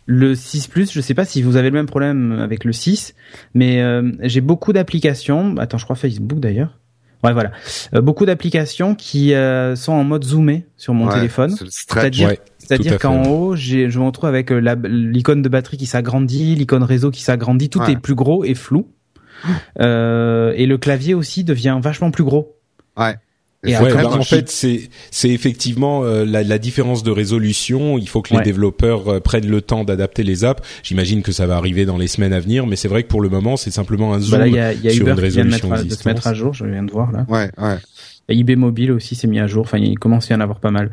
Le 0.07 0.35
6 0.35 0.67
Plus, 0.69 0.93
je 0.93 1.01
sais 1.01 1.14
pas 1.14 1.25
si 1.25 1.43
vous 1.43 1.57
avez 1.57 1.71
le 1.71 1.75
même 1.75 1.87
problème 1.87 2.33
avec 2.33 2.64
le 2.64 2.73
6, 2.73 3.14
mais 3.55 3.81
euh, 3.83 4.11
j'ai 4.23 4.40
beaucoup 4.40 4.73
d'applications. 4.73 5.57
Attends, 5.59 5.79
je 5.79 5.85
crois 5.85 5.97
Facebook 5.97 6.40
d'ailleurs. 6.40 6.79
Ouais, 7.23 7.33
voilà. 7.33 7.53
Euh, 7.95 8.03
beaucoup 8.03 8.27
d'applications 8.27 8.95
qui 8.95 9.33
euh, 9.33 9.77
sont 9.77 9.93
en 9.93 10.05
mode 10.05 10.25
zoomé 10.25 10.67
sur 10.77 10.93
mon 10.93 11.07
Ouais, 11.07 11.14
téléphone. 11.14 11.55
C'est-à-dire 11.71 12.29
Ouais, 12.29 12.99
qu'en 12.99 13.23
haut, 13.25 13.57
j'ai, 13.57 13.88
je 13.88 13.99
me 13.99 14.05
retrouve 14.05 14.29
avec 14.29 14.53
euh, 14.53 14.59
la- 14.61 14.75
l'icône 14.75 15.40
de 15.40 15.49
batterie 15.49 15.79
qui 15.79 15.87
s'agrandit, 15.87 16.55
l'icône 16.55 16.83
réseau 16.83 17.11
qui 17.11 17.23
s'agrandit, 17.23 17.71
tout 17.71 17.81
Ouais. 17.81 17.93
est 17.93 17.97
plus 17.97 18.14
gros 18.14 18.45
et 18.45 18.55
flou. 18.55 18.88
Euh, 19.81 20.53
et 20.57 20.67
le 20.67 20.79
clavier 20.79 21.14
aussi 21.14 21.45
devient 21.45 21.79
vachement 21.83 22.11
plus 22.11 22.25
gros. 22.25 22.57
Ouais. 22.97 23.17
Et 23.64 23.77
Ouais, 23.77 23.94
bah, 23.94 24.09
en 24.11 24.20
je- 24.22 24.29
fait, 24.29 24.50
c'est 24.50 24.88
c'est 25.11 25.31
effectivement 25.31 26.05
euh, 26.05 26.24
la, 26.24 26.42
la 26.42 26.59
différence 26.59 27.03
de 27.03 27.11
résolution. 27.11 27.98
Il 27.98 28.09
faut 28.09 28.22
que 28.22 28.31
les 28.31 28.37
Ouais. 28.38 28.42
développeurs 28.42 29.09
euh, 29.09 29.20
prennent 29.20 29.48
le 29.48 29.61
temps 29.61 29.85
d'adapter 29.85 30.22
les 30.22 30.44
apps. 30.44 30.62
J'imagine 30.83 31.22
que 31.22 31.33
ça 31.33 31.46
va 31.46 31.57
arriver 31.57 31.87
dans 31.87 31.96
les 31.98 32.09
semaines 32.09 32.33
à 32.33 32.40
venir, 32.40 32.66
mais 32.66 32.77
c'est 32.77 32.88
vrai 32.88 33.03
que 33.03 33.09
pour 33.09 33.20
le 33.20 33.29
moment, 33.29 33.57
c'est 33.57 33.70
simplement 33.70 34.12
un 34.14 34.18
Bah 34.18 34.22
zoom 34.24 34.38
là, 34.40 34.46
il 34.48 34.55
y 34.55 34.59
a, 34.59 34.72
il 34.72 34.81
y 34.85 34.88
a 34.88 34.90
sur 34.92 35.07
Uber 35.09 35.12
une 35.22 35.29
qui 35.29 35.35
vient 35.35 35.44
de, 35.44 35.50
mettre, 35.50 35.64
résolution 35.66 35.72
à- 35.72 35.83
de 35.85 35.94
se 36.03 36.09
mettre 36.09 36.27
à 36.27 36.35
jour, 36.35 36.53
je 36.55 36.64
viens 36.66 36.83
de 36.83 36.90
voir 36.90 37.11
là. 37.12 37.24
Ouais, 37.29 37.50
ouais. 37.59 37.77
EBay 38.29 38.57
Mobile 38.57 38.93
aussi 38.93 39.15
s'est 39.15 39.27
mis 39.27 39.39
à 39.39 39.47
jour. 39.47 39.63
Enfin, 39.63 39.79
il 39.79 39.99
commence 39.99 40.31
à 40.31 40.35
y 40.35 40.37
en 40.37 40.41
avoir 40.41 40.61
pas 40.61 40.71
mal. 40.71 40.91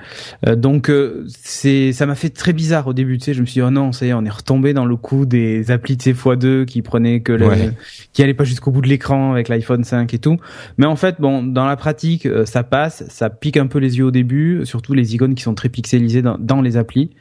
Euh, 0.47 0.55
donc, 0.55 0.89
euh, 0.89 1.25
c'est, 1.27 1.93
ça 1.93 2.05
m'a 2.05 2.15
fait 2.15 2.29
très 2.29 2.53
bizarre 2.53 2.87
au 2.87 2.93
début. 2.93 3.17
Tu 3.17 3.25
sais, 3.25 3.33
je 3.33 3.41
me 3.41 3.45
suis 3.45 3.55
dit, 3.55 3.61
oh 3.61 3.69
non, 3.69 3.91
ça 3.91 4.05
y 4.05 4.09
est, 4.09 4.13
on 4.13 4.25
est 4.25 4.29
retombé 4.29 4.73
dans 4.73 4.85
le 4.85 4.95
coup 4.95 5.25
des 5.25 5.71
applis 5.71 5.95
de 5.97 6.01
x2 6.03 6.65
qui 6.65 6.81
prenaient 6.81 7.21
que 7.21 7.31
Ouais. 7.41 7.71
qui 8.13 8.21
allaient 8.23 8.33
pas 8.33 8.43
jusqu'au 8.43 8.71
bout 8.71 8.81
de 8.81 8.87
l'écran 8.87 9.31
avec 9.31 9.47
l'iPhone 9.49 9.83
5 9.83 10.13
et 10.13 10.19
tout. 10.19 10.37
Mais 10.77 10.85
en 10.85 10.95
fait, 10.95 11.15
bon, 11.19 11.41
dans 11.43 11.65
la 11.65 11.75
pratique, 11.75 12.25
euh, 12.25 12.45
ça 12.45 12.63
passe. 12.63 13.03
Ça 13.09 13.29
pique 13.29 13.57
un 13.57 13.67
peu 13.67 13.79
les 13.79 13.97
yeux 13.97 14.05
au 14.05 14.11
début, 14.11 14.61
surtout 14.65 14.93
les 14.93 15.15
icônes 15.15 15.35
qui 15.35 15.43
sont 15.43 15.55
très 15.55 15.69
pixelisées 15.69 16.21
dans, 16.21 16.37
dans 16.37 16.61
les 16.61 16.77
applis. 16.77 17.11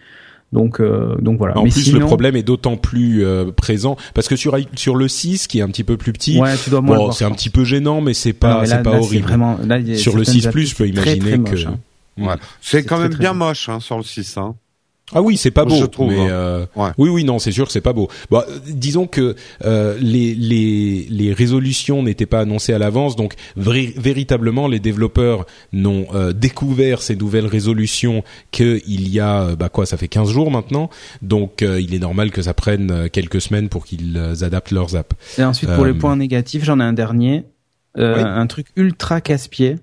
Donc, 0.52 0.80
euh, 0.80 1.14
donc 1.20 1.38
voilà. 1.38 1.56
En 1.58 1.64
Mais 1.64 1.70
plus, 1.70 1.84
sinon, 1.84 2.00
le 2.00 2.06
problème 2.06 2.34
est 2.34 2.42
d'autant 2.42 2.76
plus 2.76 3.24
euh, 3.24 3.52
présent 3.52 3.96
parce 4.14 4.26
que 4.28 4.34
sur 4.34 4.56
sur 4.74 4.96
le 4.96 5.06
6, 5.06 5.46
qui 5.46 5.60
est 5.60 5.62
un 5.62 5.68
petit 5.68 5.84
peu 5.84 5.96
plus 5.96 6.12
petit, 6.12 6.40
ouais, 6.40 6.54
bon, 6.82 7.12
c'est 7.12 7.24
un 7.24 7.30
petit 7.30 7.50
peu 7.50 7.64
gênant, 7.64 8.00
mais 8.00 8.14
c'est 8.14 8.32
pas 8.32 8.66
c'est 8.66 8.82
pas 8.82 8.92
là, 8.92 8.98
horrible. 9.00 9.24
Vraiment, 9.24 9.58
là, 9.64 9.78
Sur 9.96 10.16
le 10.16 10.24
certaines 10.24 10.42
6 10.42 10.46
applis, 10.48 10.62
Plus, 10.62 10.66
je 10.70 10.76
peux 10.76 10.86
c'est 10.86 10.92
très, 10.92 11.16
imaginer 11.16 11.44
très 11.44 11.56
que 11.56 11.66
hein. 11.68 11.78
Ouais. 12.18 12.34
C'est 12.60 12.82
quand 12.82 12.96
très, 12.96 13.04
même 13.04 13.12
très 13.12 13.20
bien 13.20 13.32
moche. 13.32 13.68
moche 13.68 13.76
hein, 13.76 13.80
sur 13.80 13.96
le 13.96 14.02
6. 14.02 14.36
Hein. 14.38 14.56
Ah 15.12 15.22
oui, 15.22 15.36
c'est 15.36 15.50
pas 15.50 15.64
beau, 15.64 15.74
Je 15.74 15.86
trouve, 15.86 16.10
mais 16.10 16.20
hein. 16.20 16.28
euh, 16.30 16.66
Ouais. 16.76 16.90
oui, 16.98 17.08
oui, 17.10 17.24
non, 17.24 17.38
c'est 17.38 17.50
sûr 17.52 17.66
que 17.66 17.72
c'est 17.72 17.80
pas 17.80 17.92
beau. 17.92 18.08
Bon, 18.30 18.38
euh, 18.48 18.58
disons 18.68 19.06
que 19.06 19.34
euh, 19.64 19.96
les 20.00 20.34
les 20.34 21.06
les 21.10 21.32
résolutions 21.32 22.02
n'étaient 22.02 22.26
pas 22.26 22.40
annoncées 22.40 22.72
à 22.72 22.78
l'avance, 22.78 23.16
donc 23.16 23.34
véritablement 23.56 24.68
les 24.68 24.78
développeurs 24.80 25.46
n'ont 25.72 26.06
euh, 26.14 26.32
découvert 26.32 27.02
ces 27.02 27.16
nouvelles 27.16 27.46
résolutions 27.46 28.22
que 28.52 28.80
il 28.86 29.08
y 29.08 29.20
a 29.20 29.56
bah 29.56 29.68
quoi, 29.68 29.86
ça 29.86 29.96
fait 29.96 30.08
15 30.08 30.30
jours 30.30 30.50
maintenant, 30.50 30.90
donc 31.22 31.62
euh, 31.62 31.80
il 31.80 31.94
est 31.94 31.98
normal 31.98 32.30
que 32.30 32.42
ça 32.42 32.54
prenne 32.54 33.08
quelques 33.10 33.40
semaines 33.40 33.68
pour 33.68 33.84
qu'ils 33.84 34.18
adaptent 34.42 34.70
leurs 34.72 34.96
apps. 34.96 35.16
Et 35.38 35.44
ensuite, 35.44 35.70
pour 35.74 35.84
Euh, 35.84 35.88
les 35.92 35.94
points 35.98 36.16
négatifs, 36.16 36.64
j'en 36.64 36.78
ai 36.80 36.84
un 36.84 36.92
dernier. 36.92 37.44
Euh, 37.98 38.16
Oui. 38.16 38.22
Un 38.24 38.46
truc 38.46 38.66
ultra 38.76 39.20
casse-pied. 39.20 39.76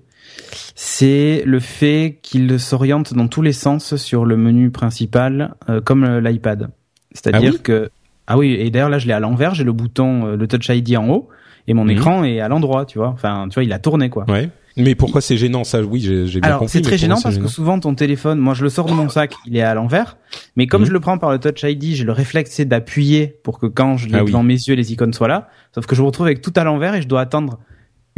C'est 0.74 1.42
le 1.44 1.60
fait 1.60 2.18
qu'il 2.22 2.58
s'oriente 2.60 3.14
dans 3.14 3.28
tous 3.28 3.42
les 3.42 3.52
sens 3.52 3.96
sur 3.96 4.24
le 4.24 4.36
menu 4.36 4.70
principal, 4.70 5.54
euh, 5.68 5.80
comme 5.80 6.04
euh, 6.04 6.20
l'iPad. 6.20 6.70
C'est-à-dire 7.12 7.50
Ah 7.52 7.56
oui? 7.56 7.62
que... 7.62 7.90
Ah 8.26 8.36
oui, 8.36 8.52
et 8.52 8.70
d'ailleurs 8.70 8.90
là, 8.90 8.98
je 8.98 9.06
l'ai 9.06 9.14
à 9.14 9.20
l'envers, 9.20 9.54
j'ai 9.54 9.64
le 9.64 9.72
bouton, 9.72 10.26
euh, 10.26 10.36
le 10.36 10.46
Touch 10.46 10.68
ID 10.68 10.96
en 10.96 11.08
haut, 11.08 11.28
et 11.66 11.74
mon 11.74 11.88
écran 11.88 12.24
est 12.24 12.40
à 12.40 12.48
l'endroit, 12.48 12.84
tu 12.84 12.98
vois. 12.98 13.08
Enfin, 13.08 13.46
tu 13.50 13.54
vois, 13.54 13.64
il 13.64 13.72
a 13.72 13.78
tourné, 13.78 14.10
quoi. 14.10 14.24
Ouais. 14.28 14.50
Mais 14.76 14.94
pourquoi 14.94 15.20
c'est 15.20 15.36
gênant? 15.36 15.64
Ça 15.64 15.82
Oui, 15.82 16.00
j'ai 16.00 16.24
bien 16.38 16.40
Alors 16.44 16.60
compris. 16.60 16.72
c'est 16.72 16.82
très 16.82 16.96
gênant 16.98 17.20
parce 17.20 17.38
que 17.38 17.48
souvent 17.48 17.80
ton 17.80 17.94
téléphone, 17.96 18.38
moi 18.38 18.54
je 18.54 18.62
le 18.62 18.70
sors 18.70 18.86
de 18.86 18.92
mon 18.92 19.08
sac, 19.08 19.32
il 19.44 19.56
est 19.56 19.62
à 19.62 19.74
l'envers, 19.74 20.16
mais 20.54 20.68
comme 20.68 20.82
Mhm. 20.82 20.86
je 20.88 20.92
le 20.92 21.00
prends 21.00 21.18
par 21.18 21.32
le 21.32 21.38
Touch 21.40 21.64
ID, 21.64 21.94
j'ai 21.96 22.04
le 22.04 22.12
réflexe 22.12 22.52
c'est 22.52 22.64
d'appuyer 22.64 23.34
pour 23.42 23.58
que 23.58 23.66
quand 23.66 23.96
je 23.96 24.06
l'ai 24.06 24.14
Ah 24.14 24.20
oui. 24.22 24.26
devant 24.26 24.44
mes 24.44 24.54
yeux, 24.54 24.74
les 24.76 24.92
icônes 24.92 25.12
soient 25.12 25.26
là. 25.26 25.48
Sauf 25.74 25.86
que 25.86 25.96
je 25.96 26.00
me 26.02 26.06
retrouve 26.06 26.26
avec 26.26 26.42
tout 26.42 26.52
à 26.54 26.62
l'envers 26.62 26.94
et 26.94 27.02
je 27.02 27.08
dois 27.08 27.22
attendre 27.22 27.58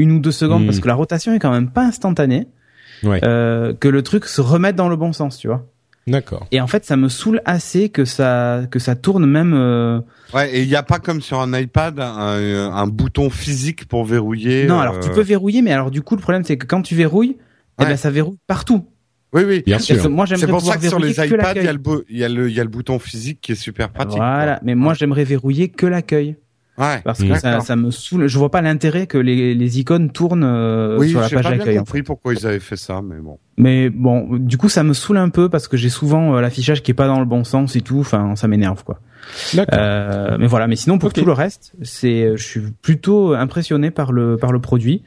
une 0.01 0.13
ou 0.13 0.19
deux 0.19 0.33
secondes 0.33 0.65
parce 0.67 0.81
que 0.81 0.89
la 0.89 0.95
rotation 0.95 1.33
est 1.35 1.39
quand 1.39 1.53
même 1.53 1.71
pas 1.71 1.83
instantanée, 1.85 2.47
Ouais. 3.03 3.21
euh, 3.25 3.73
que 3.79 3.89
le 3.89 4.03
truc 4.03 4.25
se 4.27 4.41
remette 4.41 4.77
dans 4.77 4.89
le 4.89 4.97
bon 4.97 5.13
sens, 5.13 5.39
tu 5.39 5.49
vois. 5.49 5.67
D'accord. 6.07 6.47
Et 6.51 6.61
en 6.61 6.67
fait, 6.67 6.85
ça 6.85 6.97
me 6.97 7.09
saoule 7.09 7.41
assez 7.45 7.89
que 7.91 8.05
ça 8.05 8.63
que 8.71 8.79
ça 8.79 8.95
tourne 8.97 9.27
même. 9.27 9.53
euh, 9.55 10.01
Ouais, 10.35 10.51
et 10.57 10.63
il 10.63 10.69
n'y 10.69 10.75
a 10.75 10.83
pas 10.83 10.99
comme 10.99 11.21
sur 11.21 11.41
un 11.41 11.53
iPad 11.59 12.01
un, 12.01 12.73
un 12.73 12.87
bouton 12.87 13.31
physique 13.31 13.87
pour 13.87 14.05
verrouiller. 14.05 14.67
Non, 14.67 14.77
euh, 14.79 14.81
alors 14.83 15.01
tu 15.01 15.11
peux 15.11 15.21
verrouiller, 15.23 15.63
mais 15.63 15.73
alors 15.73 15.91
du 15.91 16.03
coup 16.03 16.17
le 16.17 16.23
problème 16.23 16.43
c'est 16.45 16.57
que 16.57 16.67
quand 16.67 16.83
tu 16.83 16.95
verrouilles, 16.95 17.37
eh 17.81 17.85
ben 17.85 17.97
ça 17.97 18.11
verrouille 18.11 18.39
partout. 18.47 18.87
Oui, 19.33 19.43
oui. 19.47 19.63
Bien 19.65 19.79
sûr. 19.79 20.11
moi 20.11 20.27
C'est 20.27 20.35
j'aimerais 20.37 20.51
pour 20.53 20.61
ça 20.63 20.77
que 20.77 20.89
sur 20.89 20.99
les 20.99 21.13
iPads, 21.13 21.25
il 21.27 21.31
y, 21.31 21.35
a 21.35 21.45
l'accueil. 21.55 21.67
le 21.73 21.79
bou- 21.79 22.03
il 22.09 22.19
y, 22.19 22.25
a 22.25 22.29
le- 22.29 22.49
il 22.51 22.57
y 22.57 22.59
a 22.61 22.65
le 22.65 22.69
bouton 22.71 22.99
physique 22.99 23.39
qui 23.41 23.53
est 23.53 23.55
super 23.55 23.91
pratique. 23.91 24.17
Voilà, 24.17 24.59
mais 24.65 24.75
moi 24.75 24.95
j'aimerais 24.95 25.23
verrouiller 25.25 25.69
que 25.69 25.87
l'accueil. 25.87 26.37
Ouais. 26.81 27.01
Parce 27.05 27.21
que 27.21 27.35
ça, 27.37 27.61
ça 27.61 27.77
me 27.77 27.91
saoule. 27.91 28.27
Je 28.27 28.39
vois 28.39 28.51
pas 28.51 28.63
l'intérêt 28.63 29.07
que 29.07 29.19
les, 29.19 29.55
les 29.55 29.79
icônes 29.79 30.11
tournent 30.11 30.45
euh, 30.45 30.97
oui, 30.99 31.11
sur 31.11 31.21
la 31.21 31.29
j'ai 31.29 31.37
page 31.37 31.45
pas 31.45 31.51
bien 31.51 31.59
d'accueil. 31.59 31.79
en 31.79 31.81
fait. 31.81 31.87
compris 31.87 32.03
pourquoi 32.03 32.33
ils 32.33 32.47
avaient 32.47 32.59
fait 32.59 32.77
ça, 32.77 33.03
mais 33.03 33.17
bon. 33.21 33.39
Mais 33.59 33.91
bon, 33.91 34.37
du 34.39 34.57
coup, 34.57 34.71
ça 34.71 34.83
me 34.83 34.95
saoule 34.95 35.19
un 35.19 35.29
peu 35.29 35.49
parce 35.51 35.69
que 35.69 35.77
j'ai 35.77 35.91
souvent 35.91 36.35
euh, 36.35 36.41
l'affichage 36.41 36.83
qui 36.83 36.91
est 36.91 36.95
pas 36.95 37.07
dans 37.07 37.21
le 37.21 37.27
bon 37.27 37.45
sens 37.45 37.77
et 37.77 37.83
tout. 37.83 38.01
Enfin, 38.01 38.35
ça 38.35 38.49
m'énerve 38.49 38.83
quoi. 38.83 38.99
D'accord. 39.55 39.79
Euh, 39.79 40.37
mais 40.41 40.47
voilà. 40.47 40.67
Mais 40.67 40.77
sinon, 40.77 40.99
pour 40.99 41.13
tout 41.13 41.27
le 41.27 41.33
reste, 41.33 41.73
c'est, 41.83 42.37
je 42.37 42.43
suis 42.43 42.63
plutôt 42.83 43.35
impressionné 43.35 43.91
par 43.91 44.13
le 44.13 44.39
par 44.39 44.51
le 44.51 44.61
produit. 44.61 45.03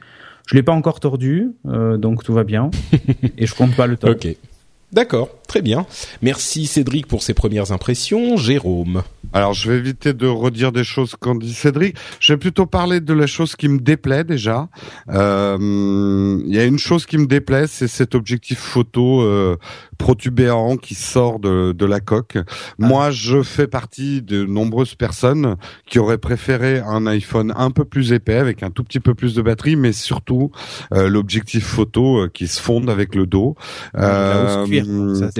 Je 0.46 0.54
l'ai 0.54 0.62
pas 0.62 0.72
encore 0.72 1.00
tordu, 1.00 1.52
euh, 1.66 1.96
donc 1.96 2.22
tout 2.22 2.34
va 2.34 2.44
bien. 2.44 2.70
et 3.38 3.46
je 3.46 3.54
compte 3.54 3.74
pas 3.74 3.86
le 3.86 3.96
tordre. 3.96 4.16
Ok. 4.16 4.36
D'accord. 4.92 5.28
Très 5.46 5.62
bien. 5.62 5.86
Merci 6.22 6.66
Cédric 6.66 7.06
pour 7.06 7.22
ses 7.22 7.34
premières 7.34 7.72
impressions. 7.72 8.36
Jérôme. 8.36 9.02
Alors, 9.32 9.52
je 9.52 9.70
vais 9.70 9.78
éviter 9.78 10.12
de 10.12 10.26
redire 10.26 10.70
des 10.70 10.84
choses 10.84 11.16
qu'en 11.18 11.34
dit 11.34 11.52
Cédric. 11.52 11.96
Je 12.20 12.32
vais 12.32 12.36
plutôt 12.36 12.66
parler 12.66 13.00
de 13.00 13.12
la 13.12 13.26
chose 13.26 13.56
qui 13.56 13.68
me 13.68 13.80
déplaît 13.80 14.22
déjà. 14.22 14.68
Euh, 15.08 16.38
il 16.46 16.54
y 16.54 16.58
a 16.58 16.64
une 16.64 16.78
chose 16.78 17.04
qui 17.04 17.18
me 17.18 17.26
déplaît, 17.26 17.66
c'est 17.66 17.88
cet 17.88 18.14
objectif 18.14 18.58
photo 18.58 19.22
euh, 19.22 19.56
protubérant 19.98 20.76
qui 20.76 20.94
sort 20.94 21.40
de, 21.40 21.72
de 21.72 21.86
la 21.86 22.00
coque. 22.00 22.36
Ah. 22.36 22.44
Moi, 22.78 23.10
je 23.10 23.42
fais 23.42 23.66
partie 23.66 24.22
de 24.22 24.44
nombreuses 24.44 24.94
personnes 24.94 25.56
qui 25.86 25.98
auraient 25.98 26.18
préféré 26.18 26.78
un 26.78 27.06
iPhone 27.06 27.52
un 27.56 27.70
peu 27.70 27.84
plus 27.84 28.12
épais 28.12 28.36
avec 28.36 28.62
un 28.62 28.70
tout 28.70 28.84
petit 28.84 29.00
peu 29.00 29.14
plus 29.14 29.34
de 29.34 29.42
batterie, 29.42 29.76
mais 29.76 29.92
surtout 29.92 30.52
euh, 30.92 31.08
l'objectif 31.08 31.64
photo 31.64 32.18
euh, 32.18 32.30
qui 32.32 32.46
se 32.46 32.60
fonde 32.60 32.88
avec 32.88 33.14
le 33.14 33.26
dos. 33.26 33.56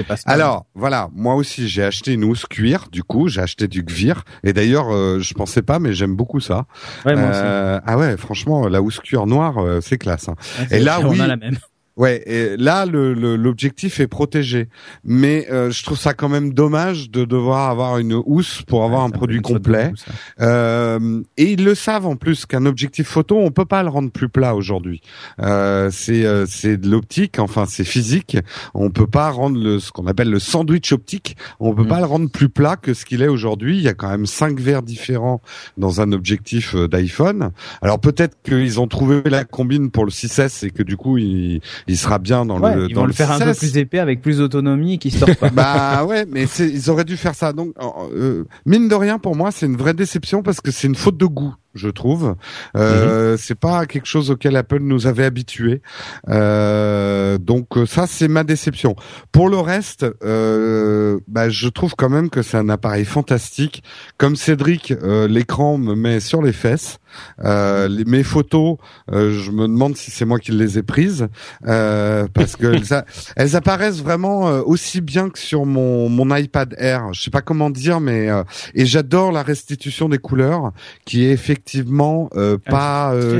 Cuir, 0.09 0.15
ça 0.15 0.29
alors 0.29 0.65
voilà, 0.75 1.09
moi 1.13 1.35
aussi 1.35 1.67
j'ai 1.67 1.83
acheté 1.83 2.13
une 2.13 2.23
housse 2.23 2.45
cuir. 2.45 2.87
Du 2.91 3.03
coup, 3.03 3.27
j'ai 3.27 3.41
acheté 3.41 3.67
du 3.67 3.83
Gvir. 3.83 4.23
Et 4.43 4.53
d'ailleurs, 4.53 4.93
euh, 4.93 5.19
je 5.19 5.33
pensais 5.33 5.61
pas, 5.61 5.79
mais 5.79 5.93
j'aime 5.93 6.15
beaucoup 6.15 6.39
ça. 6.39 6.65
ouais, 7.05 7.15
moi 7.15 7.29
aussi. 7.29 7.39
Euh, 7.43 7.79
ah 7.85 7.97
ouais, 7.97 8.17
franchement, 8.17 8.67
la 8.67 8.81
housse 8.81 8.99
cuir 8.99 9.25
noire, 9.25 9.57
euh, 9.57 9.81
c'est 9.81 9.97
classe. 9.97 10.29
hein. 10.29 10.35
Ouais, 10.59 10.77
et 10.77 10.79
là, 10.79 10.99
on 11.01 11.09
oui. 11.09 11.21
a 11.21 11.27
la 11.27 11.37
même. 11.37 11.57
Ouais, 11.97 12.21
et 12.25 12.57
là 12.57 12.85
le 12.85 13.13
le- 13.13 13.37
l'objectif 13.37 14.01
est 14.01 14.07
protégé, 14.07 14.67
mais 15.05 15.47
euh, 15.49 15.71
je 15.71 15.81
trouve 15.83 15.97
ça 15.97 16.13
quand 16.13 16.27
même 16.27 16.53
dommage 16.53 17.09
de 17.09 17.23
devoir 17.23 17.69
avoir 17.69 17.99
une 17.99 18.13
housse 18.25 18.63
pour 18.63 18.83
avoir 18.83 19.01
Ouais, 19.03 19.07
un 19.07 19.11
produit 19.11 19.39
complet. 19.41 19.85
beaucoup, 19.85 19.97
ça. 19.97 20.11
Euh, 20.45 21.21
et 21.37 21.51
ils 21.53 21.63
le 21.63 21.73
savent 21.73 22.05
en 22.05 22.15
plus 22.17 22.45
qu'un 22.45 22.65
objectif 22.65 23.07
photo, 23.07 23.37
on 23.39 23.51
peut 23.51 23.63
pas 23.65 23.81
le 23.81 23.89
rendre 23.89 24.11
plus 24.11 24.27
plat 24.29 24.55
aujourd'hui. 24.55 25.01
Euh, 25.41 25.89
c'est 25.91 26.25
euh, 26.25 26.45
c'est 26.47 26.75
de 26.77 26.89
l'optique, 26.89 27.39
enfin 27.39 27.65
c'est 27.67 27.85
physique. 27.85 28.37
On 28.73 28.89
peut 28.89 29.07
pas 29.07 29.29
rendre 29.31 29.57
le 29.57 29.79
ce 29.79 29.91
qu'on 29.91 30.07
appelle 30.07 30.29
le 30.29 30.39
sandwich 30.39 30.91
optique. 30.91 31.37
On 31.61 31.73
peut 31.73 31.83
Mm. 31.83 31.87
pas 31.87 31.99
le 31.99 32.05
rendre 32.05 32.29
plus 32.29 32.49
plat 32.49 32.75
que 32.75 32.93
ce 32.93 33.05
qu'il 33.05 33.21
est 33.21 33.27
aujourd'hui. 33.29 33.77
Il 33.77 33.83
y 33.83 33.87
a 33.87 33.93
quand 33.93 34.09
même 34.09 34.25
cinq 34.25 34.59
verres 34.59 34.83
différents 34.83 35.41
dans 35.77 36.01
un 36.01 36.11
objectif 36.11 36.75
euh, 36.75 36.87
d'iPhone. 36.89 37.51
Alors 37.81 37.99
peut-être 37.99 38.35
qu'ils 38.43 38.79
ont 38.81 38.87
trouvé 38.87 39.21
la 39.25 39.45
combine 39.45 39.91
pour 39.91 40.03
le 40.03 40.11
6S 40.11 40.65
et 40.65 40.71
que 40.71 40.83
du 40.83 40.97
coup 40.97 41.17
il, 41.17 41.61
il 41.87 41.97
sera 41.97 42.17
bien 42.19 42.45
dans 42.45 42.59
Ouais, 42.59 42.75
le 42.75 42.87
ils 42.89 42.93
dans 42.95 43.01
vont 43.01 43.07
le 43.07 43.13
faire 43.13 43.31
un 43.31 43.39
peu 43.39 43.45
6S. 43.51 43.57
plus 43.59 43.77
épais 43.77 43.99
avec 43.99 44.21
plus 44.21 44.37
d'autonomie 44.39 44.97
qui 44.99 45.11
se 45.11 45.19
tord 45.23 45.35
pas. 45.35 45.49
Bah 45.53 46.05
ouais, 46.05 46.25
mais 46.29 46.45
c'est- 46.47 46.67
ils 46.69 46.89
auraient 46.89 47.05
dû 47.05 47.17
faire 47.17 47.35
ça. 47.35 47.53
Donc, 47.53 47.73
euh, 48.13 48.43
mine 48.65 48.87
de 48.87 48.95
rien, 48.95 49.19
pour 49.19 49.35
moi, 49.35 49.51
c'est 49.51 49.65
une 49.65 49.77
vraie 49.77 49.93
déception 49.93 50.41
parce 50.43 50.61
que 50.61 50.71
c'est 50.71 50.87
une 50.87 50.95
faute 50.95 51.17
de 51.17 51.25
goût, 51.25 51.53
je 51.75 51.89
trouve. 51.89 52.35
Euh, 52.75 53.37
C'est 53.37 53.59
pas 53.59 53.85
quelque 53.85 54.07
chose 54.07 54.31
auquel 54.31 54.55
Apple 54.55 54.79
nous 54.79 55.05
avait 55.07 55.25
habitués. 55.25 55.81
Euh, 56.29 57.37
donc 57.37 57.77
euh, 57.77 57.85
ça, 57.85 58.07
c'est 58.07 58.27
ma 58.27 58.43
déception. 58.43 58.95
Pour 59.31 59.49
le 59.49 59.57
reste, 59.57 60.05
euh, 60.23 61.19
bah, 61.27 61.49
je 61.49 61.67
trouve 61.67 61.95
quand 61.95 62.09
même 62.09 62.29
que 62.29 62.41
c'est 62.41 62.57
un 62.57 62.69
appareil 62.69 63.05
fantastique. 63.05 63.83
Comme 64.17 64.35
Cédric, 64.35 64.91
euh, 64.91 65.27
l'écran 65.27 65.77
me 65.77 65.95
met 65.95 66.19
sur 66.19 66.41
les 66.41 66.53
fesses. 66.53 66.97
Euh, 67.45 67.87
les- 67.87 68.03
mes 68.03 68.23
photos, 68.23 68.75
je 69.09 69.49
me 69.51 69.67
demande 69.67 69.95
si 69.95 70.11
c'est 70.11 70.25
moi 70.25 70.37
qui 70.37 70.51
les 70.51 70.77
ai 70.77 70.83
prises 70.83 71.27
euh, 71.65 72.27
parce 72.33 72.57
que 72.57 72.65
elles, 72.73 72.93
a- 72.93 73.05
elles 73.37 73.55
apparaissent 73.55 74.01
vraiment 74.03 74.41
aussi 74.59 74.99
bien 74.99 75.29
que 75.29 75.39
sur 75.39 75.65
mon 75.65 76.09
mon 76.09 76.35
iPad 76.35 76.75
Air. 76.77 77.13
Je 77.13 77.21
sais 77.21 77.31
pas 77.31 77.41
comment 77.41 77.69
dire, 77.69 78.01
mais 78.01 78.29
euh, 78.29 78.43
et 78.73 78.85
j'adore 78.85 79.31
la 79.31 79.43
restitution 79.43 80.09
des 80.09 80.17
couleurs 80.17 80.71
qui 81.05 81.25
est 81.25 81.37
effectivement 81.65 82.29
euh, 82.35 82.57
Ah, 82.67 82.71
pas 82.71 83.13
euh. 83.13 83.39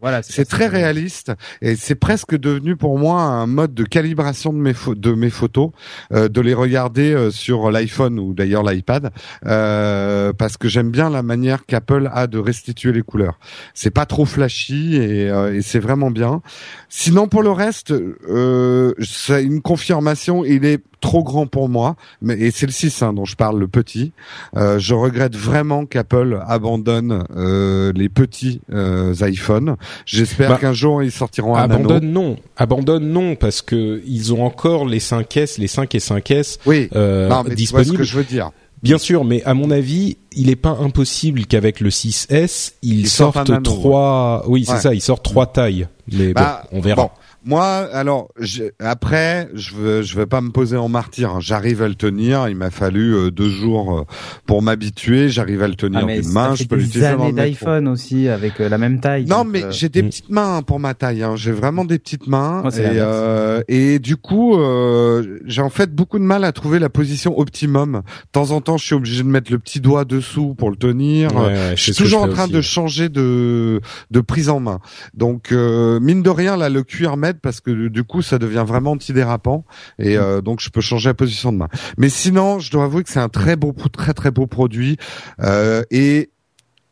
Voilà, 0.00 0.22
C'est 0.22 0.44
très 0.44 0.66
réaliste 0.66 1.32
et 1.62 1.76
c'est 1.76 1.94
presque 1.94 2.36
devenu 2.36 2.76
pour 2.76 2.98
moi 2.98 3.22
un 3.22 3.46
mode 3.46 3.74
de 3.74 3.84
calibration 3.84 4.52
de 4.52 4.58
mes 4.58 4.74
de 4.96 5.12
mes 5.12 5.30
photos, 5.30 5.70
euh, 6.12 6.28
de 6.28 6.40
les 6.40 6.54
regarder 6.54 7.12
euh, 7.14 7.30
sur 7.30 7.70
l'iPhone 7.70 8.18
ou 8.18 8.34
d'ailleurs 8.34 8.64
l'iPad, 8.64 9.10
euh, 9.46 10.32
parce 10.32 10.56
que 10.56 10.68
j'aime 10.68 10.90
bien 10.90 11.10
la 11.10 11.22
manière 11.22 11.64
qu'Apple 11.66 12.10
a 12.12 12.26
de 12.26 12.38
restituer 12.38 12.92
les 12.92 13.02
couleurs. 13.02 13.38
C'est 13.72 13.90
pas 13.90 14.06
trop 14.06 14.24
flashy 14.24 14.96
et, 14.96 15.30
euh, 15.30 15.54
et 15.54 15.62
c'est 15.62 15.78
vraiment 15.78 16.10
bien. 16.10 16.42
Sinon 16.88 17.28
pour 17.28 17.42
le 17.42 17.50
reste, 17.50 17.92
euh, 17.92 18.94
c'est 19.00 19.44
une 19.44 19.62
confirmation. 19.62 20.44
Il 20.44 20.64
est 20.64 20.82
trop 21.04 21.22
grand 21.22 21.46
pour 21.46 21.68
moi, 21.68 21.96
mais 22.22 22.34
et 22.38 22.50
c'est 22.50 22.66
le 22.66 22.72
6 22.72 23.02
hein, 23.02 23.12
dont 23.12 23.24
je 23.26 23.36
parle, 23.36 23.58
le 23.60 23.68
petit. 23.68 24.12
Euh, 24.56 24.78
je 24.78 24.94
regrette 24.94 25.36
vraiment 25.36 25.84
qu'Apple 25.86 26.40
abandonne 26.46 27.24
euh, 27.36 27.92
les 27.94 28.08
petits 28.08 28.60
euh, 28.72 29.14
iPhones. 29.20 29.76
J'espère 30.06 30.48
Bah, 30.48 30.58
qu'un 30.58 30.72
jour 30.72 31.02
ils 31.02 31.12
sortiront 31.12 31.54
un 31.56 31.66
nano. 31.68 31.74
Abandonne 31.84 32.10
non, 32.12 32.36
abandonne 32.56 33.06
non 33.12 33.36
parce 33.36 33.60
que 33.62 34.02
ils 34.06 34.32
ont 34.32 34.44
encore 34.44 34.86
les 34.86 34.98
5S, 35.00 35.60
les 35.60 35.66
5 35.68 35.94
et 35.94 35.98
5S 35.98 36.58
Oui. 36.66 36.88
euh, 36.96 37.28
non, 37.28 37.44
mais 37.46 37.54
tu 37.54 37.66
vois 37.66 37.80
ce 37.80 37.84
disponibles. 37.84 37.96
que 37.98 38.02
je 38.04 38.16
veux 38.16 38.24
dire. 38.24 38.50
Bien 38.82 38.98
sûr, 38.98 39.24
mais 39.24 39.42
à 39.44 39.54
mon 39.54 39.70
avis, 39.70 40.18
il 40.32 40.50
est 40.50 40.56
pas 40.56 40.76
impossible 40.80 41.46
qu'avec 41.46 41.80
le 41.80 41.88
6S, 41.90 42.72
ils, 42.82 43.00
Ils 43.00 43.08
sortent 43.08 43.62
trois. 43.62 44.44
Oui, 44.46 44.64
c'est 44.66 44.78
ça, 44.78 44.92
ils 44.94 45.00
sortent 45.00 45.24
trois 45.24 45.46
tailles. 45.46 45.86
Mais 46.12 46.34
Bah, 46.34 46.64
bon, 46.70 46.78
on 46.78 46.80
verra. 46.82 47.02
bon. 47.04 47.10
Moi, 47.46 47.64
alors 47.92 48.28
je- 48.40 48.64
après, 48.78 49.48
je 49.54 49.74
veux, 49.74 50.02
je 50.02 50.16
vais 50.16 50.26
pas 50.26 50.40
me 50.40 50.50
poser 50.50 50.76
en 50.76 50.88
martyr. 50.88 51.30
hein. 51.30 51.38
J'arrive 51.40 51.82
à 51.82 51.88
le 51.88 51.94
tenir. 51.94 52.48
Il 52.48 52.56
m'a 52.56 52.70
fallu 52.70 53.14
euh, 53.14 53.30
deux 53.30 53.50
jours 53.50 53.98
euh, 53.98 54.02
pour 54.46 54.62
m'habituer. 54.62 55.28
J'arrive 55.28 55.62
à 55.62 55.68
le 55.68 55.74
tenir 55.74 56.06
Ah, 56.08 56.12
d'une 56.20 56.32
main. 56.32 56.54
Je 56.54 56.64
peux 56.64 56.76
des 56.76 56.82
l'utiliser 56.84 57.12
dans 57.12 57.22
années 57.24 57.32
le 57.32 57.32
métro. 57.34 57.66
d'iPhone 57.66 57.88
aussi 57.88 58.28
avec 58.28 58.60
euh, 58.60 58.68
la 58.68 58.78
même 58.78 59.00
taille. 59.00 59.26
Non, 59.26 59.38
donc, 59.44 59.48
mais 59.52 59.64
euh, 59.64 59.70
j'ai 59.70 59.88
des 59.90 60.02
Mm. 60.02 60.06
petites 60.08 60.30
mains 60.30 60.62
pour 60.62 60.80
ma 60.80 60.94
taille. 60.94 61.22
Hein. 61.22 61.36
J'ai 61.36 61.52
vraiment 61.52 61.84
des 61.84 61.98
petites 61.98 62.26
mains 62.26 62.62
c'est 62.70 62.82
et, 62.82 62.86
euh, 62.98 63.62
et 63.68 63.98
du 63.98 64.16
coup, 64.16 64.56
euh, 64.58 65.38
j'ai 65.44 65.60
en 65.62 65.70
fait 65.70 65.94
beaucoup 65.94 66.18
de 66.18 66.24
mal 66.24 66.44
à 66.44 66.52
trouver 66.52 66.78
la 66.78 66.88
position 66.88 67.38
optimum. 67.38 68.02
De 68.04 68.28
temps 68.32 68.52
en 68.52 68.60
temps, 68.62 68.76
je 68.78 68.84
suis 68.86 68.94
obligé 68.94 69.22
de 69.22 69.28
mettre 69.28 69.52
le 69.52 69.58
petit 69.58 69.80
doigt 69.80 70.04
dessous 70.04 70.54
pour 70.54 70.70
le 70.70 70.76
tenir. 70.76 71.34
Ouais, 71.34 71.42
ouais, 71.46 71.72
je 71.76 71.82
suis 71.82 71.92
toujours 71.94 72.24
je 72.24 72.30
en 72.30 72.32
train 72.32 72.44
aussi. 72.44 72.52
de 72.52 72.60
changer 72.62 73.08
de 73.10 73.80
de 74.10 74.20
prise 74.20 74.48
en 74.48 74.60
main. 74.60 74.80
Donc 75.12 75.52
euh, 75.52 76.00
mine 76.00 76.22
de 76.22 76.30
rien, 76.30 76.56
là, 76.56 76.68
le 76.70 76.82
cuir 76.82 77.16
m'aide 77.34 77.40
parce 77.40 77.60
que 77.60 77.88
du 77.88 78.04
coup, 78.04 78.22
ça 78.22 78.38
devient 78.38 78.64
vraiment 78.66 78.92
antidérapant 78.92 79.64
et 79.98 80.16
euh, 80.16 80.40
donc 80.40 80.60
je 80.60 80.70
peux 80.70 80.80
changer 80.80 81.10
la 81.10 81.14
position 81.14 81.52
de 81.52 81.58
main. 81.58 81.68
Mais 81.98 82.08
sinon, 82.08 82.58
je 82.58 82.70
dois 82.70 82.84
avouer 82.84 83.02
que 83.02 83.10
c'est 83.10 83.20
un 83.20 83.28
très 83.28 83.56
beau, 83.56 83.72
très 83.92 84.14
très 84.14 84.30
beau 84.30 84.46
produit 84.46 84.96
euh, 85.40 85.82
et 85.90 86.30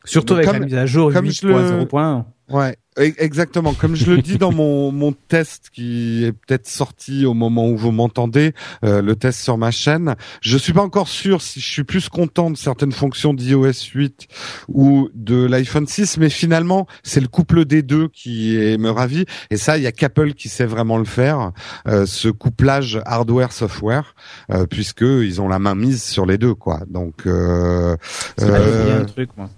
Surtout 0.04 0.34
avec 0.34 0.46
comme- 0.46 0.58
la 0.58 0.64
mise 0.66 0.74
à 0.74 0.86
jour 0.86 1.12
comme 1.12 1.30
je 1.30 1.46
le- 1.46 1.54
8.0.1. 1.54 2.24
Ouais, 2.50 2.76
exactement. 2.96 3.74
Comme 3.74 3.96
je 3.96 4.10
le 4.10 4.22
dis 4.22 4.38
dans 4.38 4.52
mon, 4.52 4.92
mon 4.92 5.12
test 5.12 5.70
qui 5.72 6.24
est 6.24 6.32
peut-être 6.32 6.66
sorti 6.66 7.26
au 7.26 7.34
moment 7.34 7.68
où 7.68 7.76
vous 7.76 7.92
m'entendez, 7.92 8.52
euh, 8.84 9.02
le 9.02 9.16
test 9.16 9.40
sur 9.40 9.58
ma 9.58 9.70
chaîne, 9.70 10.14
je 10.40 10.56
suis 10.58 10.72
pas 10.72 10.82
encore 10.82 11.08
sûr 11.08 11.42
si 11.42 11.60
je 11.60 11.66
suis 11.66 11.84
plus 11.84 12.08
content 12.08 12.50
de 12.50 12.56
certaines 12.56 12.92
fonctions 12.92 13.34
d'iOS 13.34 13.90
8 13.94 14.26
ou 14.68 15.08
de 15.14 15.44
l'iPhone 15.44 15.86
6, 15.86 16.18
mais 16.18 16.30
finalement, 16.30 16.86
c'est 17.02 17.20
le 17.20 17.28
couple 17.28 17.64
des 17.64 17.82
deux 17.82 18.08
qui 18.08 18.56
est, 18.56 18.78
me 18.78 18.90
ravit. 18.90 19.24
Et 19.50 19.56
ça, 19.56 19.78
il 19.78 19.84
y 19.84 19.86
a 19.86 19.92
qu'Apple 19.92 20.34
qui 20.34 20.48
sait 20.48 20.66
vraiment 20.66 20.98
le 20.98 21.04
faire, 21.04 21.52
euh, 21.88 22.06
ce 22.06 22.28
couplage 22.28 23.00
hardware-software, 23.04 24.14
euh, 24.50 24.66
puisque 24.66 25.02
ils 25.02 25.40
ont 25.40 25.48
la 25.48 25.58
main 25.58 25.74
mise 25.74 26.02
sur 26.02 26.26
les 26.26 26.38
deux, 26.38 26.54
quoi. 26.54 26.80
Donc, 26.88 27.26
euh, 27.26 27.96
euh, 28.40 29.00
un 29.00 29.04
truc, 29.04 29.30
moi. 29.36 29.48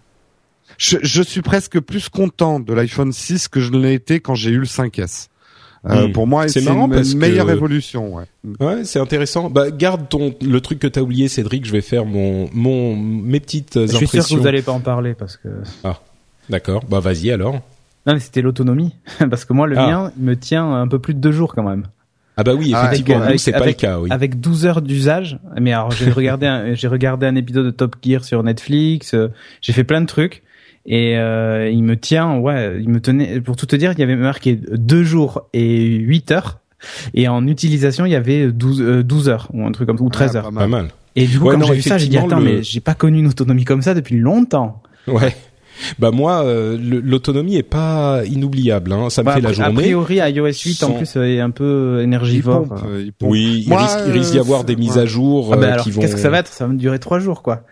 Je, 0.79 0.99
je 1.03 1.23
suis 1.23 1.43
presque 1.43 1.79
plus 1.81 2.09
content 2.09 2.61
de 2.61 2.73
l'iPhone 2.73 3.13
6 3.13 3.49
que 3.49 3.61
je 3.61 3.71
ne 3.71 3.79
l'ai 3.79 3.95
été 3.95 4.21
quand 4.21 4.35
j'ai 4.35 4.51
eu 4.51 4.59
le 4.59 4.67
5S. 4.67 5.29
Euh, 5.87 6.09
Hmm. 6.09 6.13
Pour 6.13 6.27
moi, 6.27 6.49
C'est 6.49 6.61
une, 6.61 6.89
parce 6.91 7.09
une 7.13 7.13
que- 7.13 7.19
meilleure 7.27 7.51
évolution. 7.51 8.15
Ouais. 8.15 8.25
Ouais, 8.59 8.85
c'est 8.85 8.99
intéressant. 8.99 9.51
Bah, 9.51 9.71
garde 9.71 10.09
ton 10.09 10.35
le 10.41 10.61
truc 10.63 10.79
que 10.79 10.87
t'as 10.87 11.03
oublié, 11.03 11.29
Cédric. 11.29 11.67
Je 11.67 11.73
vais 11.73 11.83
faire 11.83 12.07
mon 12.07 12.49
mon 12.55 12.97
mes 12.97 13.39
petites 13.39 13.75
Je 13.79 13.87
suis 13.89 13.91
sûr 13.91 13.99
que 14.01 14.05
impressions. 14.17 14.39
vous 14.39 14.47
allez 14.47 14.63
pas 14.63 14.73
en 14.73 14.81
parler 14.81 15.13
parce 15.13 15.37
que. 15.37 15.49
D'accord. 16.49 16.85
Bah 16.89 17.01
vas-y 17.01 17.31
alors. 17.31 17.55
Non, 18.07 18.15
mais 18.15 18.21
c'était 18.21 18.43
l'autonomie. 18.43 18.95
parce 19.31 19.45
que 19.45 19.53
moi, 19.53 19.67
le 19.67 19.79
Ah. 19.79 19.87
mien, 19.87 20.13
il 20.19 20.25
me 20.25 20.37
tient 20.37 20.73
un 20.73 20.89
peu 20.89 20.99
plus 20.99 21.13
de 21.15 21.21
deux 21.21 21.33
jours 21.33 21.55
quand 21.55 21.63
même. 21.69 21.85
Ah 22.37 22.43
bah 22.45 22.55
oui, 22.55 22.73
Ah, 22.75 22.87
effectivement. 22.93 23.25
c'est 23.37 23.53
pas 23.53 23.59
avec- 23.59 23.77
le 23.77 23.87
cas. 23.87 23.99
Oui. 24.01 24.09
Avec 24.11 24.41
12 24.41 24.67
heures 24.67 24.81
d'usage. 24.83 25.39
Mais 25.61 25.73
alors, 25.73 25.91
j'ai 25.91 26.11
regardé, 26.11 26.47
un, 26.47 26.73
j'ai 26.75 26.89
regardé 26.89 27.27
un 27.27 27.37
épisode 27.37 27.67
de 27.67 27.71
Top 27.71 27.97
Gear 28.03 28.25
sur 28.25 28.43
Netflix. 28.43 29.13
euh, 29.15 29.29
j'ai 29.61 29.73
fait 29.75 29.85
plein 29.85 30.01
de 30.01 30.07
trucs. 30.07 30.43
Et 30.87 31.17
euh, 31.17 31.71
il 31.71 31.83
me 31.83 31.97
tient, 31.97 32.37
ouais, 32.39 32.77
il 32.81 32.89
me 32.91 33.01
tenait. 33.01 33.41
Pour 33.41 33.57
tout 33.57 33.67
te 33.67 33.75
dire, 33.77 33.93
il 33.93 33.99
y 33.99 34.03
avait 34.03 34.17
marqué 34.17 34.59
deux 34.73 35.03
jours 35.03 35.49
et 35.55 35.87
8 35.87 36.31
heures. 36.33 36.61
Et 37.15 37.27
en 37.29 37.47
utilisation, 37.47 38.05
il 38.05 38.13
y 38.13 38.15
avait 38.17 38.53
12, 38.53 38.83
euh, 38.83 39.03
12 39.03 39.29
heures 39.31 39.49
ou 39.55 39.65
un 39.67 39.73
truc 39.73 39.87
comme 39.89 39.97
ça, 39.97 40.05
ou 40.05 40.11
13 40.11 40.31
Ouais, 40.33 40.37
heures. 40.37 40.51
pas 40.53 40.61
Pas 40.61 40.67
mal. 40.67 40.89
Et 41.17 41.27
du 41.27 41.39
coup, 41.39 41.47
Ouais, 41.49 41.55
quand 41.55 41.63
j'ai 41.65 41.75
vu 41.75 41.83
ça, 41.83 41.97
j'ai 41.97 42.09
dit 42.09 42.19
attends, 42.19 42.39
le- 42.39 42.45
mais 42.45 42.63
j'ai 42.63 42.81
pas 42.81 42.93
connu 42.95 43.21
une 43.21 43.29
autonomie 43.29 43.65
comme 43.65 43.81
ça 43.83 43.95
depuis 43.95 44.19
longtemps. 44.19 44.83
Ouais. 45.07 45.35
Bah 45.99 46.11
moi, 46.13 46.45
euh, 46.45 46.79
l'autonomie 46.81 47.57
est 47.57 47.63
pas 47.65 48.23
inoubliable. 48.27 48.93
Hein. 48.93 49.11
Ça 49.11 49.23
me 49.23 49.27
Bah, 49.27 49.35
fait 49.35 49.41
la 49.41 49.49
a 49.49 49.53
journée. 49.53 49.75
priori, 49.83 50.17
iOS 50.19 50.47
8 50.65 50.83
en 50.85 50.93
plus 50.93 51.17
est 51.17 51.41
un 51.41 51.51
peu 51.51 51.97
Il 52.01 52.05
énergivore. 52.05 52.69
pompe, 52.69 52.79
euh, 52.87 53.03
il 53.07 53.13
pompe. 53.13 53.31
Oui, 53.31 53.63
il 53.65 53.69
Moi, 53.71 53.83
risque, 53.83 53.99
il 54.07 54.13
risque 54.13 54.31
d'y 54.33 54.39
euh, 54.39 54.43
avoir 54.43 54.65
des 54.65 54.77
mises 54.77 54.97
ouais. 54.97 55.03
à 55.03 55.07
jour 55.07 55.51
Ah 55.53 55.57
bah 55.57 55.67
euh, 55.67 55.73
alors, 55.73 55.85
qui 55.85 55.91
vont. 55.91 56.01
qu'est-ce 56.03 56.15
que 56.15 56.21
ça 56.21 56.31
va 56.31 56.39
être? 56.39 56.49
Ça 56.53 56.67
va 56.67 56.73
me 56.73 56.79
durer 56.79 56.99
trois 57.01 57.19
jours, 57.19 57.43
quoi. 57.43 57.63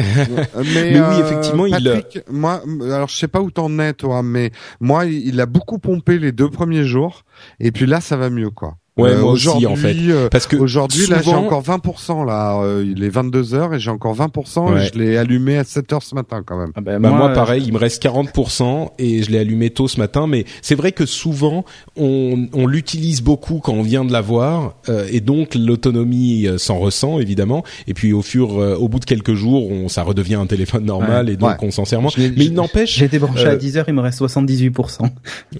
Euh, 0.00 0.44
mais, 0.74 0.92
Mais 0.92 1.00
oui, 1.00 1.20
effectivement, 1.20 1.66
il- 1.66 1.72
Patrick, 1.72 2.20
moi, 2.30 2.62
alors 2.82 3.08
je 3.08 3.16
sais 3.16 3.28
pas 3.28 3.40
où 3.40 3.50
t'en 3.50 3.78
es 3.78 3.92
toi, 3.92 4.22
mais 4.22 4.50
moi, 4.80 5.06
il 5.06 5.28
il 5.28 5.40
a 5.40 5.46
beaucoup 5.46 5.78
pompé 5.78 6.18
les 6.18 6.32
deux 6.32 6.48
premiers 6.50 6.84
jours, 6.84 7.22
et 7.60 7.70
puis 7.72 7.86
là, 7.86 8.00
ça 8.00 8.16
va 8.16 8.30
mieux, 8.30 8.50
quoi. 8.50 8.76
Ouais, 8.96 9.16
moi 9.16 9.32
aussi 9.32 9.66
en 9.66 9.76
fait. 9.76 9.96
Parce 10.30 10.46
que 10.46 10.56
aujourd'hui 10.56 11.06
là 11.06 11.22
j'ai 11.22 11.34
encore 11.34 11.62
20% 11.62 12.26
là, 12.26 12.62
il 12.82 13.02
est 13.02 13.08
22 13.08 13.54
heures 13.54 13.74
et 13.74 13.78
j'ai 13.80 13.90
encore 13.90 14.16
20% 14.16 14.76
et 14.76 14.86
je 14.92 14.98
l'ai 14.98 15.16
allumé 15.16 15.58
à 15.58 15.64
7 15.64 15.92
heures 15.92 16.02
ce 16.02 16.14
matin 16.14 16.42
quand 16.44 16.58
même. 16.58 16.72
Ah 16.74 16.80
ben, 16.80 17.00
bah, 17.00 17.10
moi, 17.10 17.32
pareil, 17.32 17.62
il 17.66 17.72
me 17.72 17.78
reste 17.78 18.02
40% 18.02 18.90
et 18.98 19.22
je 19.22 19.30
l'ai 19.30 19.38
allumé 19.38 19.70
tôt 19.70 19.88
ce 19.88 19.98
matin, 19.98 20.26
mais 20.26 20.44
c'est 20.62 20.74
vrai 20.74 20.92
que 20.92 21.06
souvent 21.06 21.64
on, 21.96 22.48
on 22.52 22.66
l'utilise 22.66 23.22
beaucoup 23.22 23.60
quand 23.60 23.72
on 23.72 23.82
vient 23.82 24.04
de 24.04 24.12
l'avoir 24.12 24.74
euh, 24.88 25.06
et 25.10 25.20
donc 25.20 25.54
l'autonomie 25.54 26.46
s'en 26.58 26.78
ressent 26.78 27.18
évidemment. 27.20 27.64
Et 27.86 27.94
puis 27.94 28.12
au 28.12 28.22
fur, 28.22 28.56
au 28.56 28.88
bout 28.88 28.98
de 28.98 29.04
quelques 29.04 29.34
jours, 29.34 29.70
on, 29.70 29.88
ça 29.88 30.02
redevient 30.02 30.34
un 30.34 30.46
téléphone 30.46 30.84
normal 30.84 31.28
et 31.28 31.36
donc 31.36 31.62
on 31.62 31.70
s'en 31.70 31.84
sert 31.84 32.02
moins. 32.02 32.10
Mais 32.18 32.32
il 32.36 32.54
n'empêche. 32.54 32.96
J'ai 32.96 33.08
débranché 33.08 33.46
à 33.46 33.56
10 33.56 33.76
heures, 33.78 33.84
il 33.88 33.94
me 33.94 34.00
reste 34.00 34.20
78%. 34.20 35.10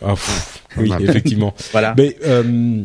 Ah, 0.02 0.14
oui, 0.76 0.92
effectivement. 1.00 1.54
voilà. 1.72 1.94
Mais 1.96 2.16
euh, 2.26 2.82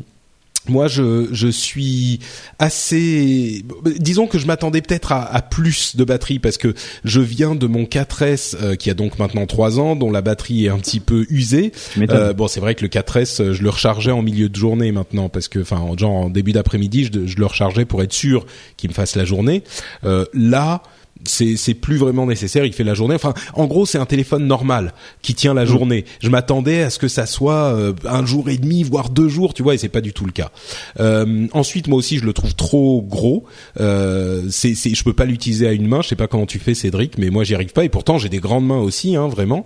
moi, 0.69 0.87
je, 0.87 1.27
je 1.31 1.47
suis 1.47 2.19
assez. 2.59 3.63
Disons 3.99 4.27
que 4.27 4.39
je 4.39 4.47
m'attendais 4.47 4.81
peut-être 4.81 5.11
à, 5.11 5.23
à, 5.23 5.41
plus 5.41 5.95
de 5.95 6.03
batterie 6.03 6.39
parce 6.39 6.57
que 6.57 6.73
je 7.03 7.21
viens 7.21 7.55
de 7.55 7.67
mon 7.67 7.83
4S 7.83 8.55
euh, 8.61 8.75
qui 8.75 8.89
a 8.89 8.93
donc 8.93 9.19
maintenant 9.19 9.45
3 9.45 9.79
ans, 9.79 9.95
dont 9.95 10.11
la 10.11 10.21
batterie 10.21 10.65
est 10.65 10.69
un 10.69 10.79
petit 10.79 10.99
peu 10.99 11.25
usée. 11.29 11.71
Euh, 11.97 12.33
bon, 12.33 12.47
c'est 12.47 12.59
vrai 12.59 12.75
que 12.75 12.83
le 12.83 12.89
4S, 12.89 13.53
je 13.53 13.63
le 13.63 13.69
rechargeais 13.69 14.11
en 14.11 14.21
milieu 14.21 14.49
de 14.49 14.55
journée 14.55 14.91
maintenant 14.91 15.29
parce 15.29 15.47
que, 15.47 15.59
enfin, 15.59 15.85
genre 15.97 16.11
en 16.11 16.29
début 16.29 16.51
d'après-midi, 16.51 17.05
je, 17.05 17.25
je, 17.25 17.37
le 17.37 17.45
rechargeais 17.45 17.85
pour 17.85 18.01
être 18.01 18.13
sûr 18.13 18.45
qu'il 18.77 18.89
me 18.89 18.95
fasse 18.95 19.15
la 19.15 19.25
journée. 19.25 19.63
Euh, 20.03 20.25
là 20.33 20.81
c'est 21.25 21.55
c'est 21.57 21.73
plus 21.73 21.97
vraiment 21.97 22.25
nécessaire. 22.25 22.65
Il 22.65 22.73
fait 22.73 22.83
la 22.83 22.93
journée. 22.93 23.15
Enfin, 23.15 23.33
en 23.53 23.65
gros, 23.65 23.85
c'est 23.85 23.97
un 23.97 24.05
téléphone 24.05 24.45
normal 24.45 24.93
qui 25.21 25.35
tient 25.35 25.53
la 25.53 25.63
mm. 25.63 25.67
journée. 25.67 26.05
Je 26.21 26.29
m'attendais 26.29 26.83
à 26.83 26.89
ce 26.89 26.99
que 26.99 27.07
ça 27.07 27.25
soit 27.25 27.73
euh, 27.75 27.93
un 28.07 28.25
jour 28.25 28.49
et 28.49 28.57
demi, 28.57 28.83
voire 28.83 29.09
deux 29.09 29.27
jours, 29.27 29.53
tu 29.53 29.63
vois, 29.63 29.75
et 29.75 29.77
c'est 29.77 29.89
pas 29.89 30.01
du 30.01 30.13
tout 30.13 30.25
le 30.25 30.31
cas. 30.31 30.51
Euh, 30.99 31.47
ensuite, 31.53 31.87
moi 31.87 31.97
aussi, 31.97 32.17
je 32.17 32.25
le 32.25 32.33
trouve 32.33 32.55
trop 32.55 33.01
gros. 33.01 33.45
Euh, 33.79 34.43
c'est 34.49 34.75
c'est 34.75 34.93
je 34.93 35.03
peux 35.03 35.13
pas 35.13 35.25
l'utiliser 35.25 35.67
à 35.67 35.71
une 35.71 35.87
main. 35.87 36.01
Je 36.01 36.09
sais 36.09 36.15
pas 36.15 36.27
comment 36.27 36.45
tu 36.45 36.59
fais, 36.59 36.73
Cédric, 36.73 37.17
mais 37.17 37.29
moi, 37.29 37.43
j'y 37.43 37.55
arrive 37.55 37.73
pas. 37.73 37.83
Et 37.83 37.89
pourtant, 37.89 38.17
j'ai 38.17 38.29
des 38.29 38.39
grandes 38.39 38.65
mains 38.65 38.79
aussi, 38.79 39.15
hein, 39.15 39.27
vraiment. 39.27 39.65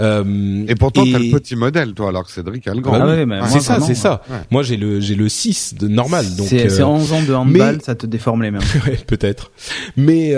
Euh, 0.00 0.64
et 0.68 0.74
pourtant, 0.74 1.04
t'as 1.04 1.18
le 1.18 1.30
petit 1.30 1.56
modèle, 1.56 1.94
toi, 1.94 2.08
alors 2.08 2.24
que 2.24 2.32
Cédric 2.32 2.66
a 2.66 2.74
le 2.74 2.80
grand. 2.80 3.00
Ah 3.00 3.48
c'est 3.48 3.60
ça, 3.60 3.80
c'est 3.80 3.94
ça. 3.94 4.22
Moi, 4.50 4.62
j'ai 4.62 4.76
le 4.76 5.00
j'ai 5.00 5.14
le 5.14 5.28
6 5.28 5.74
de 5.74 5.88
normal. 5.88 6.26
Donc 6.36 6.48
c'est 6.48 6.82
11 6.82 7.12
ans 7.12 7.22
de 7.22 7.34
handball, 7.34 7.80
ça 7.82 7.94
te 7.94 8.06
déforme 8.06 8.42
les 8.42 8.50
mains. 8.50 8.60
peut-être. 9.06 9.50
Mais 9.96 10.34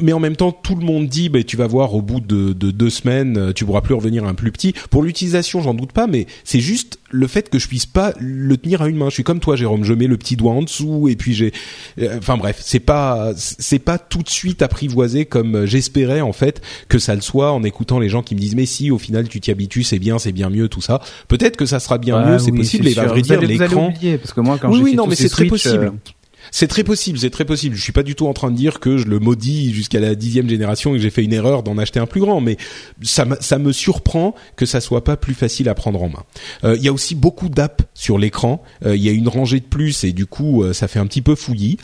mais 0.00 0.12
en 0.12 0.20
même 0.20 0.36
temps, 0.36 0.52
tout 0.52 0.74
le 0.74 0.84
monde 0.84 1.06
dit, 1.06 1.28
bah, 1.28 1.42
tu 1.42 1.56
vas 1.56 1.66
voir, 1.66 1.94
au 1.94 2.02
bout 2.02 2.20
de, 2.20 2.52
deux 2.52 2.90
semaines, 2.90 3.36
euh, 3.36 3.52
tu 3.52 3.64
pourras 3.64 3.80
plus 3.80 3.94
revenir 3.94 4.24
un 4.24 4.34
plus 4.34 4.52
petit. 4.52 4.74
Pour 4.90 5.02
l'utilisation, 5.02 5.60
j'en 5.60 5.74
doute 5.74 5.92
pas, 5.92 6.06
mais 6.06 6.26
c'est 6.44 6.60
juste 6.60 6.98
le 7.10 7.26
fait 7.28 7.48
que 7.48 7.58
je 7.58 7.68
puisse 7.68 7.86
pas 7.86 8.12
le 8.18 8.56
tenir 8.56 8.82
à 8.82 8.88
une 8.88 8.96
main. 8.96 9.08
Je 9.08 9.14
suis 9.14 9.22
comme 9.22 9.40
toi, 9.40 9.54
Jérôme. 9.56 9.84
Je 9.84 9.94
mets 9.94 10.08
le 10.08 10.16
petit 10.16 10.36
doigt 10.36 10.52
en 10.52 10.62
dessous 10.62 11.08
et 11.08 11.16
puis 11.16 11.32
j'ai. 11.32 11.52
Euh, 12.00 12.18
enfin 12.18 12.36
bref, 12.36 12.58
c'est 12.60 12.80
pas 12.80 13.32
c'est 13.36 13.78
pas 13.78 13.98
tout 13.98 14.22
de 14.22 14.28
suite 14.28 14.62
apprivoisé 14.62 15.24
comme 15.24 15.64
j'espérais 15.64 16.20
en 16.20 16.32
fait 16.32 16.60
que 16.88 16.98
ça 16.98 17.14
le 17.14 17.20
soit 17.20 17.52
en 17.52 17.62
écoutant 17.62 18.00
les 18.00 18.08
gens 18.08 18.22
qui 18.22 18.34
me 18.34 18.40
disent 18.40 18.56
mais 18.56 18.66
si 18.66 18.90
au 18.90 18.98
final 18.98 19.28
tu 19.28 19.40
t'y 19.40 19.52
habitues, 19.52 19.84
c'est 19.84 20.00
bien, 20.00 20.18
c'est 20.18 20.32
bien 20.32 20.50
mieux 20.50 20.68
tout 20.68 20.80
ça. 20.80 21.00
Peut-être 21.28 21.56
que 21.56 21.66
ça 21.66 21.78
sera 21.78 21.98
bien 21.98 22.24
mieux, 22.24 22.38
c'est 22.40 22.52
possible. 22.52 22.88
Et 22.88 22.94
va 22.94 23.06
vrai 23.06 23.22
dire 23.22 23.40
l'écran. 23.40 23.92
Parce 24.18 24.32
que 24.32 24.40
moi 24.40 24.58
quand 24.60 24.72
oui, 24.72 24.80
oui 24.82 24.94
non 24.94 25.06
mais 25.06 25.14
c'est 25.14 25.28
très 25.28 25.46
possible. 25.46 25.84
Euh, 25.84 26.12
c'est 26.50 26.68
très 26.68 26.84
possible, 26.84 27.18
c'est 27.18 27.30
très 27.30 27.44
possible. 27.44 27.76
Je 27.76 27.82
suis 27.82 27.92
pas 27.92 28.02
du 28.02 28.14
tout 28.14 28.26
en 28.26 28.32
train 28.32 28.50
de 28.50 28.56
dire 28.56 28.80
que 28.80 28.96
je 28.96 29.06
le 29.06 29.18
maudis 29.18 29.72
jusqu'à 29.72 30.00
la 30.00 30.14
dixième 30.14 30.48
génération 30.48 30.94
et 30.94 30.98
que 30.98 31.02
j'ai 31.02 31.10
fait 31.10 31.24
une 31.24 31.32
erreur 31.32 31.62
d'en 31.62 31.78
acheter 31.78 32.00
un 32.00 32.06
plus 32.06 32.20
grand, 32.20 32.40
mais 32.40 32.56
ça, 33.02 33.26
ça 33.40 33.58
me 33.58 33.72
surprend 33.72 34.34
que 34.56 34.66
ça 34.66 34.80
soit 34.80 35.04
pas 35.04 35.16
plus 35.16 35.34
facile 35.34 35.68
à 35.68 35.74
prendre 35.74 36.02
en 36.02 36.08
main. 36.08 36.24
Euh, 36.64 36.76
il 36.76 36.82
y 36.82 36.88
a 36.88 36.92
aussi 36.92 37.14
beaucoup 37.14 37.48
d'apps 37.48 37.84
sur 37.94 38.18
l'écran. 38.18 38.62
Euh, 38.84 38.96
il 38.96 39.02
y 39.02 39.08
a 39.08 39.12
une 39.12 39.28
rangée 39.28 39.60
de 39.60 39.64
plus 39.64 40.04
et 40.04 40.12
du 40.12 40.26
coup 40.26 40.62
euh, 40.62 40.72
ça 40.72 40.88
fait 40.88 40.98
un 40.98 41.06
petit 41.06 41.22
peu 41.22 41.34
fouillis. 41.34 41.78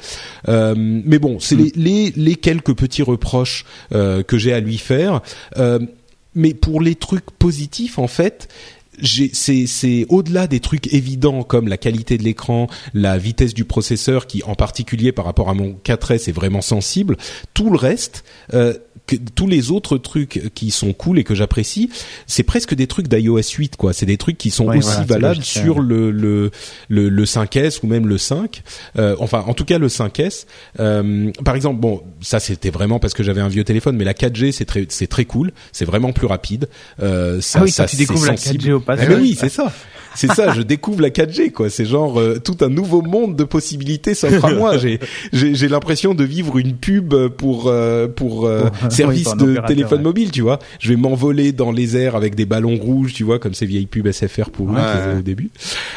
mais 0.46 1.18
bon, 1.18 1.38
c'est 1.40 1.56
mm. 1.56 1.58
les, 1.58 1.72
les, 1.76 2.12
les, 2.16 2.34
quelques 2.36 2.74
petits 2.74 3.02
reproches 3.02 3.64
que 3.90 4.38
j'ai 4.38 4.52
à 4.52 4.60
lui 4.60 4.78
faire. 4.78 5.20
mais 6.34 6.54
pour 6.54 6.80
les 6.80 6.94
trucs 6.94 7.30
positifs, 7.30 7.98
en 7.98 8.06
fait, 8.06 8.48
c'est 9.02 10.06
au-delà 10.08 10.46
des 10.46 10.60
trucs 10.60 10.92
évidents 10.92 11.42
comme 11.42 11.68
la 11.68 11.76
qualité 11.76 12.18
de 12.18 12.22
l'écran, 12.22 12.68
la 12.94 13.18
vitesse 13.18 13.54
du 13.54 13.64
processeur 13.64 14.26
qui 14.26 14.42
en 14.44 14.54
particulier 14.54 15.12
par 15.12 15.24
rapport 15.24 15.48
à 15.48 15.54
mon 15.54 15.78
4S 15.84 16.28
est 16.28 16.32
vraiment 16.32 16.62
sensible. 16.62 17.16
Tout 17.54 17.70
le 17.70 17.76
reste, 17.76 18.24
euh, 18.54 18.74
tous 19.16 19.46
les 19.46 19.70
autres 19.70 19.98
trucs 19.98 20.50
qui 20.54 20.70
sont 20.70 20.92
cool 20.92 21.18
et 21.18 21.24
que 21.24 21.34
j'apprécie, 21.34 21.90
c'est 22.26 22.42
presque 22.42 22.74
des 22.74 22.86
trucs 22.86 23.08
d'iOS 23.08 23.40
8 23.56 23.76
quoi. 23.76 23.92
C'est 23.92 24.06
des 24.06 24.16
trucs 24.16 24.38
qui 24.38 24.50
sont 24.50 24.68
aussi 24.68 25.04
valables 25.06 25.42
sur 25.42 25.80
le, 25.80 26.10
le, 26.10 26.50
le 26.88 27.08
le 27.08 27.24
5S 27.24 27.80
ou 27.82 27.86
même 27.86 28.06
le 28.06 28.18
5. 28.18 28.62
Euh, 28.98 29.16
enfin, 29.18 29.44
en 29.46 29.54
tout 29.54 29.64
cas 29.64 29.78
le 29.78 29.88
5S. 29.88 30.46
Euh, 30.78 31.30
par 31.44 31.54
exemple, 31.54 31.80
bon, 31.80 32.02
ça 32.20 32.40
c'était 32.40 32.70
vraiment 32.70 32.98
parce 32.98 33.14
que 33.14 33.22
j'avais 33.22 33.40
un 33.40 33.48
vieux 33.48 33.64
téléphone, 33.64 33.96
mais 33.96 34.04
la 34.04 34.14
4G 34.14 34.52
c'est 34.52 34.64
très 34.64 34.86
c'est 34.88 35.06
très 35.06 35.24
cool. 35.24 35.52
C'est 35.72 35.84
vraiment 35.84 36.12
plus 36.12 36.26
rapide. 36.26 36.68
Euh, 37.02 37.40
ça, 37.40 37.60
ah 37.60 37.64
oui, 37.64 37.70
ça, 37.70 37.86
tu 37.86 37.96
découvres 37.96 38.26
la 38.26 38.34
4G 38.34 38.72
au 38.72 38.80
passage. 38.80 39.08
Eh 39.10 39.14
oui, 39.14 39.36
c'est 39.38 39.48
ça 39.48 39.72
c'est 40.14 40.32
ça, 40.32 40.52
je 40.52 40.62
découvre 40.62 41.00
la 41.00 41.10
4G 41.10 41.52
quoi. 41.52 41.70
C'est 41.70 41.84
genre 41.84 42.20
euh, 42.20 42.38
tout 42.42 42.56
un 42.60 42.68
nouveau 42.68 43.02
monde 43.02 43.36
de 43.36 43.44
possibilités 43.44 44.14
s'offre 44.14 44.44
à 44.44 44.52
moi. 44.52 44.78
J'ai 44.78 44.98
j'ai 45.32 45.68
l'impression 45.68 46.14
de 46.14 46.24
vivre 46.24 46.58
une 46.58 46.76
pub 46.76 47.14
pour 47.28 47.68
euh, 47.68 48.08
pour 48.08 48.46
euh, 48.46 48.68
service 48.90 49.34
de 49.36 49.60
téléphone 49.66 50.02
mobile, 50.02 50.30
tu 50.30 50.42
vois. 50.42 50.58
Je 50.78 50.88
vais 50.90 50.96
m'envoler 50.96 51.52
dans 51.52 51.72
les 51.72 51.96
airs 51.96 52.16
avec 52.16 52.34
des 52.34 52.46
ballons 52.46 52.76
rouges, 52.76 53.12
tu 53.12 53.24
vois, 53.24 53.38
comme 53.38 53.54
ces 53.54 53.66
vieilles 53.66 53.86
pubs 53.86 54.10
SFR 54.10 54.50
pour 54.50 54.68
ouais. 54.70 54.80
au 55.18 55.22
début. 55.22 55.50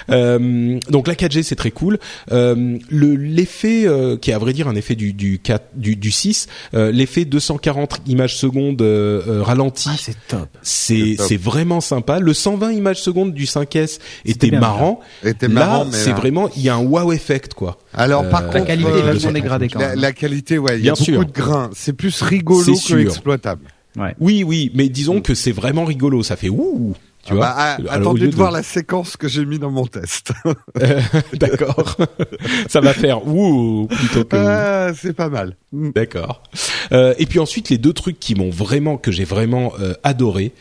donc 0.09 1.07
la 1.07 1.16
4G 1.16 1.43
c'est 1.43 1.55
très 1.55 1.72
cool. 1.72 1.99
le 2.30 3.16
l'effet 3.16 3.88
qui 4.22 4.32
est 4.32 4.34
à 4.34 4.39
vrai 4.39 4.53
dire 4.53 4.68
un 4.68 4.76
effet 4.76 4.95
du 4.95 5.14
du 5.14 5.39
4 5.39 5.64
du, 5.76 5.95
du 5.95 6.11
6, 6.11 6.47
l'effet 6.74 7.26
240 7.26 8.01
images 8.07 8.38
secondes 8.38 8.82
ralenti. 8.82 9.89
Ah, 9.91 9.95
c'est 9.97 10.18
top. 10.28 10.49
C'est 10.61 11.16
c'est 11.20 11.38
vraiment 11.38 11.82
sympa. 11.82 12.20
Le 12.20 12.34
120 12.34 12.72
images 12.72 13.01
secondes 13.01 13.34
du 13.34 13.45
5S 13.45 13.99
était 14.26 14.51
marrant. 14.51 14.99
Était 15.24 15.47
là, 15.47 15.86
c'est 15.91 16.14
vraiment 16.14 16.49
il 16.56 16.64
y 16.64 16.70
a 16.70 16.76
un 16.76 16.84
wow 16.84 17.12
effect 17.12 17.54
quoi. 17.54 17.78
Alors 17.93 18.28
par 18.30 18.41
euh, 18.41 18.45
contre, 18.45 18.60
la 18.60 18.66
qualité 18.66 18.89
est 18.89 19.01
vachement 19.01 19.32
dégradée 19.32 19.70
quand 19.70 19.80
même. 19.80 19.99
La, 19.99 20.12
qualité, 20.12 20.58
ouais, 20.58 20.80
il 20.80 20.86
y 20.86 20.89
a 20.89 20.93
beaucoup 20.93 21.26
de 21.26 21.32
grains. 21.32 21.70
C'est 21.74 21.93
plus 21.93 22.22
rigolo 22.22 22.74
que 22.74 22.97
exploitable. 22.97 23.68
Ouais. 23.95 24.16
Oui, 24.20 24.43
oui, 24.43 24.72
mais 24.74 24.89
disons 24.89 25.22
que 25.22 25.36
c'est 25.36 25.51
vraiment 25.51 25.86
rigolo. 25.86 26.24
Ça 26.24 26.36
fait 26.36 26.49
ouh. 26.49 26.95
Tu 27.26 27.32
ah 27.32 27.36
vois 27.36 27.45
bah, 27.45 27.55
ah, 27.57 27.78
attendez 27.93 28.28
de, 28.28 28.36
voir 28.36 28.51
la 28.51 28.63
séquence 28.63 29.15
que 29.15 29.30
j'ai 29.30 29.45
mis 29.45 29.57
dans 29.57 29.71
mon 29.71 29.86
test. 29.86 30.34
Euh, 30.78 30.99
d'accord. 31.34 31.95
ça 32.67 32.82
va 32.82 32.93
faire 32.93 33.26
ouh 33.26 33.88
plutôt 33.88 34.26
que. 34.26 34.36
Ah, 34.36 34.91
c'est 34.93 35.13
pas 35.13 35.30
mal. 35.30 35.55
Mm. 35.71 35.91
D'accord. 35.91 36.43
Euh, 36.91 37.13
et 37.17 37.26
puis 37.26 37.39
ensuite 37.39 37.69
les 37.69 37.78
deux 37.78 37.93
trucs 37.93 38.19
qui 38.19 38.36
m'ont 38.36 38.49
vraiment 38.49 38.97
que 38.97 39.11
j'ai 39.11 39.24
vraiment 39.24 39.71
euh, 39.80 39.93
adoré, 40.03 40.51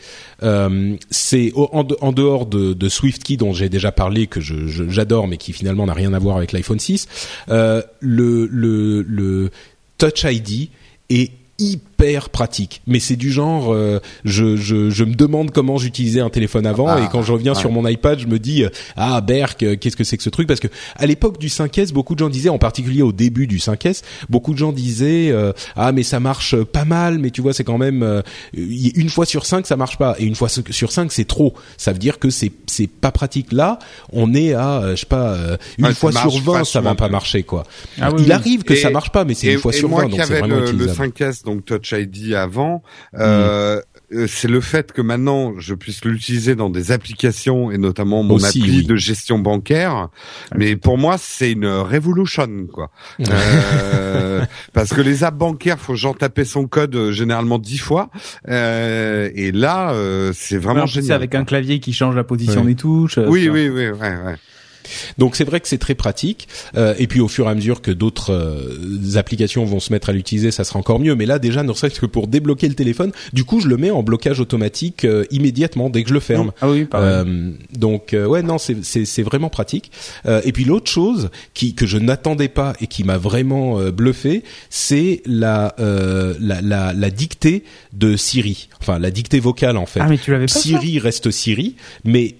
euh, 0.41 0.95
c'est 1.09 1.51
en, 1.55 1.83
dehors 2.13 2.45
de, 2.45 2.73
de 2.73 2.89
SwiftKey 2.89 3.35
dont 3.35 3.53
j'ai 3.53 3.67
déjà 3.67 3.91
parlé 3.91 4.27
que 4.27 4.39
j'adore 4.41 5.27
mais 5.27 5.37
qui 5.37 5.51
finalement 5.51 5.85
n'a 5.85 5.93
rien 5.93 6.13
à 6.13 6.19
voir 6.19 6.37
avec 6.37 6.53
l'iPhone 6.53 6.79
6, 6.79 7.07
euh, 7.49 7.81
le, 7.99 8.47
le 8.47 9.01
le 9.01 9.51
Touch 9.97 10.23
ID 10.23 10.69
est 11.09 11.31
hyper 11.59 11.92
pratique. 12.31 12.81
Mais 12.87 12.99
c'est 12.99 13.15
du 13.15 13.31
genre, 13.31 13.73
euh, 13.73 13.99
je, 14.25 14.55
je, 14.55 14.89
je, 14.89 15.03
me 15.03 15.13
demande 15.13 15.51
comment 15.51 15.77
j'utilisais 15.77 16.19
un 16.19 16.29
téléphone 16.29 16.65
avant 16.65 16.87
ah, 16.87 17.01
et 17.01 17.07
quand 17.11 17.21
je 17.21 17.31
reviens 17.31 17.53
sur 17.53 17.71
mon 17.71 17.87
iPad, 17.87 18.19
je 18.19 18.27
me 18.27 18.39
dis 18.39 18.63
euh, 18.63 18.69
ah 18.95 19.21
Berk, 19.21 19.63
euh, 19.63 19.75
qu'est-ce 19.77 19.95
que 19.95 20.03
c'est 20.03 20.17
que 20.17 20.23
ce 20.23 20.29
truc? 20.29 20.47
Parce 20.47 20.59
que 20.59 20.67
à 20.95 21.05
l'époque 21.05 21.39
du 21.39 21.47
5S, 21.47 21.93
beaucoup 21.93 22.13
de 22.13 22.19
gens 22.19 22.29
disaient, 22.29 22.49
en 22.49 22.57
particulier 22.57 23.01
au 23.01 23.11
début 23.11 23.47
du 23.47 23.57
5S, 23.57 24.01
beaucoup 24.29 24.53
de 24.53 24.57
gens 24.57 24.71
disaient 24.71 25.33
ah 25.75 25.91
mais 25.91 26.03
ça 26.03 26.19
marche 26.19 26.55
pas 26.63 26.85
mal, 26.85 27.19
mais 27.19 27.31
tu 27.31 27.41
vois 27.41 27.53
c'est 27.53 27.63
quand 27.63 27.77
même 27.77 28.23
une 28.53 29.09
fois 29.09 29.25
sur 29.25 29.45
cinq 29.45 29.65
ça 29.67 29.77
marche 29.77 29.97
pas 29.97 30.15
et 30.19 30.25
une 30.25 30.35
fois 30.35 30.49
sur 30.49 30.91
cinq 30.91 31.11
c'est 31.11 31.25
trop. 31.25 31.53
Ça 31.77 31.93
veut 31.93 31.99
dire 31.99 32.19
que 32.19 32.29
c'est 32.29 32.51
c'est 32.67 32.87
pas 32.87 33.11
pratique. 33.11 33.51
Là, 33.51 33.79
on 34.11 34.33
est 34.33 34.53
à 34.53 34.95
je 34.95 35.01
sais 35.01 35.05
pas 35.05 35.37
une 35.77 35.93
fois 35.93 36.11
sur 36.11 36.31
20 36.31 36.63
ça 36.65 36.81
va 36.81 36.95
pas 36.95 37.09
marcher 37.09 37.43
quoi. 37.43 37.63
Ah 38.01 38.11
Il 38.17 38.31
arrive 38.31 38.63
que 38.63 38.75
ça 38.75 38.89
marche 38.89 39.11
pas, 39.11 39.25
mais 39.25 39.33
c'est 39.33 39.53
une 39.53 39.59
fois 39.59 39.73
sur 39.73 39.89
20 39.89 40.09
donc 40.09 40.21
c'est 40.23 40.39
vraiment 40.39 40.59
le, 40.59 40.71
le 40.71 40.87
5S 40.87 41.43
donc 41.45 41.65
Touch 41.65 41.92
ID 41.93 42.33
avant, 42.33 42.83
euh, 43.15 43.81
euh, 44.13 44.27
c'est 44.27 44.47
le 44.47 44.61
fait 44.61 44.91
que 44.91 45.01
maintenant 45.01 45.53
je 45.59 45.73
puisse 45.73 46.05
l'utiliser 46.05 46.55
dans 46.55 46.69
des 46.69 46.91
applications 46.91 47.71
et 47.71 47.77
notamment 47.77 48.23
mon 48.23 48.43
appli 48.43 48.85
de 48.85 48.95
gestion 48.95 49.39
bancaire. 49.39 50.09
Mais 50.55 50.75
pour 50.75 50.97
moi, 50.97 51.17
c'est 51.17 51.51
une 51.51 51.65
révolution 51.65 52.67
quoi. 52.71 52.91
euh, 53.21 54.45
parce 54.73 54.93
que 54.93 55.01
les 55.01 55.23
apps 55.23 55.37
bancaires, 55.37 55.79
faut 55.79 55.95
genre 55.95 56.17
taper 56.17 56.45
son 56.45 56.67
code 56.67 56.95
euh, 56.95 57.11
généralement 57.11 57.59
dix 57.59 57.77
fois. 57.77 58.09
Euh, 58.49 59.29
et 59.35 59.51
là, 59.51 59.93
c'est 60.33 60.57
vraiment 60.57 60.85
génial. 60.85 61.07
C'est 61.07 61.13
avec 61.13 61.35
un 61.35 61.43
clavier 61.45 61.79
qui 61.79 61.93
change 61.93 62.15
la 62.15 62.23
position 62.23 62.63
des 62.65 62.75
touches. 62.75 63.17
Oui, 63.17 63.49
oui, 63.49 63.69
oui, 63.69 63.89
ouais, 63.89 63.91
ouais. 63.91 64.35
Donc 65.17 65.35
c'est 65.35 65.43
vrai 65.43 65.59
que 65.59 65.67
c'est 65.67 65.77
très 65.77 65.95
pratique. 65.95 66.47
Euh, 66.75 66.95
et 66.97 67.07
puis 67.07 67.19
au 67.19 67.27
fur 67.27 67.47
et 67.47 67.49
à 67.49 67.55
mesure 67.55 67.81
que 67.81 67.91
d'autres 67.91 68.31
euh, 68.31 69.17
applications 69.17 69.65
vont 69.65 69.79
se 69.79 69.91
mettre 69.91 70.09
à 70.09 70.13
l'utiliser, 70.13 70.51
ça 70.51 70.63
sera 70.63 70.79
encore 70.79 70.99
mieux. 70.99 71.15
Mais 71.15 71.25
là 71.25 71.39
déjà, 71.39 71.63
ne 71.63 71.73
serait-ce 71.73 71.99
que 71.99 72.05
pour 72.05 72.27
débloquer 72.27 72.67
le 72.67 72.75
téléphone, 72.75 73.11
du 73.33 73.43
coup 73.43 73.59
je 73.59 73.67
le 73.67 73.77
mets 73.77 73.91
en 73.91 74.03
blocage 74.03 74.39
automatique 74.39 75.05
euh, 75.05 75.25
immédiatement 75.31 75.89
dès 75.89 76.03
que 76.03 76.09
je 76.09 76.13
le 76.13 76.19
ferme. 76.19 76.51
Ah 76.61 76.69
oui, 76.69 76.85
pareil. 76.85 77.25
donc 77.77 78.13
ouais, 78.13 78.43
non, 78.43 78.57
c'est 78.57 79.23
vraiment 79.23 79.49
pratique. 79.49 79.91
et 80.25 80.51
puis 80.51 80.65
l'autre 80.65 80.89
chose 80.89 81.29
qui 81.53 81.75
que 81.75 81.85
je 81.85 81.97
n'attendais 81.97 82.47
pas 82.47 82.73
et 82.81 82.87
qui 82.87 83.03
m'a 83.03 83.17
vraiment 83.17 83.79
bluffé, 83.89 84.43
c'est 84.69 85.21
la, 85.25 85.75
la 85.77 86.61
la 86.61 86.93
la 86.93 87.09
dictée 87.09 87.63
de 87.93 88.15
Siri. 88.15 88.69
Enfin 88.81 88.99
la 88.99 89.11
dictée 89.11 89.39
vocale 89.39 89.77
en 89.77 89.85
fait. 89.85 89.99
Ah 90.01 90.07
mais 90.09 90.17
tu 90.17 90.31
l'avais 90.31 90.45
pas 90.45 90.53
Siri 90.53 90.99
reste 90.99 91.31
Siri, 91.31 91.75
mais 92.03 92.35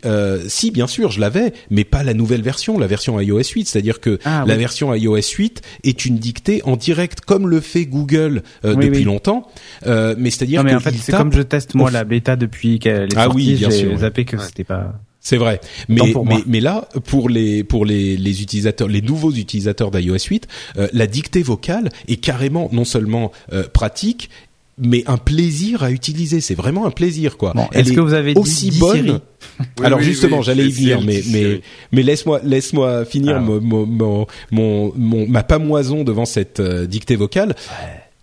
si 0.47 0.71
bien 0.71 0.87
sûr 0.87 1.11
je 1.11 1.19
l'avais, 1.19 1.53
mais 1.69 1.83
pas 1.83 2.03
la 2.03 2.13
nouvelle 2.13 2.32
version, 2.41 2.77
la 2.79 2.87
version 2.87 3.19
iOS 3.19 3.41
8. 3.55 3.67
C'est-à-dire 3.67 3.99
que 3.99 4.19
Ah, 4.25 4.43
la 4.47 4.53
oui. 4.55 4.59
version 4.59 4.93
iOS 4.93 5.17
8 5.37 5.61
est 5.83 6.05
une 6.05 6.17
dictée 6.17 6.61
en 6.65 6.75
direct, 6.75 7.21
comme 7.21 7.47
le 7.47 7.59
fait 7.61 7.85
Google 7.85 8.43
euh, 8.65 8.73
Oui, 8.75 8.85
depuis 8.85 8.99
oui. 8.99 9.03
longtemps. 9.05 9.47
Euh, 9.85 10.15
mais 10.17 10.29
c'est-à-dire 10.31 10.63
que 10.63 10.75
en 10.75 10.79
fait 10.79 10.91
il 10.91 10.99
c'est 10.99 11.11
tape- 11.11 11.21
comme 11.21 11.33
je 11.33 11.41
teste 11.41 11.75
moi 11.75 11.91
la 11.91 12.03
bêta 12.03 12.35
depuis 12.35 12.79
qu'elle 12.79 13.03
est 13.13 13.17
Ah 13.17 13.25
sortie, 13.25 13.57
j'ai 13.57 13.97
zappé 13.97 14.25
que 14.25 14.37
Ouais. 14.37 14.43
c'était 14.45 14.63
pas. 14.63 14.93
C'est 15.25 15.37
vrai, 15.37 15.61
mais 15.87 16.59
là 16.59 16.89
pour 17.05 17.29
les 17.29 17.63
pour 17.63 17.85
les 17.85 18.17
les 18.17 18.41
utilisateurs, 18.41 18.89
les 18.89 19.01
nouveaux 19.01 19.31
utilisateurs 19.31 19.89
d'iOS 19.89 20.17
8, 20.29 20.47
euh, 20.77 20.87
la 20.91 21.07
dictée 21.07 21.43
vocale 21.43 21.89
est 22.09 22.17
carrément 22.17 22.67
non 22.73 22.83
seulement 22.83 23.31
pratique, 23.71 24.29
mais 24.77 25.03
un 25.07 25.17
plaisir 25.17 25.83
à 25.83 25.91
utiliser. 25.91 26.41
C'est 26.41 26.55
vraiment 26.55 26.85
un 26.85 26.91
plaisir 26.91 27.37
quoi. 27.37 27.53
Bon, 27.53 27.67
est-ce 27.73 27.91
est 27.91 27.95
que 27.95 27.99
vous 28.01 28.13
avez 28.13 28.33
dit- 28.33 28.39
aussi 28.39 28.69
dit 28.69 28.79
bonne 28.79 29.19
Oui, 29.79 29.85
Alors 29.85 29.99
oui, 29.99 30.05
justement, 30.05 30.37
oui, 30.39 30.43
j'allais 30.43 30.65
y 30.67 30.71
venir, 30.71 31.01
mais 31.01 31.21
mais 31.31 31.61
mais 31.91 32.01
laisse-moi 32.03 32.39
laisse-moi 32.43 33.05
finir 33.05 33.35
Alors. 33.37 33.41
mon, 33.41 33.61
mon, 33.61 33.85
mon, 33.85 34.27
mon- 34.51 34.93
mon- 34.95 35.27
ma 35.27 35.43
pamoison 35.43 36.03
devant 36.03 36.25
cette 36.25 36.59
euh, 36.59 36.85
dictée 36.87 37.15
vocale. 37.15 37.55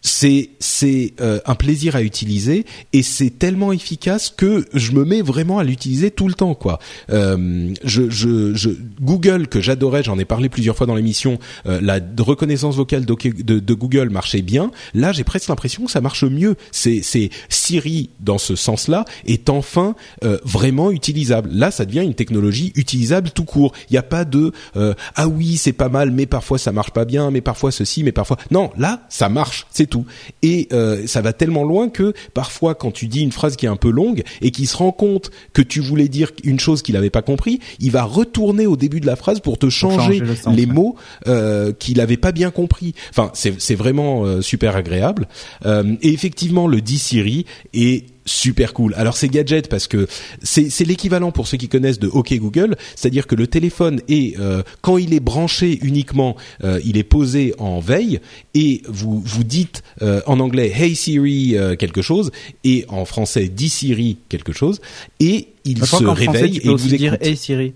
C'est 0.03 0.51
c'est 0.59 1.15
euh, 1.21 1.41
un 1.47 1.55
plaisir 1.55 1.97
à 1.97 2.03
utiliser 2.03 2.65
et 2.93 3.03
c'est 3.03 3.31
tellement 3.39 3.73
efficace 3.73 4.33
que 4.35 4.67
je 4.73 4.93
me 4.93 5.05
mets 5.05 5.23
vraiment 5.23 5.59
à 5.59 5.65
l'utiliser 5.65 6.11
tout 6.11 6.29
le 6.29 6.35
temps 6.35 6.55
quoi. 6.55 6.79
Euh, 7.11 7.73
je, 7.85 8.09
je, 8.09 8.55
je 8.55 8.71
Google 9.01 9.49
que 9.49 9.61
j'adorais, 9.61 10.03
j'en 10.03 10.19
ai 10.19 10.25
parlé 10.25 10.49
plusieurs 10.49 10.77
fois 10.77 10.87
dans 10.87 10.95
l'émission, 10.95 11.39
euh, 11.67 11.81
la 11.83 12.01
reconnaissance 12.19 12.77
vocale 12.77 13.05
de 13.05 13.75
Google 13.75 14.11
marchait 14.11 14.43
bien. 14.43 14.71
Là, 14.95 15.13
j'ai 15.13 15.25
presque 15.25 15.49
l'impression 15.49 15.85
que 15.85 15.91
ça 15.91 16.01
marche 16.01 16.25
mieux. 16.25 16.57
C'est 16.73 17.01
c'est 17.03 17.31
Siri 17.49 18.11
dans 18.21 18.39
ce 18.39 18.57
sens-là 18.57 19.05
est 19.27 19.51
enfin 19.51 19.95
euh, 20.25 20.39
vraiment 20.45 20.91
utilisable. 20.91 21.51
Là, 21.53 21.71
ça 21.71 21.85
devient 21.85 22.03
une 22.03 22.15
technologie 22.15 22.73
utilisable 22.75 23.31
tout 23.31 23.45
court. 23.45 23.73
Il 23.89 23.93
n'y 23.93 23.99
a 23.99 24.03
pas 24.03 24.25
de 24.25 24.53
euh, 24.77 24.95
ah 25.17 25.29
oui 25.29 25.57
c'est 25.57 25.73
pas 25.73 25.89
mal, 25.89 26.11
mais 26.11 26.27
parfois 26.27 26.59
ça 26.59 26.73
marche 26.73 26.91
pas 26.91 27.05
bien, 27.05 27.31
mais 27.31 27.41
parfois 27.41 27.71
ceci, 27.71 28.03
mais 28.03 28.13
parfois 28.13 28.37
non. 28.51 28.71
Là, 28.77 29.07
ça 29.09 29.29
marche, 29.29 29.67
c'est 29.71 29.87
tout. 29.91 30.07
Et 30.43 30.69
euh, 30.73 31.07
ça 31.07 31.21
va 31.21 31.33
tellement 31.33 31.65
loin 31.65 31.89
que 31.89 32.15
parfois 32.33 32.75
quand 32.75 32.91
tu 32.91 33.07
dis 33.07 33.21
une 33.21 33.33
phrase 33.33 33.57
qui 33.57 33.67
est 33.67 33.69
un 33.69 33.77
peu 33.77 33.91
longue 33.91 34.23
et 34.41 34.51
qu'il 34.51 34.67
se 34.67 34.77
rend 34.77 34.93
compte 34.93 35.31
que 35.53 35.63
tu 35.63 35.81
voulais 35.81 36.09
dire 36.09 36.31
une 36.45 36.59
chose 36.59 36.83
qu'il 36.83 36.95
n'avait 36.95 37.11
pas 37.11 37.23
compris, 37.23 37.61
il 37.79 37.91
va 37.91 38.05
retourner 38.05 38.67
au 38.67 38.77
début 38.77 39.01
de 39.01 39.07
la 39.07 39.17
phrase 39.17 39.41
pour 39.41 39.59
te 39.59 39.69
changer, 39.69 39.97
changer 39.97 40.19
le 40.21 40.35
sens, 40.35 40.57
les 40.57 40.65
ouais. 40.65 40.73
mots 40.73 40.97
euh, 41.27 41.73
qu'il 41.73 42.01
avait 42.01 42.17
pas 42.17 42.33
bien 42.33 42.51
compris. 42.51 42.95
Enfin, 43.11 43.31
c'est 43.35 43.61
c'est 43.61 43.75
vraiment 43.75 44.25
euh, 44.25 44.41
super 44.41 44.77
agréable. 44.77 45.29
Euh, 45.67 45.97
et 46.03 46.13
effectivement, 46.13 46.67
le 46.67 46.81
dit 46.81 46.99
Siri 46.99 47.47
est 47.75 48.05
super 48.27 48.73
cool. 48.75 48.95
Alors 48.97 49.17
c'est 49.17 49.29
gadget 49.29 49.69
parce 49.69 49.87
que 49.89 50.07
c'est 50.43 50.71
c'est 50.71 50.85
l'équivalent 50.85 51.33
pour 51.33 51.47
ceux 51.47 51.57
qui 51.57 51.69
connaissent 51.69 51.99
de 51.99 52.09
OK 52.09 52.33
Google, 52.35 52.77
c'est-à-dire 52.95 53.27
que 53.27 53.35
le 53.35 53.47
téléphone 53.47 54.01
est 54.09 54.39
euh, 54.39 54.63
quand 54.83 54.99
il 54.99 55.15
est 55.15 55.21
branché 55.21 55.79
uniquement, 55.83 56.37
euh, 56.65 56.81
il 56.85 56.97
est 56.97 57.03
posé 57.05 57.55
en 57.59 57.81
veille 57.81 58.21
et 58.55 58.83
vous 58.89 59.21
vous 59.21 59.45
dites 59.45 59.83
euh, 60.03 60.21
en 60.27 60.41
anglais 60.41 60.73
Hey 60.75 60.95
Siri 60.95 61.57
euh, 61.57 61.77
quelque 61.77 62.03
chose 62.03 62.31
et 62.65 62.85
en 62.89 63.05
français 63.05 63.49
dit 63.49 63.69
Siri 63.69 64.19
quelque 64.29 64.53
chose 64.53 64.81
et 65.21 65.49
il 65.65 65.79
se 65.79 65.87
français, 65.87 66.13
réveille 66.27 66.53
tu 66.53 66.57
et 66.59 66.61
peux 66.61 66.69
il 66.69 66.71
aussi 66.75 66.89
vous 66.91 66.97
dire 66.97 67.15
écoute. 67.15 67.27
Hey 67.27 67.37
Siri. 67.37 67.73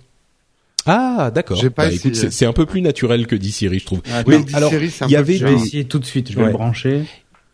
Ah 0.87 1.31
d'accord. 1.35 1.57
J'ai 1.57 1.71
pas 1.71 1.89
Bah, 1.89 1.97
c'est 2.31 2.45
un 2.45 2.53
peu 2.53 2.67
plus 2.67 2.83
naturel 2.83 3.27
que 3.27 3.35
dit 3.37 3.53
Siri, 3.53 3.79
je 3.79 3.87
trouve. 3.87 4.03
Ah, 4.13 4.23
Mais 4.27 4.39
Mais 4.41 4.55
alors, 4.55 4.71
il 4.73 5.11
y 5.11 5.17
avait 5.17 5.33
Je 5.33 5.39
bizarre. 5.39 5.51
vais 5.51 5.57
des- 5.57 5.63
essayer 5.67 5.85
tout 5.87 5.99
de 5.99 6.05
suite, 6.05 6.31
je 6.31 6.37
vais 6.37 6.43
Ouais. 6.43 6.47
le 6.49 6.53
brancher. 6.53 7.05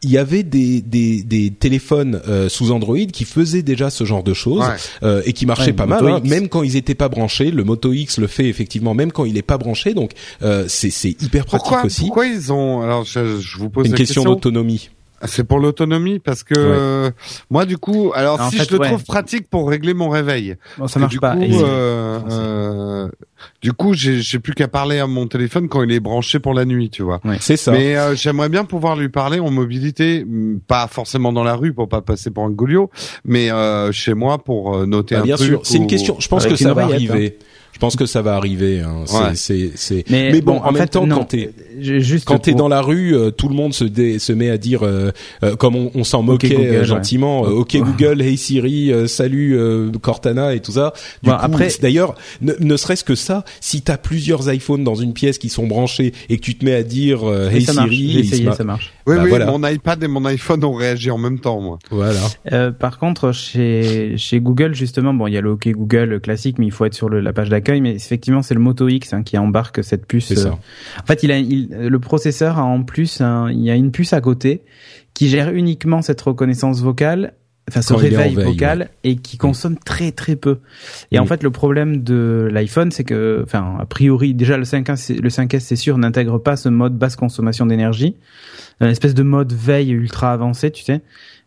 Il 0.03 0.11
y 0.11 0.19
avait 0.19 0.43
des, 0.43 0.81
des, 0.81 1.23
des 1.23 1.51
téléphones 1.51 2.23
euh, 2.27 2.49
sous 2.49 2.71
Android 2.73 2.97
qui 3.13 3.25
faisaient 3.25 3.63
déjà 3.63 3.91
ce 3.91 4.05
genre 4.05 4.23
de 4.23 4.33
choses 4.35 4.61
Ouais. 4.67 4.77
euh, 5.03 5.23
et 5.27 5.33
qui 5.35 5.45
marchaient 5.47 5.67
Ouais, 5.67 5.73
pas 5.75 5.87
mal, 5.87 6.07
hein, 6.07 6.21
même 6.25 6.49
quand 6.49 6.63
ils 6.63 6.77
étaient 6.77 6.95
pas 6.95 7.09
branchés. 7.09 7.51
Le 7.51 7.65
Moto 7.65 7.93
X 7.93 8.19
le 8.19 8.27
fait 8.27 8.47
effectivement, 8.49 8.95
même 8.95 9.13
quand 9.13 9.25
il 9.27 9.37
est 9.37 9.43
pas 9.43 9.59
branché. 9.59 9.93
Donc 9.95 10.13
euh, 10.43 10.65
c'est 10.69 10.91
c'est 10.91 11.11
hyper 11.23 11.45
pratique 11.45 11.69
Pourquoi, 11.69 11.85
aussi. 11.85 12.01
pourquoi 12.03 12.27
ils 12.27 12.53
ont 12.53 12.81
alors 12.83 13.05
je, 13.05 13.39
je 13.41 13.59
vous 13.59 13.69
pose 13.69 13.87
Une 13.87 13.93
la 13.93 13.99
question 13.99 14.23
question. 14.23 14.35
d'autonomie. 14.35 14.89
C'est 15.27 15.45
pour 15.45 15.59
l'autonomie 15.59 16.19
parce 16.19 16.43
que 16.43 16.55
euh, 16.57 17.11
moi 17.51 17.67
du 17.67 17.77
coup, 17.77 18.11
alors 18.15 18.41
En 18.41 18.51
si 18.51 18.57
fait, 18.57 18.65
je 18.71 18.75
le 18.75 18.81
ouais. 18.81 18.87
trouve 18.89 19.05
pratique 19.05 19.51
pour 19.51 19.69
régler 19.69 19.93
mon 19.95 20.09
réveil, 20.09 20.57
Bon, 20.79 20.87
ça 20.87 20.99
marche 20.99 21.13
du 21.13 21.21
pas. 21.21 21.37
coup, 21.37 21.43
euh, 21.43 22.19
euh, 22.31 23.09
du 23.63 23.73
coup, 23.73 23.93
j'ai 23.95 24.21
j'ai 24.21 24.39
plus 24.39 24.55
qu'à 24.55 24.69
parler 24.69 24.99
à 24.99 25.07
mon 25.07 25.27
téléphone 25.27 25.69
quand 25.69 25.83
il 25.83 25.93
est 25.93 26.01
branché 26.01 26.39
pour 26.39 26.55
la 26.55 26.65
nuit, 26.65 26.91
tu 26.91 27.03
vois. 27.03 27.21
C'est 27.41 27.57
ça. 27.57 27.73
Mais 27.73 27.97
euh, 27.97 28.15
j'aimerais 28.15 28.49
bien 28.49 28.65
pouvoir 28.65 28.97
lui 28.97 29.09
parler 29.09 29.41
en 29.41 29.51
mobilité, 29.51 30.25
mm, 30.25 30.61
pas 30.67 30.87
forcément 30.89 31.33
dans 31.33 31.45
la 31.45 31.55
rue 31.55 31.73
pour 31.75 31.89
pas 31.89 32.01
passer 32.01 32.31
pour 32.31 32.45
un 32.45 32.51
gouliot, 32.51 32.91
mais 33.25 33.51
euh, 33.51 33.93
chez 33.93 34.15
moi 34.15 34.39
pour 34.43 34.87
noter 34.87 35.17
Bah, 35.17 35.21
un 35.21 35.25
bien 35.25 35.37
truc. 35.37 35.49
sûr, 35.49 35.61
c'est 35.65 35.77
une 35.77 35.87
question. 35.87 36.17
Je 36.19 36.29
pense 36.29 36.45
Avec 36.47 36.57
que 36.57 36.63
ça 36.63 36.73
va 36.75 36.85
arriver. 36.85 37.39
Je 37.39 37.60
pense 37.81 37.97
que 37.97 38.07
ça 38.07 38.23
va 38.23 38.37
arriver. 38.37 38.81
Hein. 38.81 39.05
Ouais. 39.13 39.31
C'est 39.35 39.73
c'est. 39.75 40.05
Mais, 40.09 40.31
Mais 40.33 40.41
bon, 40.41 40.59
en 40.59 40.71
même 40.71 40.83
fait, 40.83 40.89
temps, 40.89 41.07
non. 41.07 41.17
quand 41.17 41.25
t'es 41.25 41.51
juste 41.81 42.25
quand 42.27 42.39
t'es 42.39 42.53
pour- 42.53 42.59
dans 42.61 42.69
la 42.69 42.81
rue, 42.83 43.17
euh, 43.17 43.31
tout 43.31 43.49
le 43.49 43.55
monde 43.55 43.75
se, 43.75 43.85
dé- 43.85 44.19
se 44.21 44.33
met 44.33 44.51
à 44.51 44.59
dire, 44.59 44.85
euh, 44.85 45.11
euh, 45.43 45.57
comme 45.57 45.75
on, 45.75 45.91
on 45.95 46.05
s'en 46.05 46.23
moquait 46.23 46.51
Google, 46.51 46.63
euh, 46.69 46.79
ouais. 46.81 46.85
gentiment, 46.85 47.47
euh, 47.47 47.51
OK 47.51 47.77
Google, 47.77 48.23
Hey 48.23 48.37
Siri, 48.37 48.93
euh, 48.93 49.07
salut 49.07 49.57
euh, 49.59 49.91
Cortana 50.01 50.55
et 50.55 50.61
tout 50.61 50.73
ça. 50.73 50.93
Du 51.23 51.31
Bon, 51.31 51.37
coup, 51.37 51.43
après- 51.43 51.69
d'ailleurs, 51.81 52.15
ne, 52.43 52.53
ne 52.61 52.77
serait-ce 52.77 53.03
que 53.05 53.15
ça, 53.15 53.45
si 53.61 53.83
t'as 53.83 53.97
plusieurs 53.97 54.53
iPhones 54.53 54.85
dans 54.85 54.95
une 54.95 55.13
pièce 55.15 55.39
qui 55.39 55.49
sont 55.49 55.67
branchés 55.67 56.13
et 56.29 56.37
que 56.37 56.43
tu 56.43 56.55
te 56.57 56.65
mets 56.65 56.75
à 56.75 56.83
dire 56.83 57.21
euh, 57.29 57.49
Hey 57.51 57.63
ça 57.63 57.73
marche. 57.73 57.91
Siri, 57.91 58.13
se 58.13 58.19
essayé, 58.35 58.53
ça 58.53 58.65
marche. 58.65 58.93
Oui, 59.07 59.17
Bah, 59.17 59.23
oui, 59.25 59.29
voilà. 59.31 59.47
mon 59.47 59.67
iPad 59.67 60.03
et 60.03 60.09
mon 60.09 60.25
iPhone 60.27 60.63
ont 60.65 60.75
réagi 60.75 61.11
en 61.11 61.19
même 61.19 61.39
temps, 61.41 61.61
moi. 61.61 61.79
voilà. 61.91 62.21
Euh, 62.53 62.71
par 62.71 62.99
contre, 62.99 63.33
chez 63.33 64.15
chez 64.17 64.41
Google 64.41 64.75
justement, 64.75 65.15
bon, 65.15 65.27
il 65.27 65.33
y 65.35 65.37
a 65.39 65.41
le 65.41 65.51
OK 65.53 65.69
Google 65.69 66.21
classique, 66.21 66.59
mais 66.59 66.67
il 66.67 66.73
faut 66.73 66.85
être 66.85 66.95
sur 66.95 67.09
le- 67.09 67.21
la 67.21 67.33
page 67.33 67.49
d'accueil. 67.49 67.81
Mais 67.81 67.93
effectivement, 67.95 68.43
c'est 68.43 68.55
le 68.55 68.61
Moto 68.61 68.89
X 68.89 69.13
hein, 69.13 69.23
qui 69.23 69.39
embarque 69.39 69.83
cette 69.83 70.07
puce. 70.07 70.27
C'est 70.27 70.37
ça. 70.37 70.49
euh, 70.49 71.03
En 71.03 71.07
fait, 71.07 71.23
il 71.23 71.33
a 71.33 71.39
il, 71.39 71.69
le 71.71 71.99
processeur 71.99 72.59
a 72.59 72.63
en 72.65 72.83
plus, 72.83 73.21
un- 73.21 73.51
il 73.51 73.61
y 73.63 73.71
a 73.71 73.75
une 73.75 73.91
puce 73.91 74.13
à 74.13 74.21
côté 74.21 74.63
qui 75.15 75.29
gère 75.29 75.51
uniquement 75.53 76.03
cette 76.03 76.21
reconnaissance 76.21 76.81
vocale, 76.83 77.35
enfin 77.71 77.83
ce 77.83 77.95
réveil 77.95 78.35
veille, 78.35 78.45
vocal 78.45 78.91
et 79.05 79.17
qui 79.17 79.39
consomme 79.39 79.77
très 79.79 80.13
très 80.13 80.37
peu. 80.37 80.59
Et 81.13 81.19
en 81.19 81.25
Mm. 81.25 81.29
fait, 81.29 81.43
le 81.43 81.51
problème 81.51 82.03
de 82.03 82.49
l'iPhone, 82.53 82.91
c'est 82.91 83.05
que, 83.05 83.41
enfin, 83.45 83.77
a 83.81 83.87
priori, 83.87 84.35
déjà 84.35 84.57
le 84.57 84.65
5S, 84.65 84.97
c'est- 85.01 85.21
le 85.21 85.29
5S, 85.31 85.65
c'est 85.65 85.77
sûr, 85.77 85.97
n'intègre 85.99 86.39
pas 86.39 86.57
ce 86.57 86.69
mode 86.69 86.99
basse 86.99 87.17
consommation 87.17 87.67
d'énergie, 87.67 88.17
une 88.81 88.89
espèce 88.89 89.15
de 89.15 89.23
mode 89.23 89.53
veille 89.53 89.91
ultra 89.91 90.33
avancé, 90.33 90.71
tu 90.71 90.83
sais. 90.83 91.01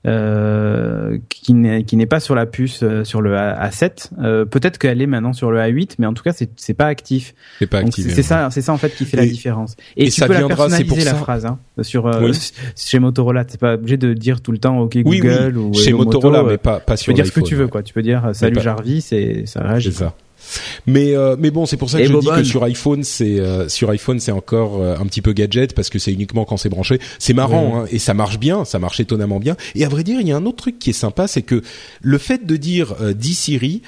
Euh, 0.06 1.18
qui 1.30 1.54
n'est 1.54 1.84
qui 1.86 1.96
n'est 1.96 2.06
pas 2.06 2.20
sur 2.20 2.36
la 2.36 2.46
puce 2.46 2.84
euh, 2.84 3.06
sur 3.06 3.22
le 3.22 3.38
A- 3.38 3.70
A7 3.70 4.10
euh, 4.22 4.44
peut-être 4.44 4.78
qu'elle 4.78 5.02
est 5.02 5.08
maintenant 5.08 5.32
sur 5.32 5.50
le 5.50 5.60
A8 5.60 5.92
mais 5.98 6.06
en 6.06 6.14
tout 6.14 6.24
cas 6.24 6.34
c'est 6.34 6.50
c'est 6.58 6.74
pas 6.74 6.88
actif 6.88 7.34
C'est 7.60 7.68
pas 7.68 7.80
donc 7.80 7.88
activé. 7.88 8.10
c'est 8.14 8.22
ça, 8.22 8.50
c'est 8.52 8.60
ça 8.62 8.74
en 8.74 8.78
fait 8.78 8.90
qui 8.94 9.06
fait 9.06 9.16
la 9.16 9.26
différence. 9.26 9.78
Et, 9.96 10.04
et 10.04 10.06
tu 10.08 10.12
ça 10.20 10.28
peux 10.28 10.34
la 10.34 10.40
viendra, 10.40 10.56
pour 10.58 10.66
personnaliser 10.68 11.06
la 11.06 11.12
ça. 11.12 11.18
phrase 11.18 11.46
hein, 11.46 11.58
sur 11.84 12.08
euh, 12.08 12.20
Oui. 12.22 12.38
chez 12.76 13.00
Motorola. 13.00 13.46
T'es 13.46 13.58
pas 13.58 13.76
obligé 13.76 13.96
de 13.96 14.14
dire 14.14 14.42
tout 14.42 14.52
le 14.52 14.58
temps 14.58 14.78
OK 14.80 14.92
Oui, 15.06 15.20
Google 15.20 15.54
oui. 15.58 15.64
ou 15.70 15.74
Chez 15.74 15.90
Hello 15.90 16.00
Motorola, 16.00 16.38
Moto, 16.40 16.48
mais 16.50 16.54
euh, 16.56 16.58
pas 16.58 16.80
pas 16.82 16.98
Tu 16.98 17.04
sur 17.06 17.12
peux 17.12 17.16
dire 17.16 17.26
ce 17.26 17.32
que 17.32 17.40
tu 17.40 17.56
veux 17.56 17.68
quoi. 17.70 17.82
Tu 17.82 17.94
peux 17.94 18.02
dire 18.02 18.26
euh, 18.26 18.34
salut 18.34 18.56
pas- 18.56 18.62
Jarvis 18.62 19.08
et 19.14 19.46
ça 19.46 19.62
réagit. 19.64 19.94
C'est 19.94 20.00
ça. 20.00 20.14
Mais 20.86 21.16
euh, 21.16 21.36
mais 21.40 21.52
bon, 21.52 21.66
c'est 21.66 21.78
pour 21.78 21.90
ça 21.90 22.00
que 22.00 22.04
Et 22.04 22.08
je 22.08 22.18
dis 22.18 22.28
que 22.28 22.44
sur 22.44 22.64
iPhone, 22.64 23.04
c'est 23.04 23.40
euh, 23.40 23.70
sur 23.70 23.90
iPhone, 23.90 24.20
c'est 24.20 24.32
encore 24.32 24.82
euh, 24.82 24.96
un 24.98 25.06
petit 25.06 25.22
peu 25.22 25.34
gadget 25.34 25.74
parce 25.74 25.90
que 25.90 26.00
c'est 26.00 26.12
uniquement 26.12 26.46
quand 26.46 26.58
c'est 26.58 26.70
branché. 26.70 27.00
C'est 27.20 27.34
marrant 27.34 27.82
hein, 27.82 27.86
et 27.92 28.00
ça 28.00 28.14
marche 28.14 28.40
bien, 28.40 28.66
ça 28.66 28.80
marche 28.80 29.00
étonnamment 29.00 29.40
bien. 29.40 29.56
Et 29.76 29.86
à 29.86 29.90
vrai 29.90 30.04
dire, 30.04 30.20
il 30.20 30.28
y 30.28 30.32
a 30.32 30.38
un 30.38 30.46
autre 30.46 30.58
truc 30.58 30.80
qui 30.80 30.90
est 30.90 30.94
sympa, 30.94 31.28
c'est 31.28 31.42
que 31.42 31.62
le 32.02 32.18
fait 32.18 32.46
de 32.46 32.56
dire 32.56 32.96
euh, 33.02 33.14
dis 33.14 33.34
Siri 33.34 33.82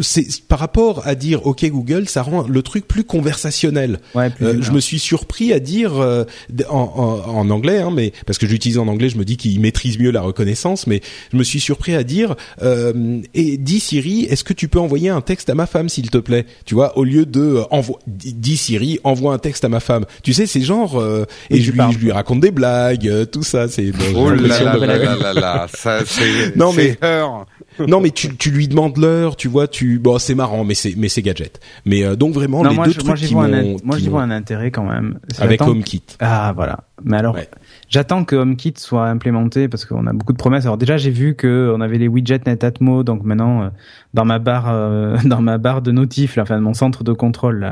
c'est 0.00 0.26
par 0.48 0.58
rapport 0.58 1.02
à 1.06 1.14
dire 1.14 1.46
OK 1.46 1.64
Google, 1.66 2.08
ça 2.08 2.22
rend 2.22 2.46
le 2.46 2.62
truc 2.62 2.86
plus 2.88 3.04
conversationnel. 3.04 3.98
Ouais, 4.14 4.30
plus 4.30 4.46
Euh, 4.46 4.58
je 4.62 4.70
me 4.72 4.80
suis 4.80 4.98
surpris 4.98 5.52
à 5.52 5.60
dire 5.60 6.00
euh, 6.00 6.24
en, 6.68 7.22
en, 7.26 7.30
en 7.38 7.50
anglais, 7.50 7.78
hein, 7.80 7.90
mais 7.92 8.12
parce 8.26 8.38
que 8.38 8.46
j'utilise 8.46 8.78
en 8.78 8.88
anglais, 8.88 9.08
je 9.08 9.16
me 9.18 9.24
dis 9.24 9.36
qu'il 9.36 9.58
maîtrise 9.60 9.98
mieux 9.98 10.10
la 10.10 10.20
reconnaissance, 10.20 10.86
mais 10.86 11.00
je 11.32 11.36
me 11.36 11.42
suis 11.44 11.60
surpris 11.60 11.94
à 11.94 12.04
dire 12.04 12.34
euh, 12.62 13.20
et 13.34 13.56
dis 13.58 13.80
Siri, 13.80 14.24
est-ce 14.24 14.44
que 14.44 14.52
tu 14.52 14.68
peux 14.68 14.78
envoyer 14.80 15.08
un 15.08 15.20
texte 15.20 15.50
à 15.50 15.54
ma 15.54 15.66
femme 15.66 15.88
s'il 15.88 16.10
te 16.10 16.18
plaît? 16.18 16.46
Tu 16.64 16.74
vois, 16.74 16.96
au 16.98 17.04
lieu 17.04 17.26
de 17.26 17.40
euh, 17.40 17.62
envoie 17.70 17.98
dis 18.06 18.56
Siri, 18.56 18.98
envoie 19.04 19.34
un 19.34 19.38
texte 19.38 19.64
à 19.64 19.68
ma 19.68 19.80
femme. 19.80 20.04
Tu 20.22 20.32
sais, 20.32 20.46
c'est 20.46 20.60
genre 20.62 21.00
euh, 21.00 21.24
Oui, 21.50 21.58
et 21.58 21.60
je 21.62 21.72
lui, 21.72 21.80
je 21.92 21.98
lui 21.98 22.12
raconte 22.12 22.40
des 22.40 22.50
blagues, 22.50 23.08
euh, 23.08 23.24
tout 23.24 23.42
ça. 23.42 23.68
C'est 23.68 23.92
Oh 24.14 24.30
là 24.30 24.36
l'impression 24.36 24.64
là 24.66 24.74
de- 24.78 24.84
là 24.84 24.98
là 24.98 25.16
là 25.16 25.32
là, 25.34 25.66
ça 25.74 26.00
c'est 26.06 26.56
Non, 26.56 26.72
Her. 27.02 27.46
non, 27.86 28.00
mais 28.00 28.10
tu, 28.10 28.36
tu 28.36 28.50
lui 28.50 28.68
demandes 28.68 28.96
l'heure, 28.96 29.36
tu 29.36 29.48
vois, 29.48 29.68
tu 29.68 29.98
bon, 29.98 30.18
c'est 30.18 30.34
marrant, 30.34 30.64
mais 30.64 30.74
c'est 30.74 30.94
mais 30.96 31.08
c'est 31.08 31.22
gadget. 31.22 31.60
Mais 31.84 32.04
euh, 32.04 32.16
donc 32.16 32.34
vraiment 32.34 32.62
les 32.62 32.74
moi, 32.74 32.86
deux 32.86 32.92
je, 32.92 33.00
trucs 33.00 33.16
qui 33.16 33.34
m'ont 33.34 33.76
moi, 33.84 33.98
j'y 33.98 34.08
vois 34.08 34.22
un 34.22 34.30
intérêt 34.30 34.70
quand 34.70 34.84
même. 34.84 35.18
avec 35.38 35.60
HomeKit. 35.62 36.02
Ah 36.20 36.52
voilà. 36.54 36.80
Mais 37.04 37.16
alors, 37.16 37.34
Ouais. 37.34 37.48
J'attends 37.92 38.24
que 38.24 38.34
HomeKit 38.34 38.72
soit 38.78 39.06
implémenté 39.06 39.68
parce 39.68 39.84
qu'on 39.84 40.06
a 40.06 40.12
beaucoup 40.14 40.32
de 40.32 40.38
promesses. 40.38 40.64
Alors 40.64 40.78
déjà, 40.78 40.96
j'ai 40.96 41.10
vu 41.10 41.34
que 41.34 41.70
on 41.76 41.80
avait 41.82 41.98
les 41.98 42.08
widgets 42.08 42.40
Netatmo, 42.46 43.02
donc 43.04 43.22
maintenant 43.22 43.62
euh, 43.64 43.68
dans 44.14 44.24
ma 44.24 44.38
barre, 44.38 44.68
euh, 44.70 45.16
dans 45.26 45.42
ma 45.42 45.58
barre 45.58 45.82
de 45.82 45.92
notif, 45.92 46.36
là, 46.36 46.42
enfin 46.44 46.58
mon 46.58 46.72
centre 46.74 47.04
de 47.04 47.12
contrôle, 47.12 47.70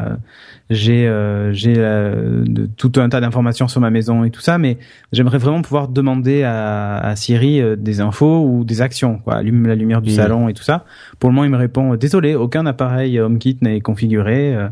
j'ai 0.69 1.09
euh, 1.09 1.53
j'ai 1.55 1.75
euh, 1.79 2.45
de- 2.47 2.67
tout 2.67 2.93
un 2.97 3.09
tas 3.09 3.21
d'informations 3.21 3.67
sur 3.67 3.81
ma 3.81 3.89
maison 3.91 4.23
et 4.25 4.31
tout 4.31 4.43
ça, 4.43 4.59
mais 4.59 4.77
j'aimerais 5.13 5.39
vraiment 5.39 5.63
pouvoir 5.63 5.89
demander 5.89 6.43
à, 6.43 6.99
à 6.99 7.17
Siri 7.17 7.61
euh, 7.63 7.77
des 7.77 8.01
infos 8.03 8.45
ou 8.47 8.65
des 8.65 8.83
actions, 8.83 9.19
quoi, 9.19 9.37
allume 9.37 9.67
la 9.67 9.75
lumière 9.75 10.03
du 10.03 10.11
Mhm. 10.11 10.17
salon 10.17 10.49
et 10.49 10.53
tout 10.55 10.63
ça. 10.65 10.85
Pour 11.19 11.31
le 11.31 11.35
moment, 11.35 11.45
il 11.47 11.51
me 11.51 11.57
répond 11.57 11.95
désolé, 11.95 12.35
aucun 12.35 12.67
appareil 12.67 13.19
HomeKit 13.19 13.59
n'est 13.63 13.81
configuré. 13.81 14.55
euh, 14.55 14.69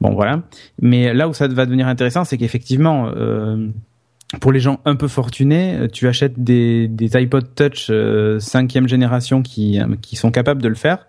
Bon 0.00 0.14
voilà. 0.14 0.40
Mais 0.80 1.12
là 1.12 1.28
où 1.28 1.34
ça 1.34 1.46
va 1.46 1.66
devenir 1.66 1.86
intéressant, 1.86 2.24
c'est 2.24 2.38
qu'effectivement, 2.38 3.10
euh, 3.14 3.68
pour 4.38 4.52
les 4.52 4.60
gens 4.60 4.80
un 4.84 4.94
peu 4.94 5.08
fortunés, 5.08 5.74
euh, 5.74 5.88
tu 5.88 6.06
achètes 6.06 6.38
des, 6.38 6.88
iPod 7.14 7.54
Touch 7.54 7.88
euh, 7.90 8.38
cinquième 8.38 8.86
génération 8.88 9.42
qui, 9.42 9.80
euh, 9.80 9.96
qui 10.00 10.14
sont 10.14 10.30
capables 10.30 10.62
de 10.62 10.68
le 10.68 10.76
faire, 10.76 11.06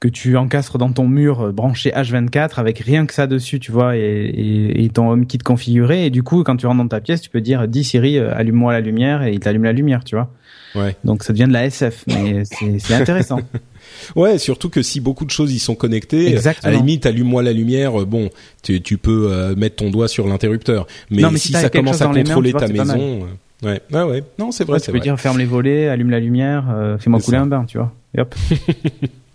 que 0.00 0.08
tu 0.08 0.36
encastres 0.36 0.78
dans 0.78 0.92
ton 0.92 1.08
mur 1.08 1.40
euh, 1.40 1.52
branché 1.52 1.90
H24 1.90 2.52
avec 2.58 2.78
rien 2.78 3.04
que 3.06 3.12
ça 3.14 3.26
dessus, 3.26 3.58
tu 3.58 3.72
vois, 3.72 3.96
et, 3.96 4.00
et, 4.00 4.84
et 4.84 4.88
ton 4.90 5.10
HomeKit 5.10 5.38
configuré. 5.38 6.06
Et 6.06 6.10
du 6.10 6.22
coup, 6.22 6.44
quand 6.44 6.56
tu 6.56 6.66
rentres 6.66 6.78
dans 6.82 6.88
ta 6.88 7.00
pièce, 7.00 7.20
tu 7.20 7.30
peux 7.30 7.40
dire 7.40 7.66
dis 7.66 7.82
Siri, 7.84 8.18
euh, 8.18 8.32
allume-moi 8.34 8.72
la 8.72 8.80
lumière, 8.80 9.22
et 9.24 9.32
il 9.32 9.40
t'allume 9.40 9.64
la 9.64 9.72
lumière, 9.72 10.04
tu 10.04 10.14
vois. 10.14 10.30
Ouais. 10.74 10.94
Donc 11.02 11.24
ça 11.24 11.32
devient 11.32 11.46
de 11.48 11.52
la 11.52 11.64
SF, 11.66 12.04
mais 12.06 12.42
c'est 12.78 12.94
intéressant. 12.94 13.40
Ouais, 14.14 14.36
surtout 14.38 14.68
que 14.68 14.82
si 14.82 15.00
beaucoup 15.00 15.24
de 15.24 15.30
choses 15.30 15.52
y 15.52 15.58
sont 15.58 15.74
connectées, 15.74 16.30
Exactement. 16.30 16.68
à 16.68 16.72
la 16.72 16.76
limite, 16.78 17.06
allume-moi 17.06 17.42
la 17.42 17.52
lumière. 17.54 18.00
euh, 18.00 18.04
Bon, 18.04 18.28
tu, 18.62 18.80
tu 18.82 18.98
peux 18.98 19.28
euh, 19.32 19.56
mettre 19.56 19.76
ton 19.76 19.90
doigt 19.90 20.08
sur 20.08 20.28
l'interrupteur, 20.28 20.86
mais, 21.10 21.22
si 21.36 21.52
ça 21.52 21.70
commence 21.70 22.00
à 22.02 22.08
mains, 22.08 22.22
contrôler 22.22 22.50
vois, 22.52 22.60
ta 22.60 22.68
maison, 22.68 23.26
ouais, 23.62 23.80
ouais, 23.90 24.02
ouais. 24.02 24.22
Non, 24.38 24.52
c'est 24.52 24.64
vrai, 24.64 24.78
tu 24.78 24.86
peux 24.86 24.98
vrai. 24.98 25.00
dire 25.00 25.18
ferme 25.18 25.38
les 25.38 25.46
volets, 25.46 25.88
allume 25.88 26.10
la 26.10 26.20
lumière, 26.20 26.66
euh, 26.70 26.98
fais-moi 26.98 27.18
couler 27.20 27.38
ça. 27.38 27.42
un 27.42 27.46
bain, 27.46 27.64
tu 27.66 27.78
vois. 27.78 27.92
Et 28.14 28.20
hop. 28.20 28.34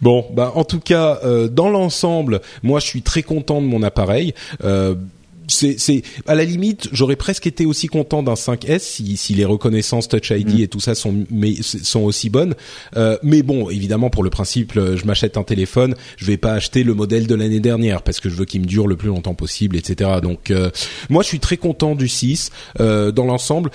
Bon, 0.00 0.26
bah 0.32 0.52
en 0.54 0.64
tout 0.64 0.80
cas, 0.80 1.20
euh, 1.24 1.48
dans 1.48 1.68
l'ensemble, 1.68 2.40
moi 2.62 2.80
je 2.80 2.86
suis 2.86 3.02
très 3.02 3.22
content 3.22 3.60
de 3.60 3.66
mon 3.66 3.82
appareil. 3.82 4.34
Euh, 4.64 4.94
c'est, 5.50 6.02
à 6.26 6.34
la 6.34 6.44
limite, 6.44 6.88
j'aurais 6.92 7.16
presque 7.16 7.46
été 7.46 7.66
aussi 7.66 7.88
content 7.88 8.22
d'un 8.22 8.34
5S 8.34 8.78
si, 8.78 9.16
si 9.16 9.34
les 9.34 9.44
reconnaissances 9.44 10.08
Touch 10.08 10.30
ID 10.30 10.50
Mm. 10.50 10.60
et 10.62 10.68
tout 10.68 10.80
ça 10.80 10.94
sont 10.94 11.24
mais, 11.30 11.54
sont 11.62 12.00
aussi 12.00 12.30
bonnes. 12.30 12.54
Euh, 12.96 13.18
mais 13.22 13.42
bon, 13.42 13.68
évidemment 13.68 14.10
pour 14.10 14.22
le 14.22 14.30
principe, 14.30 14.72
je 14.74 15.04
m'achète 15.04 15.36
un 15.36 15.42
téléphone, 15.42 15.94
je 16.16 16.24
vais 16.24 16.36
pas 16.36 16.52
acheter 16.52 16.82
le 16.82 16.94
modèle 16.94 17.26
de 17.26 17.34
l'année 17.34 17.60
dernière 17.60 18.02
parce 18.02 18.20
que 18.20 18.28
je 18.28 18.34
veux 18.34 18.44
qu'il 18.44 18.60
me 18.60 18.66
dure 18.66 18.86
le 18.86 18.96
plus 18.96 19.08
longtemps 19.08 19.34
possible, 19.34 19.76
etc. 19.76 20.10
Donc 20.22 20.50
euh, 20.50 20.70
moi 21.08 21.22
je 21.22 21.28
suis 21.28 21.40
très 21.40 21.56
content 21.56 21.94
du 21.94 22.08
6 22.08 22.50
euh, 22.80 23.12
dans 23.12 23.24
l'ensemble. 23.24 23.70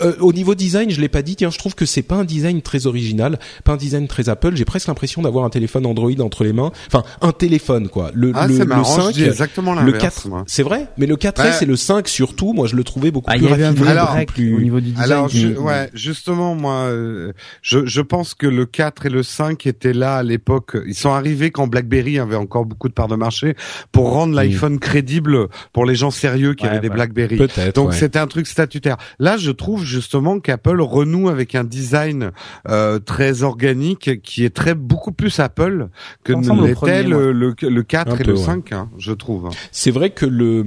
Euh, 0.00 0.14
au 0.20 0.32
niveau 0.32 0.54
design, 0.54 0.90
je 0.90 1.00
l'ai 1.00 1.08
pas 1.08 1.22
dit. 1.22 1.36
Tiens, 1.36 1.50
je 1.50 1.58
trouve 1.58 1.74
que 1.74 1.86
c'est 1.86 2.02
pas 2.02 2.16
un 2.16 2.24
design 2.24 2.62
très 2.62 2.86
original, 2.86 3.38
pas 3.64 3.72
un 3.72 3.76
design 3.76 4.06
très 4.06 4.28
Apple. 4.28 4.54
J'ai 4.56 4.64
presque 4.64 4.88
l'impression 4.88 5.22
d'avoir 5.22 5.44
un 5.44 5.50
téléphone 5.50 5.86
Android 5.86 6.10
entre 6.20 6.44
les 6.44 6.52
mains. 6.52 6.70
Enfin, 6.86 7.02
un 7.20 7.32
téléphone 7.32 7.88
quoi. 7.88 8.10
Le, 8.14 8.32
Ah, 8.34 8.46
le, 8.46 8.54
c'est 8.54 8.60
le 8.60 8.66
marrant, 8.66 8.84
5, 8.84 9.08
je 9.08 9.12
dis 9.14 9.24
exactement 9.24 9.74
le 9.74 9.80
l'inverse, 9.86 10.02
4, 10.22 10.28
moi. 10.28 10.44
c'est 10.46 10.62
vrai. 10.62 10.86
Mais 10.98 11.06
le 11.06 11.16
4S 11.16 11.40
Ouais. 11.42 11.62
et 11.62 11.66
le 11.66 11.76
5 11.76 12.08
surtout, 12.08 12.52
moi 12.52 12.66
je 12.66 12.76
le 12.76 12.84
trouvais 12.84 13.10
beaucoup 13.10 13.30
Ah, 13.30 13.36
plus 13.38 13.46
raffiné, 13.46 13.88
Alors, 13.88 14.16
plus. 14.26 14.54
au 14.56 14.60
niveau 14.60 14.80
du 14.80 14.90
design. 14.90 15.04
Alors, 15.12 15.28
je- 15.28 15.48
mais- 15.48 15.56
ouais, 15.58 15.90
justement, 15.94 16.54
moi, 16.54 16.74
euh, 16.86 17.32
je, 17.62 17.84
je 17.86 18.00
pense 18.00 18.34
que 18.34 18.46
le 18.46 18.66
4 18.66 19.06
et 19.06 19.10
le 19.10 19.22
5 19.22 19.66
étaient 19.66 19.92
là 19.92 20.16
à 20.16 20.22
l'époque. 20.22 20.76
Ils 20.86 20.94
sont 20.94 21.10
arrivés 21.10 21.50
quand 21.50 21.66
BlackBerry 21.66 22.18
avait 22.18 22.36
encore 22.36 22.64
beaucoup 22.66 22.88
de 22.88 22.94
parts 22.94 23.08
de 23.08 23.16
marché 23.16 23.54
pour 23.92 24.10
rendre 24.12 24.34
l'iPhone 24.34 24.78
crédible 24.78 25.48
pour 25.72 25.84
les 25.86 25.94
gens 25.94 26.10
sérieux 26.10 26.54
qui 26.54 26.64
Ouais, 26.64 26.70
avaient 26.70 26.80
des. 26.80 26.88
BlackBerry. 26.88 27.36
Peut-être. 27.36 27.74
Donc 27.76 27.90
ouais. 27.90 27.96
c'était 27.96 28.18
un 28.18 28.26
truc 28.26 28.46
statutaire. 28.46 28.96
Là, 29.18 29.36
je 29.36 29.50
trouve 29.50 29.84
justement 29.88 30.38
qu'Apple 30.40 30.80
renoue 30.80 31.28
avec 31.28 31.54
un 31.54 31.64
design 31.64 32.30
euh, 32.68 32.98
très 32.98 33.42
organique 33.42 34.22
qui 34.22 34.44
est 34.44 34.54
très 34.54 34.74
beaucoup 34.74 35.12
plus 35.12 35.40
Apple 35.40 35.88
que 36.24 36.32
ne 36.32 36.66
l'était 36.66 37.02
le, 37.02 37.32
le, 37.32 37.54
le 37.60 37.82
4 37.82 38.12
Un 38.12 38.14
et 38.14 38.18
peu, 38.18 38.30
le 38.32 38.36
ouais. 38.38 38.44
5, 38.44 38.72
hein, 38.72 38.88
je 38.98 39.12
trouve. 39.12 39.48
C'est 39.72 39.90
vrai 39.90 40.10
que 40.10 40.26
le 40.26 40.62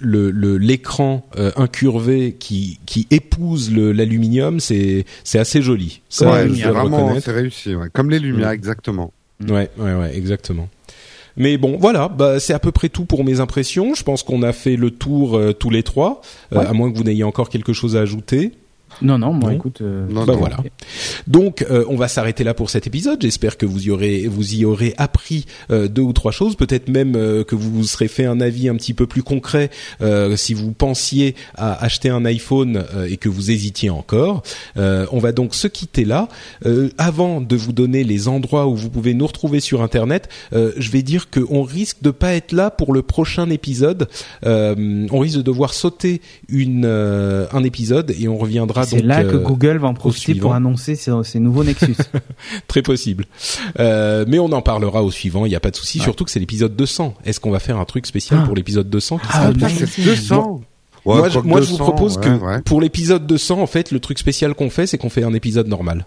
le 0.00 0.30
le- 0.30 0.58
l'écran 0.58 1.26
euh, 1.38 1.50
incurvé 1.56 2.36
qui 2.38 2.78
qui 2.86 3.06
épouse 3.10 3.72
le 3.72 3.92
l'aluminium, 3.92 4.60
c'est 4.60 5.04
c'est 5.24 5.38
assez 5.38 5.62
joli. 5.62 6.02
Ça, 6.08 6.46
je 6.46 6.52
le 6.64 6.70
vraiment 6.72 7.18
c'est 7.20 7.32
réussi, 7.32 7.74
ouais. 7.74 7.88
comme 7.92 8.10
les 8.10 8.18
lumières 8.18 8.50
Mm. 8.50 8.54
exactement. 8.54 9.12
Ouais, 9.48 9.70
ouais, 9.78 9.94
ouais, 9.94 10.16
exactement. 10.16 10.68
Mais 11.36 11.58
bon, 11.58 11.76
voilà, 11.78 12.08
bah, 12.08 12.40
c'est 12.40 12.54
à 12.54 12.58
peu 12.58 12.72
près 12.72 12.88
tout 12.88 13.04
pour 13.04 13.22
mes 13.24 13.40
impressions. 13.40 13.94
Je 13.94 14.02
pense 14.02 14.22
qu'on 14.22 14.42
a 14.42 14.52
fait 14.54 14.76
le 14.76 14.90
tour 14.90 15.36
euh, 15.36 15.52
tous 15.52 15.68
les 15.68 15.82
trois, 15.82 16.22
euh, 16.54 16.58
Ouais. 16.60 16.66
à 16.66 16.72
moins 16.72 16.90
que 16.90 16.96
vous 16.96 17.04
n'ayez 17.04 17.24
encore 17.24 17.50
quelque 17.50 17.74
chose 17.74 17.96
à 17.96 18.00
ajouter. 18.00 18.52
Non, 19.02 19.18
non, 19.18 19.32
moi, 19.32 19.50
Non. 19.50 19.56
écoute. 19.56 19.80
euh, 19.80 20.06
Non, 20.08 20.24
Bah 20.24 20.32
non. 20.34 20.38
voilà. 20.38 20.56
Donc, 21.26 21.64
euh, 21.70 21.84
on 21.88 21.96
va 21.96 22.08
s'arrêter 22.08 22.44
là 22.44 22.54
pour 22.54 22.70
cet 22.70 22.86
épisode. 22.86 23.20
J'espère 23.22 23.56
que 23.56 23.66
vous 23.66 23.86
y 23.86 23.90
aurez, 23.90 24.26
vous 24.26 24.54
y 24.54 24.64
aurez 24.64 24.94
appris 24.98 25.46
euh, 25.70 25.88
deux 25.88 26.02
ou 26.02 26.12
trois 26.12 26.32
choses. 26.32 26.56
Peut-être 26.56 26.88
même 26.88 27.14
euh, 27.16 27.44
que 27.44 27.54
vous 27.54 27.70
vous 27.70 27.84
serez 27.84 28.08
fait 28.08 28.24
un 28.24 28.40
avis 28.40 28.68
un 28.68 28.76
petit 28.76 28.94
peu 28.94 29.06
plus 29.06 29.22
concret 29.22 29.70
euh, 30.00 30.36
si 30.36 30.54
vous 30.54 30.72
pensiez 30.72 31.34
à 31.56 31.82
acheter 31.84 32.08
un 32.08 32.24
iPhone 32.24 32.84
euh, 32.94 33.06
et 33.10 33.16
que 33.16 33.28
vous 33.28 33.50
hésitiez 33.50 33.90
encore. 33.90 34.42
Euh, 34.76 35.06
on 35.12 35.18
va 35.18 35.32
donc 35.32 35.54
se 35.54 35.66
quitter 35.68 36.04
là. 36.04 36.28
Euh, 36.64 36.88
avant 36.98 37.40
de 37.40 37.56
vous 37.56 37.72
donner 37.72 38.04
les 38.04 38.28
endroits 38.28 38.66
où 38.66 38.76
vous 38.76 38.90
pouvez 38.90 39.14
nous 39.14 39.26
retrouver 39.26 39.60
sur 39.60 39.82
Internet, 39.82 40.28
euh, 40.52 40.72
je 40.76 40.90
vais 40.90 41.02
dire 41.02 41.30
qu'on 41.30 41.62
risque 41.62 41.98
de 42.02 42.10
pas 42.10 42.34
être 42.34 42.52
là 42.52 42.70
pour 42.70 42.92
le 42.92 43.02
prochain 43.02 43.50
épisode. 43.50 44.08
Euh, 44.44 45.06
on 45.10 45.18
risque 45.18 45.36
de 45.38 45.42
devoir 45.42 45.74
sauter 45.74 46.20
une 46.48 46.84
euh, 46.84 47.46
un 47.52 47.64
épisode 47.64 48.14
et 48.18 48.28
on 48.28 48.36
reviendra 48.38 48.85
C'est 48.86 48.96
donc. 48.98 49.06
là 49.06 49.24
que 49.24 49.36
euh, 49.36 49.38
Google 49.38 49.76
va 49.78 49.88
en 49.88 49.94
profiter 49.94 50.34
pour 50.34 50.54
annoncer 50.54 50.94
ses, 50.94 51.12
ses 51.24 51.38
nouveaux 51.40 51.64
Nexus. 51.64 51.96
Très 52.68 52.82
possible. 52.82 53.24
Euh, 53.78 54.24
mais 54.28 54.38
on 54.38 54.52
en 54.52 54.62
parlera 54.62 55.02
au 55.02 55.10
suivant, 55.10 55.46
il 55.46 55.50
n'y 55.50 55.54
a 55.56 55.60
pas 55.60 55.70
de 55.70 55.76
souci, 55.76 55.98
Ouais. 55.98 56.04
surtout 56.04 56.24
que 56.24 56.30
c'est 56.30 56.40
l'épisode 56.40 56.74
200. 56.76 57.14
Est-ce 57.24 57.40
qu'on 57.40 57.50
va 57.50 57.58
faire 57.58 57.78
un 57.78 57.84
truc 57.84 58.06
spécial 58.06 58.40
Ah. 58.42 58.46
pour 58.46 58.54
l'épisode 58.56 58.88
200 58.90 59.18
qui 59.18 59.26
Ah, 59.30 59.52
sera 59.58 59.68
c'est 59.68 60.02
200. 60.02 60.60
Ouais, 61.04 61.14
moi, 61.18 61.28
je, 61.28 61.38
vous 61.38 61.48
200, 61.76 61.76
propose 61.84 62.16
ouais, 62.16 62.24
que 62.24 62.28
ouais. 62.30 62.62
pour 62.62 62.80
l'épisode 62.80 63.26
200, 63.26 63.60
en 63.60 63.66
fait, 63.68 63.92
le 63.92 64.00
truc 64.00 64.18
spécial 64.18 64.54
qu'on 64.54 64.70
fait, 64.70 64.86
c'est 64.88 64.98
qu'on 64.98 65.10
fait 65.10 65.22
un 65.22 65.34
épisode 65.34 65.68
normal. 65.68 66.04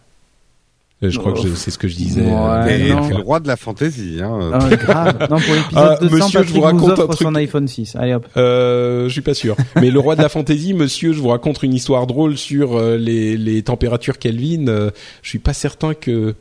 Euh, 1.02 1.10
je 1.10 1.18
crois 1.18 1.32
que 1.32 1.40
je- 1.42 1.56
c'est 1.56 1.72
ce 1.72 1.78
que 1.78 1.88
je 1.88 1.96
disais. 1.96 2.22
Ouais, 2.22 2.28
euh, 2.30 2.90
non. 2.94 3.02
t'es 3.02 3.08
fois. 3.08 3.18
le 3.18 3.24
roi 3.24 3.40
de 3.40 3.48
la 3.48 3.56
fantaisie. 3.56 4.20
Hein. 4.22 4.52
ah, 4.54 4.76
grave. 4.76 5.18
Non, 5.30 5.40
pour 5.40 5.54
l'épisode 5.56 5.70
Ah, 5.76 5.98
200, 6.02 6.16
monsieur, 6.16 6.28
je 6.28 6.34
Patrick 6.40 6.56
vous 6.56 6.62
raconte 6.62 6.82
nous 6.82 6.88
un 6.90 6.92
offre 7.06 7.08
truc. 7.16 7.28
son 7.28 7.36
iPhone 7.36 7.68
6. 7.70 7.96
Allez 7.96 8.14
hop. 8.16 8.28
Euh, 8.36 9.06
je 9.08 9.14
suis 9.14 9.22
pas 9.22 9.34
sûr. 9.34 9.56
Mais 9.78 9.92
le 9.92 10.00
roi 10.00 10.16
de 10.18 10.22
la 10.22 10.28
fantaisie, 10.30 10.74
monsieur, 10.74 11.14
je 11.14 11.22
vous 11.22 11.30
raconte 11.30 11.64
une 11.64 11.74
histoire 11.74 12.06
drôle 12.06 12.38
sur 12.38 12.76
euh, 12.78 12.98
les, 12.98 13.38
les 13.38 13.62
températures 13.64 14.18
Kelvin. 14.20 14.66
Je 15.22 15.30
suis 15.30 15.40
pas 15.40 15.54
certain 15.54 15.94
que 15.94 16.36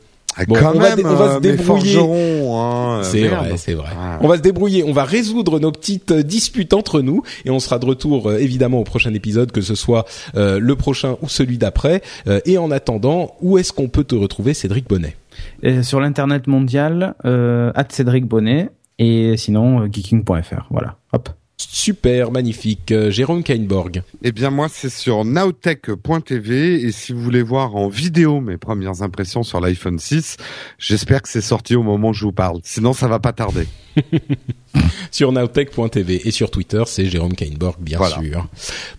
Bon, 0.47 0.55
quand 0.55 0.71
on 0.75 0.79
va 0.79 0.89
même, 0.89 0.97
dé- 0.97 1.05
on 1.05 1.15
va 1.15 1.31
se 1.31 1.37
euh, 1.37 1.39
débrouiller. 1.39 1.97
hein, 1.99 3.01
C'est 3.03 3.21
merde. 3.23 3.47
vrai, 3.47 3.57
c'est 3.57 3.73
vrai. 3.73 3.89
Ah. 3.99 4.19
On 4.21 4.27
va 4.27 4.37
se 4.37 4.41
débrouiller, 4.41 4.83
on 4.83 4.93
va 4.93 5.03
résoudre 5.03 5.59
nos 5.59 5.71
petites 5.71 6.11
euh, 6.11 6.23
disputes 6.23 6.73
entre 6.73 7.01
nous 7.01 7.23
et 7.45 7.49
on 7.49 7.59
sera 7.59 7.77
de 7.79 7.85
retour 7.85 8.29
euh, 8.29 8.37
évidemment 8.37 8.79
au 8.79 8.83
prochain 8.83 9.13
épisode, 9.13 9.51
que 9.51 9.61
ce 9.61 9.75
soit 9.75 10.05
euh, 10.35 10.59
le 10.59 10.75
prochain 10.75 11.17
ou 11.21 11.27
celui 11.29 11.57
d'après. 11.57 12.01
Euh, 12.27 12.39
et 12.45 12.57
en 12.57 12.71
attendant, 12.71 13.35
où 13.41 13.57
est-ce 13.57 13.73
qu'on 13.73 13.89
peut 13.89 14.03
te 14.05 14.15
retrouver, 14.15 14.53
Cédric 14.53 14.87
Bonnet? 14.87 15.15
Et 15.63 15.83
sur 15.83 15.99
l'internet 15.99 16.47
mondial, 16.47 17.15
euh, 17.25 17.71
Cédric 17.89 18.25
Bonnet. 18.25 18.69
Et 19.01 19.37
sinon, 19.37 19.87
geeking.fr. 19.91 20.67
Voilà. 20.69 20.95
Hop. 21.13 21.29
Super, 21.67 22.31
magnifique. 22.31 22.91
Euh, 22.91 23.11
Jérôme 23.11 23.43
Kainborg. 23.43 24.01
Eh 24.23 24.31
bien 24.31 24.49
moi 24.49 24.67
c'est 24.69 24.89
sur 24.89 25.25
nowtech.tv 25.25 26.85
et 26.85 26.91
si 26.91 27.11
vous 27.11 27.21
voulez 27.21 27.41
voir 27.41 27.75
en 27.75 27.89
vidéo 27.89 28.39
mes 28.39 28.57
premières 28.57 29.01
impressions 29.01 29.43
sur 29.43 29.59
l'iPhone 29.59 29.99
6, 29.99 30.37
j'espère 30.77 31.21
que 31.21 31.29
c'est 31.29 31.41
sorti 31.41 31.75
au 31.75 31.83
moment 31.83 32.09
où 32.09 32.13
je 32.13 32.23
vous 32.23 32.31
parle. 32.31 32.59
Sinon 32.63 32.93
ça 32.93 33.07
va 33.07 33.19
pas 33.19 33.33
tarder. 33.33 33.67
Sur 35.11 35.31
nowtech.tv 35.31 36.21
et 36.27 36.31
sur 36.31 36.51
Twitter, 36.51 36.83
c'est 36.85 37.05
Jérôme 37.07 37.33
Kainborg, 37.33 37.77
bien 37.79 37.97
Voilà. 37.97 38.19
sûr. 38.21 38.47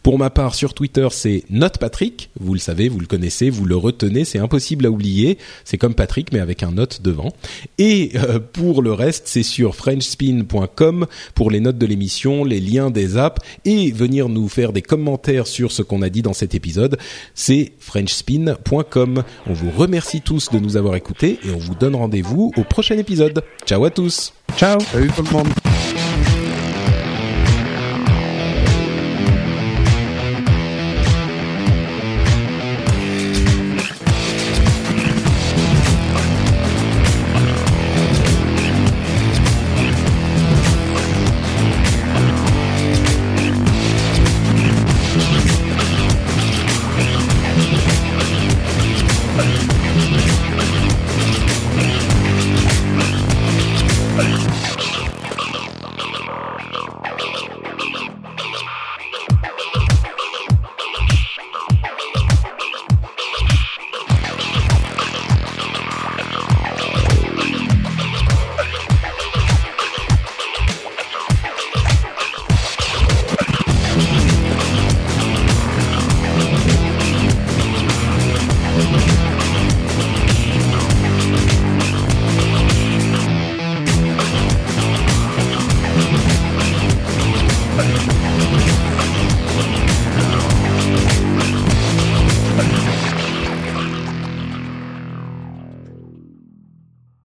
Pour 0.02 0.18
ma 0.18 0.28
part, 0.28 0.54
sur 0.56 0.74
Twitter, 0.74 1.06
c'est 1.12 1.44
NotePatrick. 1.50 2.30
Vous 2.40 2.52
le 2.54 2.58
savez, 2.58 2.88
vous 2.88 2.98
le 2.98 3.06
connaissez, 3.06 3.50
vous 3.50 3.64
le 3.64 3.76
retenez, 3.76 4.24
c'est 4.24 4.40
impossible 4.40 4.86
à 4.86 4.90
oublier. 4.90 5.38
C'est 5.64 5.78
comme 5.78 5.94
Patrick, 5.94 6.32
mais 6.32 6.40
avec 6.40 6.64
un 6.64 6.72
note 6.72 7.02
devant. 7.02 7.32
Et 7.78 8.10
euh, 8.16 8.40
pour 8.40 8.82
le 8.82 8.92
reste, 8.92 9.28
c'est 9.28 9.44
sur 9.44 9.76
frenchspin.com 9.76 11.06
pour 11.34 11.50
les 11.50 11.60
notes 11.60 11.78
de 11.78 11.86
l'émission, 11.86 12.44
les 12.44 12.60
liens 12.60 12.90
des 12.90 13.16
apps 13.16 13.40
et 13.64 13.92
venir 13.92 14.28
nous 14.28 14.48
faire 14.48 14.72
des 14.72 14.82
commentaires 14.82 15.46
sur 15.46 15.70
ce 15.70 15.82
qu'on 15.82 16.02
a 16.02 16.08
dit 16.08 16.22
dans 16.22 16.32
cet 16.34 16.54
épisode. 16.56 16.98
C'est 17.34 17.72
frenchspin.com. 17.78 19.22
On 19.46 19.52
vous 19.52 19.70
remercie 19.70 20.20
tous 20.20 20.50
de 20.50 20.58
nous 20.58 20.76
avoir 20.76 20.96
écoutés 20.96 21.38
et 21.44 21.50
on 21.54 21.58
vous 21.58 21.74
donne 21.76 21.94
rendez-vous 21.94 22.52
au 22.56 22.64
prochain 22.64 22.98
épisode. 22.98 23.42
Ciao 23.66 23.84
à 23.84 23.90
tous 23.90 24.32
Ciao. 24.56 24.78
Salut. 24.80 25.89